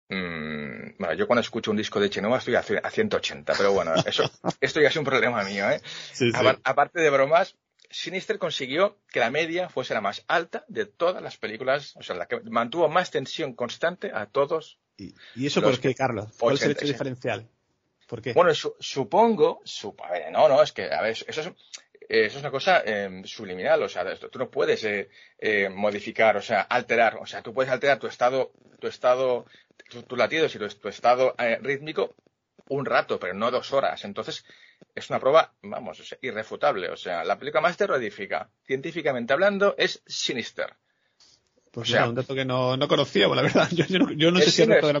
[0.08, 3.72] mm, bueno, yo cuando escucho un disco de Chenova estoy a, c- a 180, pero
[3.72, 4.30] bueno, eso,
[4.60, 5.80] esto ya es un problema mío, ¿eh?
[6.12, 6.36] Sí, sí.
[6.38, 7.56] Apar- Aparte de bromas,
[7.90, 12.16] Sinister consiguió que la media fuese la más alta de todas las películas, o sea,
[12.16, 14.78] la que mantuvo más tensión constante a todos.
[14.96, 16.32] ¿Y eso por qué, Carlos?
[16.38, 16.92] ¿Cuál es el hecho 86.
[16.92, 17.48] diferencial?
[18.34, 21.52] Bueno, su- supongo, su- a ver, no, no, es que, a ver, eso es, eh,
[22.26, 25.08] eso es una cosa eh, subliminal, o sea, tú no puedes eh,
[25.38, 29.46] eh, modificar, o sea, alterar, o sea, tú puedes alterar tu estado, tu estado,
[29.88, 32.14] tu- tus latidos y tu, tu estado eh, rítmico
[32.68, 34.04] un rato, pero no dos horas.
[34.04, 34.44] Entonces,
[34.94, 36.88] es una prueba, vamos, irrefutable.
[36.90, 40.74] O sea, la película más terrorífica, científicamente hablando, es Sinister.
[41.74, 43.68] Pues o sea- mira, un dato que no, no conocía, la verdad.
[43.72, 45.00] Yo, yo no, yo no sé si el resto es- de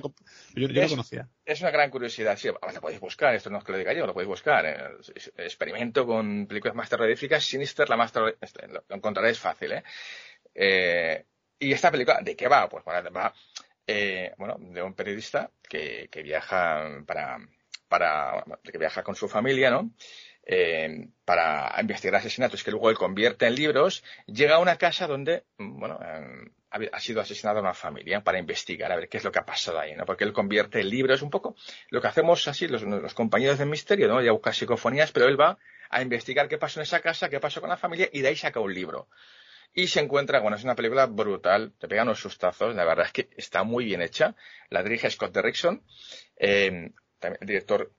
[0.54, 1.28] Yo, yo no es- conocía.
[1.44, 4.06] Es una gran curiosidad, sí, lo podéis buscar, esto no es que lo diga yo,
[4.06, 4.66] lo podéis buscar.
[4.66, 4.88] eh,
[5.36, 9.84] experimento con películas más terroríficas, Sinister, la más terrorífica, este, lo, lo encontraréis fácil, ¿eh?
[10.54, 11.24] Eh,
[11.58, 12.68] Y esta película, ¿de qué va?
[12.68, 13.32] Pues bueno, va,
[13.86, 17.38] eh, bueno, de un periodista que, que viaja para,
[17.88, 19.90] para, que viaja con su familia, ¿no?
[20.46, 25.44] Eh, para investigar asesinatos que luego él convierte en libros, llega a una casa donde,
[25.56, 29.38] bueno, eh, ha, sido asesinada una familia para investigar a ver qué es lo que
[29.38, 30.04] ha pasado ahí, ¿no?
[30.04, 31.56] Porque él convierte libros un poco
[31.88, 34.20] lo que hacemos así los, compañeros del misterio, ¿no?
[34.20, 35.58] Ya busca psicofonías, pero él va
[35.88, 38.36] a investigar qué pasó en esa casa, qué pasó con la familia y de ahí
[38.36, 39.08] saca un libro.
[39.72, 43.12] Y se encuentra, bueno, es una película brutal, te pegan unos sustazos, la verdad es
[43.12, 44.36] que está muy bien hecha.
[44.68, 45.82] La dirige Scott Derrickson,
[46.36, 47.92] eh, el director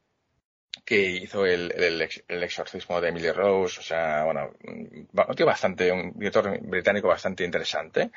[0.84, 5.08] que hizo el, el, ex- el exorcismo de Emily Rose, o sea, bueno, un
[5.46, 8.12] bastante, un director británico bastante interesante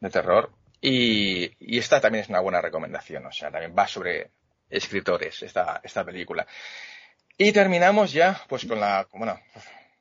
[0.00, 0.50] de terror.
[0.80, 4.30] Y, y esta también es una buena recomendación, o sea, también va sobre
[4.70, 6.46] escritores, esta, esta película.
[7.36, 9.40] Y terminamos ya, pues con la, bueno,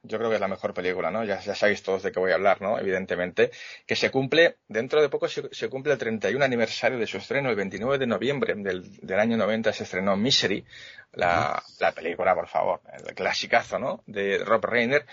[0.08, 1.24] yo creo que es la mejor película, ¿no?
[1.24, 2.80] Ya, ya sabéis todos de qué voy a hablar, ¿no?
[2.80, 3.52] Evidentemente,
[3.86, 7.50] que se cumple, dentro de poco se, se cumple el 31 aniversario de su estreno,
[7.50, 10.66] el 29 de noviembre del, del año 90 se estrenó Misery,
[11.14, 14.04] la, la película, por favor, el clasicazo, ¿no?
[14.08, 15.06] De Rob Reiner,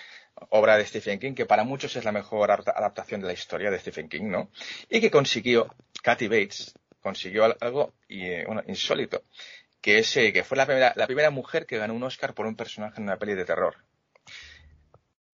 [0.50, 3.70] obra de Stephen King, que para muchos es la mejor adapta- adaptación de la historia
[3.70, 4.50] de Stephen King, ¿no?
[4.88, 9.22] Y que consiguió, Kathy Bates, consiguió al- algo y, eh, bueno, insólito,
[9.80, 12.46] que es eh, que fue la primera, la primera mujer que ganó un Oscar por
[12.46, 13.76] un personaje en una peli de terror.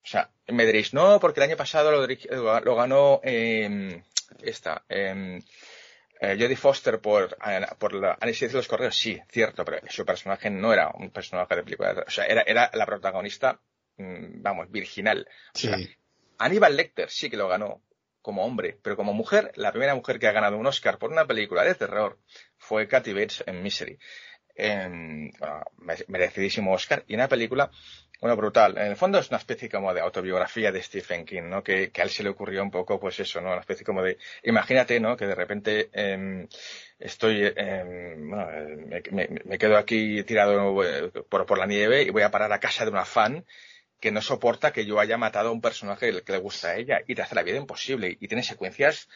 [0.02, 4.02] O sea, me diréis, no, porque el año pasado lo, ganó eh,
[4.42, 5.40] esta, eh,
[6.20, 8.96] eh, Jodie Foster por, eh, por la análisis de los correos.
[8.96, 12.04] Sí, cierto, pero su personaje no era un personaje de película.
[12.06, 13.60] O sea, era, era la protagonista,
[13.98, 15.28] mm, vamos, virginal.
[15.54, 15.76] O sea,
[16.38, 17.82] Aníbal Lecter sí que lo ganó
[18.22, 21.26] como hombre, pero como mujer, la primera mujer que ha ganado un Oscar por una
[21.26, 22.18] película de terror
[22.58, 23.98] fue Kathy Bates en Misery.
[24.54, 27.70] En, bueno, me- merecidísimo Oscar y una película,
[28.20, 28.76] bueno, brutal.
[28.78, 31.62] En el fondo es una especie como de autobiografía de Stephen King, ¿no?
[31.62, 33.50] Que, que a él se le ocurrió un poco, pues eso, ¿no?
[33.52, 35.16] Una especie como de, imagínate, ¿no?
[35.16, 36.46] Que de repente em,
[36.98, 42.02] estoy, em, bueno, eh, me, me- me quedo aquí tirado eh, por, por la nieve
[42.02, 43.44] y voy a parar a casa de una fan
[44.00, 47.00] que no soporta que yo haya matado a un personaje que le gusta a ella
[47.06, 48.16] y te hace la vida imposible.
[48.20, 49.08] Y tiene secuencias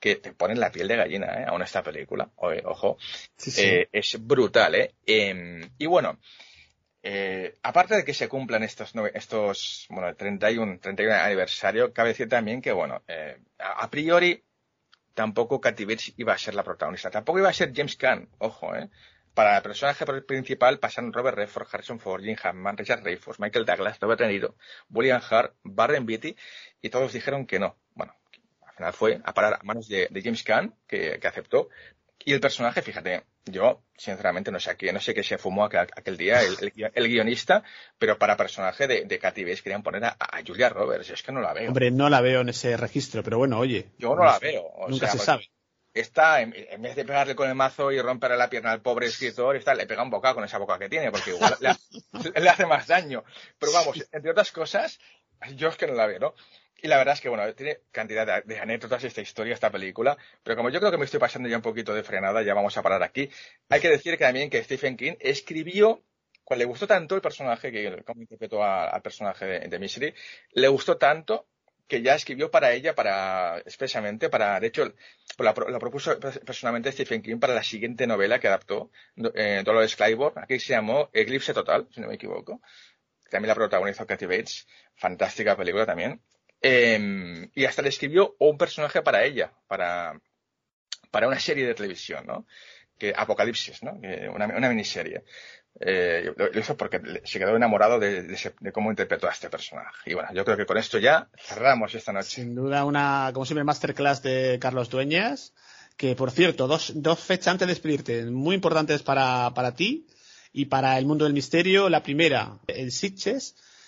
[0.00, 1.44] que te ponen la piel de gallina, ¿eh?
[1.46, 2.30] Aún esta película.
[2.64, 2.96] Ojo.
[3.36, 3.62] Sí, sí.
[3.66, 4.94] Eh, es brutal, ¿eh?
[5.06, 6.18] Em, y bueno,
[7.02, 12.28] eh, aparte de que se cumplan estos, estos bueno, el 31, 31 aniversario, cabe decir
[12.28, 14.44] también que, bueno, eh, a, priori
[15.14, 17.10] tampoco Kathy Bates iba a ser la protagonista.
[17.10, 18.90] Tampoco iba a ser James Caan, ojo, ¿eh?
[19.32, 23.98] Para el personaje principal pasaron Robert Redford, Harrison Ford, Jim Hammond, Richard Dreyfuss, Michael Douglas,
[24.00, 24.50] Robert De
[24.90, 26.36] William Hart, Barren Beatty,
[26.82, 27.78] y todos dijeron que no.
[27.94, 28.14] Bueno,
[28.66, 31.68] al final fue a parar a manos de, de James Caan, que, que aceptó.
[32.24, 35.88] Y el personaje, fíjate, yo sinceramente no sé qué, no sé qué se fumó aquel,
[35.96, 37.62] aquel día el, el guio- el guionista,
[37.98, 41.32] pero para personaje de, de Kathy Bates querían poner a, a Julia Roberts, es que
[41.32, 41.68] no la veo.
[41.68, 43.88] Hombre, no la veo en ese registro, pero bueno, oye.
[43.98, 44.62] Yo no la veo.
[44.64, 45.50] o Nunca sea, se sabe.
[45.92, 49.06] Está, en, en vez de pegarle con el mazo y romperle la pierna al pobre
[49.06, 51.74] escritor, está, le pega un bocado con esa boca que tiene, porque igual le,
[52.40, 53.24] le hace más daño.
[53.58, 55.00] Pero vamos, entre otras cosas,
[55.56, 56.34] yo es que no la veo, ¿no?
[56.82, 60.56] Y la verdad es que, bueno, tiene cantidad de, anécdotas esta historia, esta película, pero
[60.56, 62.82] como yo creo que me estoy pasando ya un poquito de frenada, ya vamos a
[62.82, 63.28] parar aquí.
[63.68, 66.02] Hay que decir que también que Stephen King escribió,
[66.44, 70.14] cuando le gustó tanto el personaje, que como interpretó al personaje de, de Misery,
[70.52, 71.48] le gustó tanto
[71.90, 74.94] que ya escribió para ella, para expresamente, para, de hecho,
[75.38, 78.92] la propuso personalmente Stephen King para la siguiente novela que adaptó,
[79.34, 82.62] eh, Dolores Claiborne, aquí se llamó Eclipse Total, si no me equivoco.
[83.28, 86.22] También la protagonizó Kathy Bates, fantástica película también.
[86.62, 90.20] Eh, y hasta le escribió un personaje para ella, para,
[91.10, 92.46] para una serie de televisión, ¿no?
[93.00, 93.98] que Apocalipsis, ¿no?
[94.00, 95.24] Que una, una miniserie.
[95.80, 98.36] Eh, lo, hizo porque se quedó enamorado de,
[98.72, 100.10] cómo interpretó a este personaje.
[100.10, 102.42] Y bueno, yo creo que con esto ya cerramos esta noche.
[102.42, 105.54] Sin duda una, como siempre, masterclass de Carlos Dueñas,
[105.96, 110.06] que por cierto, dos, dos fechas antes de despedirte, muy importantes para, para ti
[110.52, 111.88] y para el mundo del misterio.
[111.88, 112.58] La primera,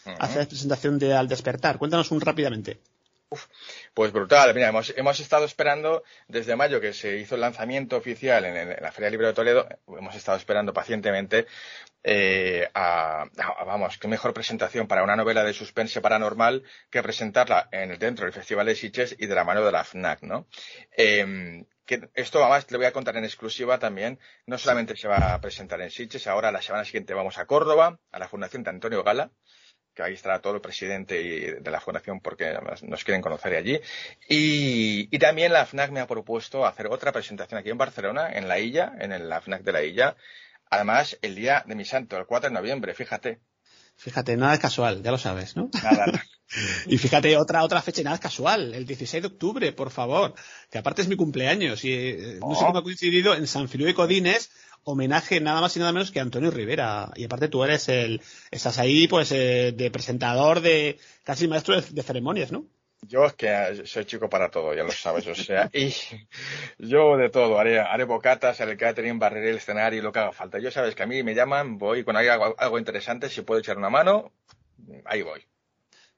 [0.06, 1.78] en Sitges, hace la presentación de Al Despertar.
[1.78, 2.80] Cuéntanos un rápidamente.
[3.94, 8.44] Pues brutal, mira, hemos, hemos estado esperando desde mayo que se hizo el lanzamiento oficial
[8.44, 11.46] en, la Feria Libre de Toledo, hemos estado esperando pacientemente
[12.04, 17.70] eh, a, a- vamos, qué mejor presentación para una novela de suspense paranormal que presentarla
[17.72, 20.46] en el, dentro del Festival de Sitges y de la mano de la FNAC, ¿no?
[20.94, 25.32] Eh, que esto además le voy a contar en exclusiva también, no solamente se va
[25.32, 28.70] a presentar en Sitges, ahora la semana siguiente vamos a Córdoba, a la Fundación de
[28.70, 29.30] Antonio Gala,
[29.94, 33.80] que ahí estará todo el presidente de la fundación porque nos quieren conocer allí.
[34.28, 38.48] Y, y también la FNAC me ha propuesto hacer otra presentación aquí en Barcelona, en
[38.48, 40.16] la Illa, en el- la FNAC de la Illa.
[40.70, 43.40] Además, el día de mi santo, el 4 de noviembre, fíjate.
[43.96, 45.70] Fíjate, nada es casual, ya lo sabes, ¿no?
[45.82, 46.06] Nada,
[46.86, 50.34] Y fíjate, otra, otra fecha, nada es casual, el 16 de octubre, por favor,
[50.70, 52.66] que aparte es mi cumpleaños y eh, no sé Oh.
[52.66, 54.50] cómo ha coincidido en San Filipe Codines,
[54.84, 57.10] homenaje nada más y nada menos que a Antonio Rivera.
[57.16, 58.20] Y aparte tú eres el,
[58.50, 62.66] estás ahí pues eh, de presentador, de casi maestro de, de ceremonias, ¿no?
[63.02, 65.92] Yo es que eh, soy chico para todo, ya lo sabes, o sea, y
[66.78, 70.20] yo de todo, haré, haré bocatas, haré el catering, barreré el escenario y lo que
[70.20, 70.60] haga falta.
[70.60, 73.60] Yo sabes que a mí me llaman, voy, cuando hay algo, algo interesante, si puedo
[73.60, 74.32] echar una mano,
[75.04, 75.44] ahí voy.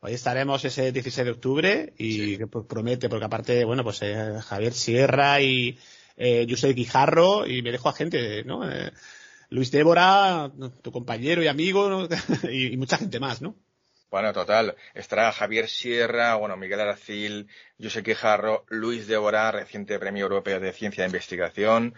[0.01, 4.75] Hoy estaremos ese 16 de octubre y pues, promete, porque aparte, bueno, pues eh, Javier
[4.75, 5.79] Sierra y
[6.19, 8.71] eh, Guijarro y me dejo a gente, ¿no?
[8.71, 8.93] Eh,
[9.49, 10.53] Luis Débora,
[10.83, 12.07] tu compañero y amigo, ¿no?
[12.51, 13.57] y, y mucha gente más, ¿no?
[14.15, 14.77] Bueno, total.
[14.95, 17.49] Estará Javier Sierra, bueno, Miguel Aracil,
[17.83, 21.97] José Quijarro, Luis Débora, reciente Premio Europeo de Ciencia de Investigación.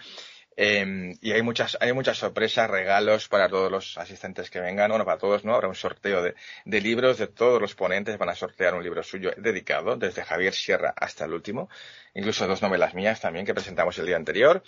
[0.57, 4.89] Eh, y hay muchas, hay muchas sorpresas, regalos para todos los asistentes que vengan.
[4.89, 5.55] Bueno, para todos, ¿no?
[5.55, 8.17] Habrá un sorteo de libros de todos los ponentes.
[8.17, 11.69] Van a sortear un libro suyo dedicado, desde Javier Sierra hasta el último.
[12.15, 14.63] Incluso dos novelas mías también que presentamos el día anterior.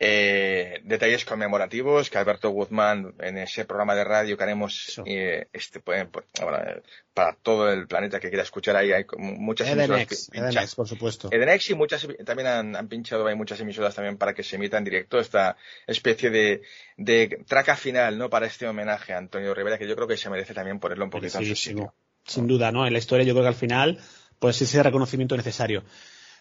[0.00, 5.78] Eh, detalles conmemorativos que Alberto Guzmán en ese programa de radio que haremos eh, este,
[5.78, 9.90] pues, pues, bueno, eh, para todo el planeta que quiera escuchar ahí hay muchas emisoras
[9.90, 10.50] Edenex, que pinchan.
[10.50, 11.28] Edenex, por supuesto.
[11.30, 14.78] Edenex y muchas también han, han pinchado hay muchas emisoras también para que se emita
[14.78, 15.56] en directo esta
[15.86, 16.62] especie de,
[16.96, 20.28] de traca final no para este homenaje a Antonio Rivera que yo creo que se
[20.28, 21.74] merece también ponerlo un poquito en su sitio.
[21.76, 21.94] Merecidísimo.
[22.26, 22.84] Sin duda, ¿no?
[22.84, 24.00] En la historia yo creo que al final,
[24.40, 25.84] pues ese reconocimiento necesario.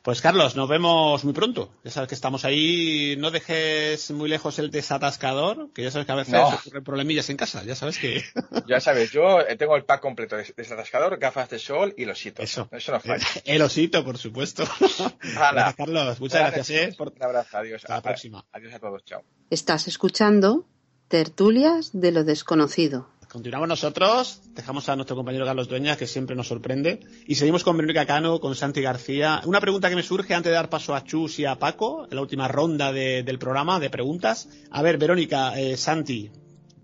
[0.03, 1.71] Pues Carlos, nos vemos muy pronto.
[1.85, 3.15] Ya sabes que estamos ahí.
[3.17, 6.49] No dejes muy lejos el desatascador, que ya sabes que a veces No.
[6.49, 7.63] ocurren problemillas en casa.
[7.63, 8.21] Ya sabes que.
[8.67, 12.23] Ya sabes, yo eh, tengo el pack completo de desatascador, gafas de sol y los
[12.25, 12.43] hitos.
[12.43, 13.25] Eso, Eso no falla.
[13.45, 14.63] El osito, por supuesto.
[15.21, 16.19] Gracias, Carlos.
[16.19, 16.69] Muchas gracias.
[16.69, 16.95] ¿eh?
[16.97, 17.13] Por...
[17.15, 17.84] Un abrazo, adiós.
[17.84, 18.45] Hasta la próxima.
[18.51, 19.23] Adiós a todos, chao.
[19.49, 20.65] Estás escuchando
[21.07, 23.07] Tertulias de lo desconocido.
[23.34, 27.76] Continuamos nosotros, dejamos a nuestro compañero Carlos Dueñas, que siempre nos sorprende, y seguimos con
[27.76, 29.41] Verónica Cano, con Santi García.
[29.45, 32.15] Una pregunta que me surge antes de dar paso a Chus y a Paco, en
[32.15, 34.49] la última ronda de- del programa de preguntas.
[34.69, 36.30] A ver, Verónica, eh, Santi,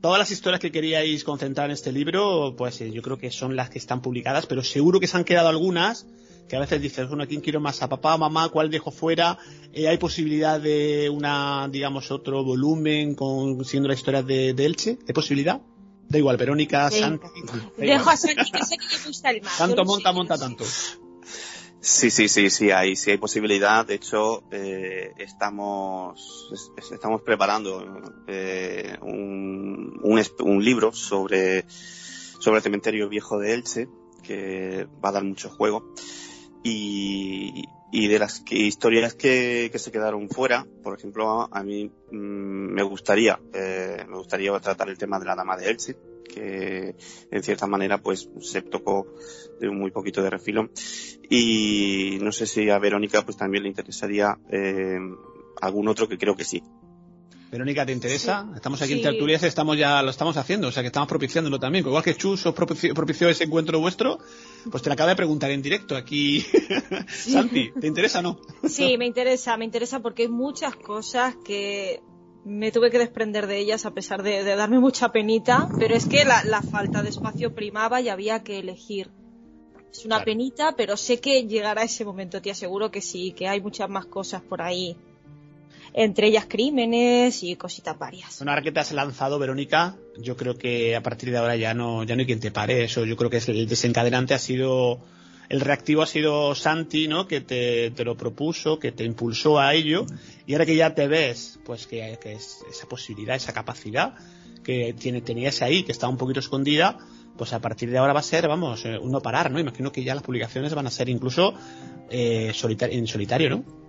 [0.02, 3.56] todas las historias que queríais concentrar en este libro, pues eh, yo creo que son
[3.56, 6.08] las que están publicadas, pero seguro que se han quedado algunas
[6.48, 7.84] que a veces dices, bueno, ¿a quién quiero más?
[7.84, 8.50] ¿A papá, a mamá?
[8.50, 9.38] ¿Cuál dejo fuera?
[9.72, 14.98] Eh, ¿Hay posibilidad de una, digamos, otro volumen con siendo la historia de, de Elche?
[15.08, 15.62] ¿Hay posibilidad?
[16.10, 17.00] Da igual, Verónica, Sí.
[17.00, 17.28] Santi.
[17.78, 19.54] da Dejo a Santi que sé que le gusta el mar.
[19.58, 20.66] Tanto monta, monta tanto.
[21.82, 23.86] Sí, sí, sí, sí hay, sí hay posibilidad.
[23.86, 27.86] De hecho, eh, estamos, es- es- estamos preparando
[28.28, 33.88] eh, un, un libro sobre, sobre el cementerio viejo de Elche,
[34.24, 35.94] que va a dar mucho juego.
[36.64, 42.16] Y, y de las historias que, que se quedaron fuera, por ejemplo, a mí mm,
[42.16, 45.98] me gustaría, eh, me gustaría tratar el tema de la dama de Elche,
[46.30, 46.96] que
[47.32, 49.08] en cierta manera pues se tocó
[49.60, 50.72] de un muy poquito de refilón.
[51.30, 55.00] Y no sé si a Verónica pues también le interesaría eh,
[55.62, 56.64] algún otro que creo que sí.
[57.52, 58.48] Verónica, ¿te interesa?
[58.56, 59.00] Estamos aquí Sí.
[59.00, 61.84] en Tertulias, estamos ya, lo estamos haciendo, o sea que estamos propiciándolo también.
[61.86, 64.20] Igual que Chus os propició, propició ese encuentro vuestro,
[64.70, 66.46] pues te lo acabo de preguntar en directo aquí.
[67.08, 68.40] Santi, ¿te interesa o no?
[68.68, 72.02] Sí, me interesa, me interesa porque hay muchas cosas que
[72.46, 76.06] me tuve que desprender de ellas a pesar de, de darme mucha penita, pero es
[76.06, 79.10] que la, la falta de espacio primaba y había que elegir.
[79.92, 80.26] Es una Claro.
[80.26, 84.06] penita, pero sé que llegará ese momento, te aseguro que sí, que hay muchas más
[84.06, 84.96] cosas por ahí.
[85.94, 88.42] Entre ellas crímenes y cositas varias.
[88.42, 91.74] Una vez que te has lanzado, Verónica, yo creo que a partir de ahora ya
[91.74, 92.84] no, ya no hay quien te pare.
[92.84, 95.00] Eso yo creo que el desencadenante ha sido
[95.50, 97.28] el reactivo ha sido Santi, ¿no?
[97.28, 100.06] Que te, te lo propuso, que te impulsó a ello,
[100.46, 104.14] y ahora que ya te ves, pues que, es esa posibilidad, esa capacidad
[104.64, 107.00] que tiene, tenías ahí, que estaba un poquito escondida,
[107.36, 109.60] pues a partir de ahora va a ser, vamos, eh, un no parar, ¿no?
[109.60, 111.56] Imagino que ya las publicaciones van a ser incluso
[112.12, 113.89] eh, en solitario, ¿no?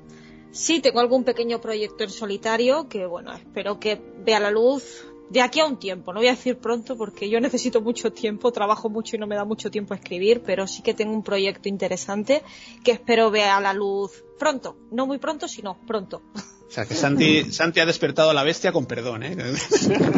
[0.52, 5.40] Sí, tengo algún pequeño proyecto en solitario que, bueno, espero que vea la luz de
[5.40, 6.12] aquí a un tiempo.
[6.12, 9.36] No voy a decir pronto porque yo necesito mucho tiempo, trabajo mucho y no me
[9.36, 12.42] da mucho tiempo a escribir, pero sí que tengo un proyecto interesante
[12.84, 14.76] que espero vea la luz pronto.
[14.90, 16.22] No muy pronto, sino pronto.
[16.34, 19.36] O sea, que Santi, Santi ha despertado a la bestia con perdón, ¿eh?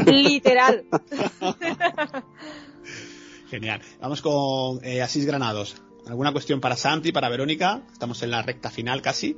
[0.06, 0.84] Literal.
[3.50, 3.82] Genial.
[4.00, 5.76] Vamos con eh, Asís Granados.
[6.06, 7.82] ¿Alguna cuestión para Santi, para Verónica?
[7.92, 9.36] Estamos en la recta final casi.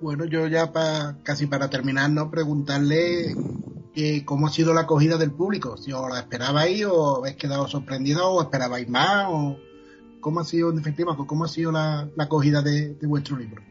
[0.00, 2.30] Bueno, yo ya pa- casi para terminar, ¿no?
[2.30, 3.34] Preguntarle
[3.94, 5.76] eh, cómo ha sido la acogida del público.
[5.78, 9.56] Si os la esperabais o habéis quedado sorprendidos o esperabais más o
[10.20, 10.82] cómo ha sido, en
[11.26, 13.62] cómo ha sido la, la acogida de, de vuestro libro.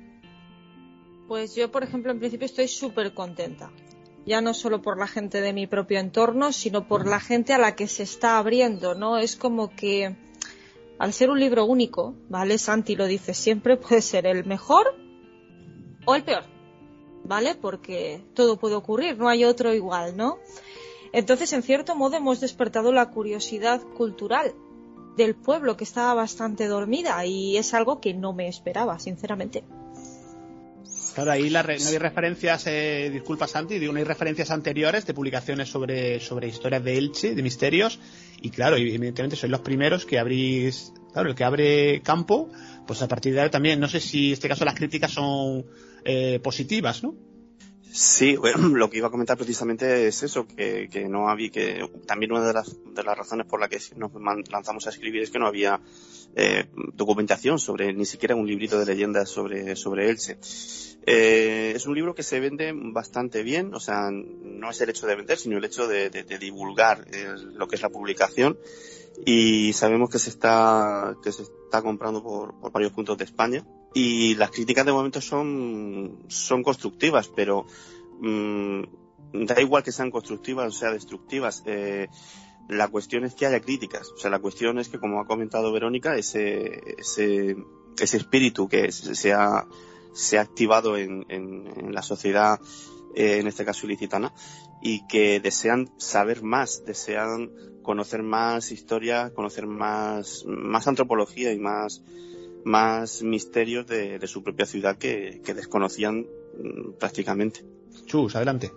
[1.27, 3.71] Pues yo, por ejemplo, en principio estoy súper contenta.
[4.25, 7.59] Ya no solo por la gente de mi propio entorno, sino por la gente a
[7.59, 9.17] la que se está abriendo, ¿no?
[9.17, 10.15] Es como que,
[10.97, 12.57] al ser un libro único, ¿vale?
[12.57, 14.87] Santi lo dice siempre, puede ser el mejor
[16.05, 16.43] o el peor,
[17.23, 17.55] ¿vale?
[17.55, 20.39] Porque todo puede ocurrir, no hay otro igual, ¿no?
[21.11, 24.53] Entonces, en cierto modo, hemos despertado la curiosidad cultural
[25.15, 29.63] del pueblo que estaba bastante dormida y es algo que no me esperaba, sinceramente.
[31.15, 35.13] Claro, ahí la no hay referencias, eh, disculpa Santi, digo, no hay referencias anteriores de
[35.13, 37.99] publicaciones sobre, sobre historias de Elche, de misterios,
[38.41, 42.49] y claro, evidentemente sois los primeros que abrís, claro, el que abre campo,
[42.85, 45.65] pues a partir de ahí también, no sé si en este caso las críticas son
[46.05, 47.15] eh, positivas, ¿no?
[47.91, 48.37] Sí,
[48.73, 52.53] lo que iba a comentar precisamente es eso, que, no había, que también una de
[52.53, 54.11] las, de las razones por la que nos
[54.51, 55.81] lanzamos a escribir es que no había
[56.35, 60.37] eh, documentación sobre, ni siquiera un librito de leyendas sobre, sobre Elche.
[61.07, 65.07] Eh, es un libro que se vende bastante bien, o sea, no es el hecho
[65.07, 66.09] de vender, sino el hecho de,
[66.39, 67.05] divulgar
[67.53, 68.59] lo que es la publicación
[69.25, 73.65] y sabemos que se está, que se está comprando por varios puntos de España
[73.95, 77.65] y las críticas de momento son, son constructivas, pero
[78.19, 78.81] mm,
[79.45, 81.63] da igual que sean constructivas o sea destructivas.
[81.65, 82.07] eh,
[82.67, 84.09] la cuestión es que haya críticas.
[84.11, 87.55] O sea, la cuestión es que, como ha comentado Verónica, ese, ese,
[88.01, 89.65] espíritu que se ha,
[90.13, 92.59] se ha activado en, en- en la sociedad,
[93.15, 94.33] eh, en este caso ilicitana,
[94.81, 97.51] y que desean saber más, desean
[97.83, 102.01] conocer más historia, conocer más, más antropología y más,
[102.65, 107.63] más misterios de, de su propia ciudad que, que desconocían mm, prácticamente.
[108.05, 108.71] Chus, adelante.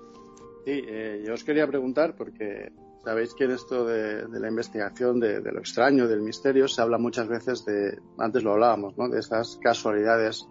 [0.64, 2.70] Sí, eh, yo os quería preguntar porque
[3.02, 6.82] sabéis que en esto de, de la investigación de, de lo extraño, del misterio, se
[6.82, 9.08] habla muchas veces de, antes lo hablábamos, ¿no?
[9.08, 10.46] De esas casualidades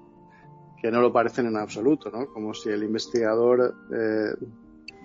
[0.81, 2.33] que no lo parecen en absoluto, ¿no?
[2.33, 4.33] Como si el investigador, eh,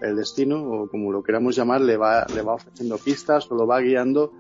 [0.00, 3.66] el destino, o como lo queramos llamar, le va, le va ofreciendo pistas o lo
[3.66, 4.32] va guiando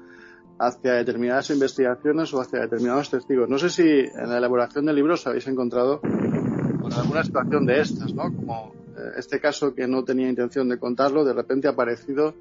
[0.62, 3.48] hacia determinadas investigaciones o hacia determinados testigos.
[3.48, 7.80] No sé si en la elaboración del libro os habéis encontrado con alguna situación de
[7.80, 8.32] estas, ¿no?
[8.32, 12.34] Como eh, este caso que no tenía intención de contarlo, de repente ha aparecido,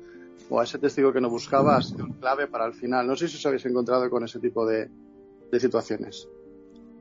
[0.51, 3.07] o a ese testigo que no buscaba ha sido clave para el final.
[3.07, 4.89] No sé si os habéis encontrado con ese tipo de,
[5.59, 6.29] situaciones.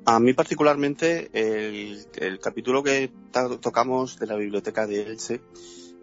[0.07, 3.13] A mí particularmente el, el capítulo que
[3.61, 5.43] tocamos de la biblioteca de Elche,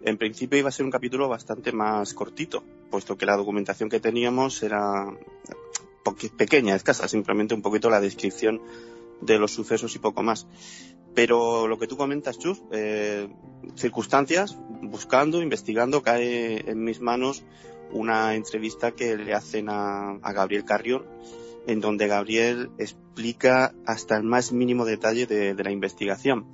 [0.02, 4.00] en principio iba a ser un capítulo bastante más cortito, puesto que la documentación que
[4.00, 5.06] teníamos era
[6.36, 8.60] pequeña, escasa, simplemente un poquito la descripción
[9.20, 10.46] de los sucesos y poco más.
[11.14, 13.28] Pero lo que tú comentas, Chus, eh,
[13.74, 17.44] circunstancias, buscando, investigando, cae en mis manos
[17.90, 21.04] una entrevista que le hacen a, Gabriel Carrión,
[21.66, 26.46] en donde Gabriel explica hasta el más mínimo detalle de, de la investigación.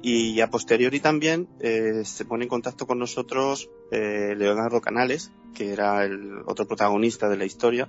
[0.00, 5.72] Y a posteriori también eh, se pone en contacto con nosotros eh, Leonardo Canales, que
[5.72, 7.88] era el otro protagonista de la historia,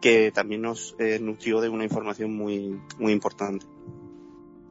[0.00, 3.66] que también nos eh, nutrió de una información muy, muy importante.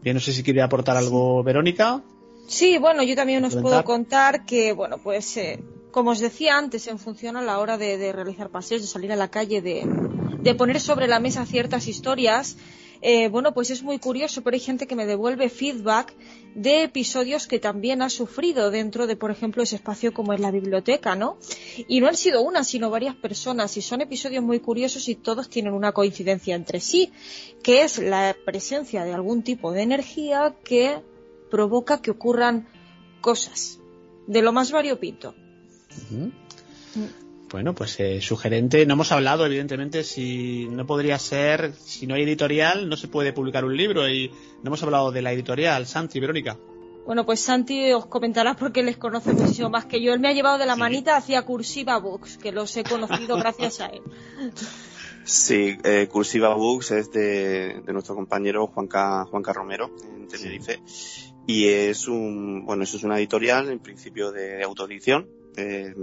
[0.01, 2.03] Bien, no sé si quiere aportar algo Verónica.
[2.47, 6.87] Sí, bueno, yo también os puedo contar que, bueno, pues, eh, como os decía antes,
[6.87, 9.87] en función a la hora de, de realizar paseos, de salir a la calle, de,
[10.41, 12.57] de poner sobre la mesa ciertas historias,
[13.01, 16.13] eh, bueno, pues es muy curioso, pero hay gente que me devuelve feedback
[16.55, 20.51] de episodios que también ha sufrido dentro de, por ejemplo, ese espacio como es la
[20.51, 21.37] biblioteca, ¿no?
[21.87, 25.49] Y no han sido una, sino varias personas, y son episodios muy curiosos y todos
[25.49, 27.11] tienen una coincidencia entre sí,
[27.63, 31.01] que es la presencia de algún tipo de energía que
[31.49, 32.67] provoca que ocurran
[33.21, 33.79] cosas
[34.27, 35.35] de lo más variopinto.
[37.51, 38.85] Bueno, pues eh, sugerente.
[38.85, 43.33] No hemos hablado, evidentemente, si no podría ser, si no hay editorial, no se puede
[43.33, 44.07] publicar un libro.
[44.09, 46.57] Y no hemos hablado de la editorial, Santi, Verónica.
[47.05, 50.13] Bueno, pues Santi os comentará porque les conoce muchísimo más que yo.
[50.13, 53.81] Él me ha llevado de la manita hacia Cursiva Books, que los he conocido gracias
[53.81, 54.01] a él.
[55.23, 60.81] Sí, eh, Cursiva Books es de, de nuestro compañero Juanca, Juanca Romero en Tenerife
[61.49, 65.27] y es un bueno eso es una editorial en principio de autoedición
[65.57, 65.95] eh,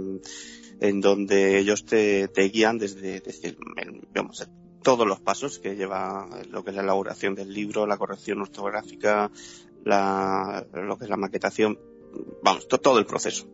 [0.79, 4.47] en donde ellos te, te guían desde, desde el- vamos,
[4.83, 9.31] todos los pasos que lleva lo que es la elaboración del libro, la corrección ortográfica,
[9.83, 11.77] la, lo que es la maquetación,
[12.43, 13.47] vamos, to- todo el proceso.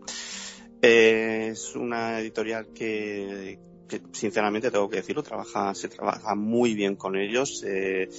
[0.82, 3.58] Es una editorial que,
[4.12, 7.64] sinceramente tengo que decirlo, trabaja, se trabaja muy bien con ellos.
[7.66, 8.10] eh,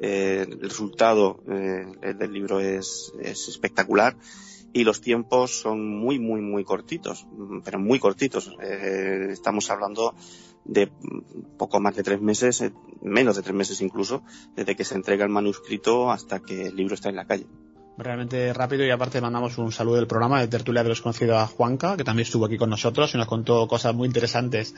[0.00, 4.16] eh, el resultado eh, del libro es espectacular
[4.72, 7.26] y los tiempos son muy, muy, muy cortitos,
[7.64, 8.50] pero muy cortitos.
[8.62, 10.14] Eh, estamos hablando
[10.64, 10.90] de
[11.58, 12.72] poco más de tres meses, eh,
[13.02, 14.22] menos de tres meses incluso,
[14.54, 17.46] desde que se entrega el manuscrito hasta que el libro está en la calle.
[17.98, 21.46] Realmente rápido y aparte mandamos un saludo del programa de Tertulia de los Conocidos a
[21.46, 24.74] Juanca, que también estuvo aquí con nosotros y nos contó cosas muy interesantes.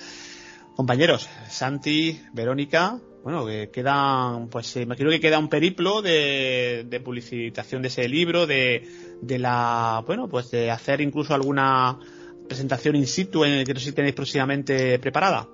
[0.74, 7.01] Compañeros, Santi, Verónica, bueno, que quedan, pues eh, imagino que queda un periplo de, de
[7.01, 8.86] publicitación de ese libro, de,
[9.20, 11.98] de la, bueno, pues de hacer incluso alguna
[12.46, 15.48] presentación in situ en el que no sé si tenéis próximamente preparada.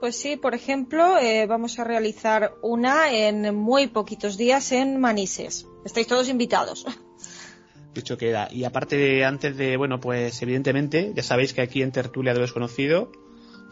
[0.00, 5.68] Pues sí, por ejemplo, eh, vamos a realizar una en muy poquitos días en Manises.
[5.84, 6.84] Estáis todos invitados.
[7.94, 8.48] Dicho queda.
[8.50, 12.38] Y aparte, de- antes de, bueno, pues evidentemente, ya sabéis que aquí en Tertulia de
[12.40, 13.12] lo Desconocido,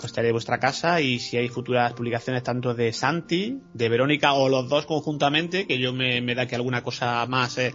[0.06, 4.48] estaré en vuestra casa y si hay futuras publicaciones tanto de Santi, de Verónica o
[4.48, 7.74] los dos conjuntamente, que yo me, me da que alguna cosa más, eh,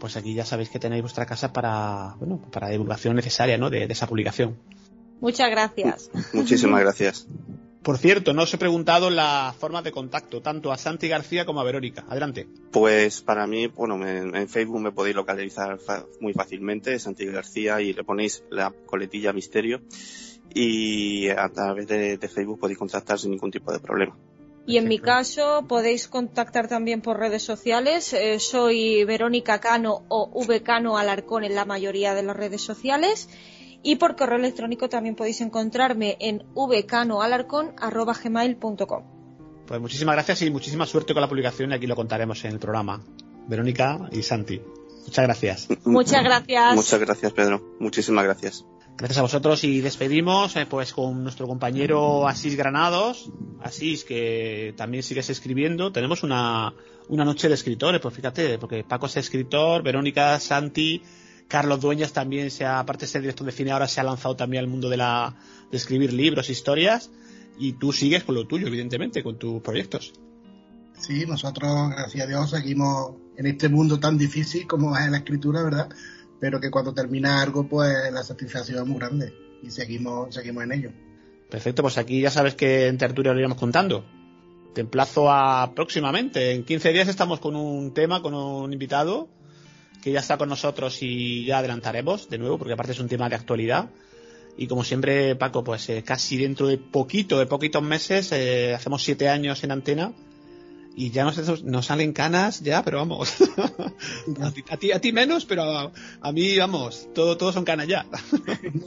[0.00, 3.70] pues aquí ya sabéis que tenéis vuestra casa para, bueno, para divulgación necesaria, ¿no?
[3.70, 4.56] De, de esa publicación.
[5.20, 6.10] Muchas gracias.
[6.32, 7.26] Muchísimas gracias.
[7.82, 11.60] Por cierto, no os he preguntado la forma de contacto, tanto a Santi García como
[11.60, 12.04] a Verónica.
[12.08, 12.46] Adelante.
[12.70, 17.80] Pues para mí, bueno, me- en Facebook me podéis localizar fa- muy fácilmente, Santi García,
[17.80, 19.80] y le ponéis la coletilla misterio.
[20.54, 24.16] Y a través de, de Facebook podéis contactar sin ningún tipo de problema.
[24.68, 28.12] Y en mi caso podéis contactar también por redes sociales.
[28.12, 33.30] Eh, soy Verónica Cano o Vcano Alarcón en la mayoría de las redes sociales.
[33.82, 39.04] Y por correo electrónico también podéis encontrarme en vcanoalarcón.gmail.com
[39.66, 42.58] Pues muchísimas gracias y muchísima suerte con la publicación y aquí lo contaremos en el
[42.58, 43.02] programa.
[43.46, 44.60] Verónica y Santi.
[45.06, 45.68] Muchas gracias.
[45.86, 46.74] Muchas gracias.
[46.74, 47.76] Muchas gracias, Pedro.
[47.80, 48.66] Muchísimas gracias.
[48.98, 53.30] Gracias a vosotros y despedimos eh, pues con nuestro compañero Asís Granados.
[53.62, 55.92] Asís, que también sigues escribiendo.
[55.92, 56.74] Tenemos una,
[57.06, 61.00] una noche de escritores, pues fíjate, porque Paco es escritor, Verónica, Santi,
[61.46, 64.34] Carlos Dueñas también, se ha, aparte de ser director de cine, ahora se ha lanzado
[64.34, 65.36] también al mundo de, la,
[65.70, 67.08] de escribir libros, historias.
[67.56, 70.12] Y tú sigues con lo tuyo, evidentemente, con tus proyectos.
[70.98, 75.62] Sí, nosotros, gracias a Dios, seguimos en este mundo tan difícil como es la escritura,
[75.62, 75.88] ¿verdad?
[76.40, 79.32] Pero que cuando termina algo, pues la satisfacción es muy grande
[79.62, 80.90] y seguimos, seguimos en ello.
[81.50, 84.04] Perfecto, pues aquí ya sabes que en Tertulia lo iremos contando.
[84.74, 86.52] Te emplazo a próximamente.
[86.52, 89.28] En 15 días estamos con un tema, con un invitado
[90.02, 93.28] que ya está con nosotros y ya adelantaremos de nuevo, porque aparte es un tema
[93.28, 93.90] de actualidad.
[94.56, 99.02] Y como siempre, Paco, pues eh, casi dentro de poquito, de poquitos meses, eh, hacemos
[99.02, 100.12] siete años en antena
[100.98, 103.32] y ya nos, nos salen canas, ya, pero vamos.
[104.40, 108.04] a, ti, a, ti, menos, pero a, a mí, vamos, todo, todos son canas ya.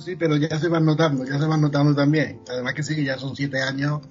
[0.03, 2.41] sí, pero ya se van notando, ya se van notando también.
[2.49, 4.01] Además que sí, que ya son siete años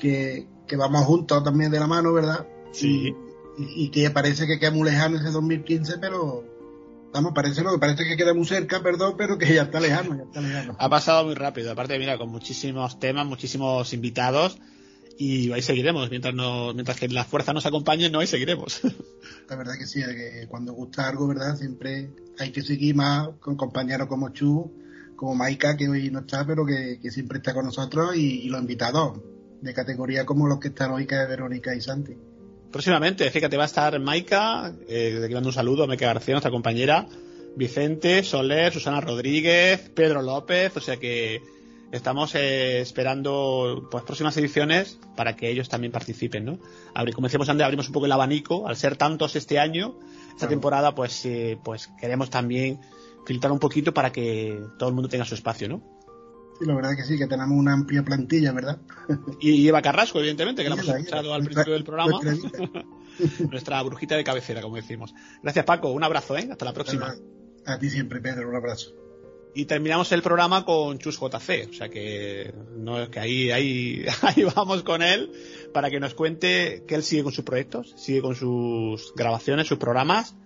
[0.00, 2.48] que, que vamos juntos también de la mano, ¿verdad?
[2.72, 3.14] Sí.
[3.56, 6.44] Y, y que parece que queda muy lejano ese 2015, pero
[7.12, 10.16] vamos, parece lo que parece que queda muy cerca, perdón, pero que ya está lejano,
[10.16, 10.74] ya está lejano.
[10.80, 14.58] Ha pasado muy rápido, aparte, mira, con muchísimos temas, muchísimos invitados,
[15.18, 18.80] y ahí seguiremos, mientras no, mientras que la fuerza nos acompañe, no ahí seguiremos.
[19.48, 21.56] La verdad que sí, que cuando gusta algo, ¿verdad?
[21.56, 24.72] Siempre hay que seguir más con compañeros como Chu,
[25.16, 28.48] como Maika, que hoy no está, pero que, que siempre está con nosotros, y, y
[28.48, 29.20] los invitados
[29.60, 32.14] de categoría como los que están hoy, que es Verónica y Santi.
[32.70, 37.06] Próximamente, fíjate, va a estar Maika, eh, mando un saludo a Maika García, nuestra compañera,
[37.56, 41.40] Vicente, Soler, Susana Rodríguez, Pedro López, o sea que
[41.96, 46.58] estamos eh, esperando pues próximas ediciones para que ellos también participen, ¿no?
[46.94, 49.98] Abri, como decíamos antes, abrimos un poco el abanico, al ser tantos este año,
[50.28, 50.50] esta Claro.
[50.50, 52.80] temporada, pues, eh, pues queremos también
[53.26, 55.82] filtrar un poquito para que todo el mundo tenga su espacio, ¿no?
[56.58, 58.78] Sí, la verdad que sí, que tenemos una amplia plantilla, ¿verdad?
[59.40, 62.20] Y, Eva Carrasco, evidentemente, que la hemos escuchado al principio del programa.
[62.22, 62.68] nuestra
[63.50, 65.14] Nuestra brujita de cabecera, como decimos.
[65.42, 65.90] Gracias, Paco.
[65.90, 66.48] Un abrazo, ¿eh?
[66.50, 67.14] Hasta la próxima.
[67.66, 69.03] A ti siempre, Pedro, un abrazo.
[69.54, 74.44] Y terminamos el programa con Chus JC, o sea que no que ahí, ahí, ahí
[74.54, 75.30] vamos con él
[75.72, 79.78] para que nos cuente que él sigue con sus proyectos, sigue con sus grabaciones, sus
[79.78, 80.36] programas.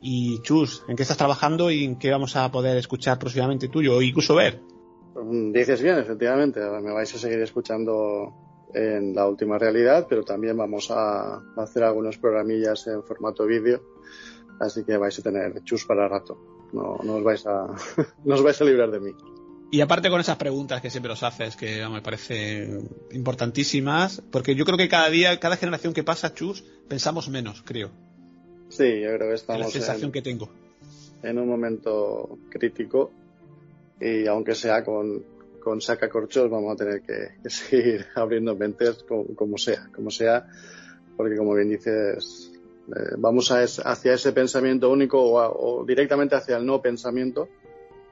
[0.00, 3.96] Y Chus, ¿en qué estás trabajando y en qué vamos a poder escuchar próximamente tuyo
[3.96, 4.60] o incluso ver?
[5.52, 6.60] Dices bien, efectivamente.
[6.60, 8.32] Me vais a seguir escuchando
[8.72, 13.82] en la última realidad, pero también vamos a hacer algunos programillas en formato vídeo,
[14.60, 16.57] así que vais a tener chus para rato.
[16.72, 17.66] No, no os vais a,
[18.24, 19.12] no os vais a librar de mí.
[19.70, 24.64] Y aparte con esas preguntas que siempre os haces, que me parecen importantísimas, porque yo
[24.64, 27.90] creo que cada día, cada generación que pasa, Chus, pensamos menos, creo.
[28.70, 30.48] Sí, yo creo que estamos Es la sensación en, que tengo.
[31.22, 33.10] en un momento crítico
[34.00, 35.22] y aunque sea con,
[35.62, 40.46] con sacacorchos vamos a tener que, que seguir abriendo mentes como, como sea, como sea,
[41.16, 42.47] porque como bien dices,
[42.94, 47.48] eh, vamos a es- hacia ese pensamiento único o, directamente hacia el no pensamiento,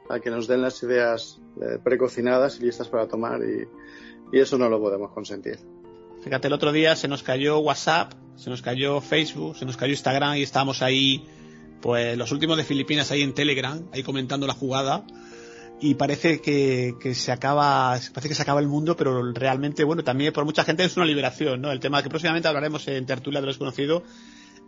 [0.09, 3.66] a que nos den las ideas eh, precocinadas y listas para tomar y,
[4.32, 5.59] eso no lo podemos consentir.
[6.23, 9.93] Fíjate, el otro día se nos cayó WhatsApp, se nos cayó Facebook, se nos cayó
[9.93, 11.24] Instagram y estábamos ahí,
[11.81, 15.07] pues los últimos de Filipinas ahí en Telegram, ahí comentando la jugada.
[15.78, 20.03] Y parece que, que se acaba, parece que se acaba el mundo, pero realmente, bueno,
[20.03, 21.70] también por mucha gente es una liberación, ¿no?
[21.70, 24.03] El tema que próximamente hablaremos en Tertulia de lo desconocido,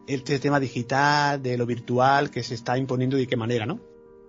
[0.08, 3.78] este tema digital, de lo virtual, que se está imponiendo y de qué manera, ¿no?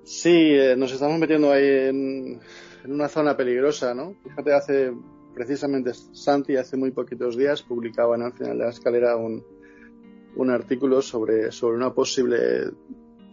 [0.04, 2.40] Sí, eh, nos estamos metiendo ahí en,
[2.86, 4.16] una zona peligrosa, ¿no?
[4.24, 4.94] Fíjate, hace
[5.34, 9.44] precisamente Santi, hace muy poquitos días, publicaba en el final de la escalera un,
[10.36, 12.72] un artículo sobre, sobre una posible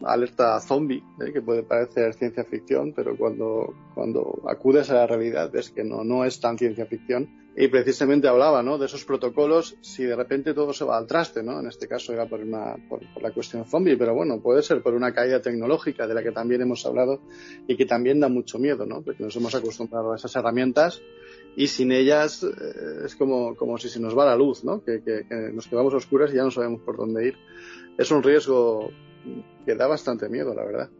[0.04, 1.32] alerta zombie, ¿eh?
[1.32, 6.04] que puede parecer ciencia ficción, pero cuando, cuando acudes a la realidad ves que no,
[6.04, 7.45] no es tan ciencia ficción.
[7.58, 8.76] Y precisamente hablaba, ¿no?
[8.76, 11.58] De esos protocolos, si de repente todo se va al traste, ¿no?
[11.58, 14.92] En este caso era por una, por, la cuestión zombie, pero bueno, puede ser por
[14.92, 17.22] una caída tecnológica de la que también hemos hablado
[17.66, 19.02] y que también da mucho miedo, ¿no?
[19.02, 21.00] Porque nos hemos acostumbrado a esas herramientas
[21.56, 24.84] y sin ellas eh, es como, como si se nos va la luz, ¿no?
[24.84, 27.36] Que, que, que nos quedamos oscuras y ya no sabemos por dónde ir.
[27.96, 28.90] Es un riesgo
[29.64, 30.90] que da bastante miedo, la verdad.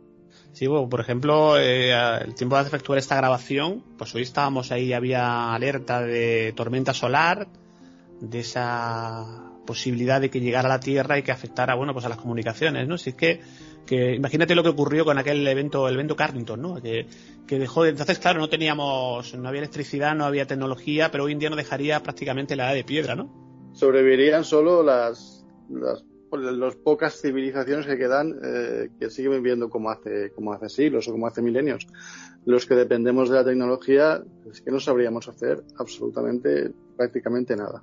[0.52, 4.92] Sí, bueno, por ejemplo, eh, el tiempo de efectuar esta grabación, pues hoy estábamos ahí,
[4.92, 7.46] había alerta de tormenta solar,
[8.20, 12.08] de esa posibilidad de que llegara a la Tierra y que afectara, bueno, pues a
[12.08, 12.96] las comunicaciones, ¿no?
[12.96, 13.40] Si es que,
[13.84, 16.80] que imagínate lo que ocurrió con aquel evento, el evento Carrington, ¿no?
[16.80, 17.06] Que,
[17.46, 21.32] que dejó de, entonces, claro, no teníamos, no había electricidad, no había tecnología, pero hoy
[21.32, 23.30] en día no dejaría prácticamente la edad de piedra, ¿no?
[23.74, 26.02] Sobrevivirían solo las, las,
[26.36, 31.12] las pocas civilizaciones que quedan eh, que siguen viviendo como hace, como hace siglos o
[31.12, 31.86] como hace milenios.
[32.44, 37.82] Los que dependemos de la tecnología es que no sabríamos hacer absolutamente, prácticamente nada.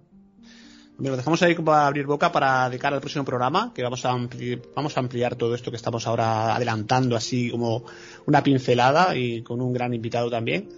[0.99, 4.61] Lo dejamos ahí para abrir boca para de al próximo programa, que vamos a, ampli-
[4.75, 7.83] vamos a ampliar todo esto que estamos ahora adelantando, así como
[8.27, 10.69] una pincelada y con un gran invitado también.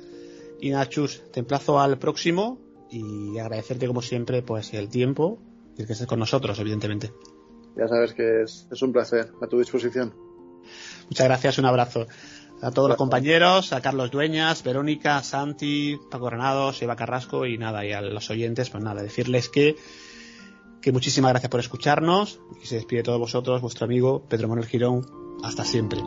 [0.62, 5.38] Y nada, Chus, te emplazo al próximo y agradecerte como siempre pues el tiempo
[5.78, 7.12] y el que estés con nosotros, evidentemente.
[7.78, 10.14] Ya sabes que es, es un placer, a tu disposición.
[11.10, 12.08] Muchas gracias, un abrazo.
[12.62, 17.86] A todos los compañeros, a Carlos Dueñas, Verónica, Santi, Paco Granados, Eva Carrasco y nada,
[17.86, 19.76] y a los oyentes, pues nada, decirles que,
[20.82, 24.68] que muchísimas gracias por escucharnos y se despide de todos vosotros, vuestro amigo Pedro Manuel
[24.68, 25.06] Girón.
[25.44, 26.00] Hasta siempre.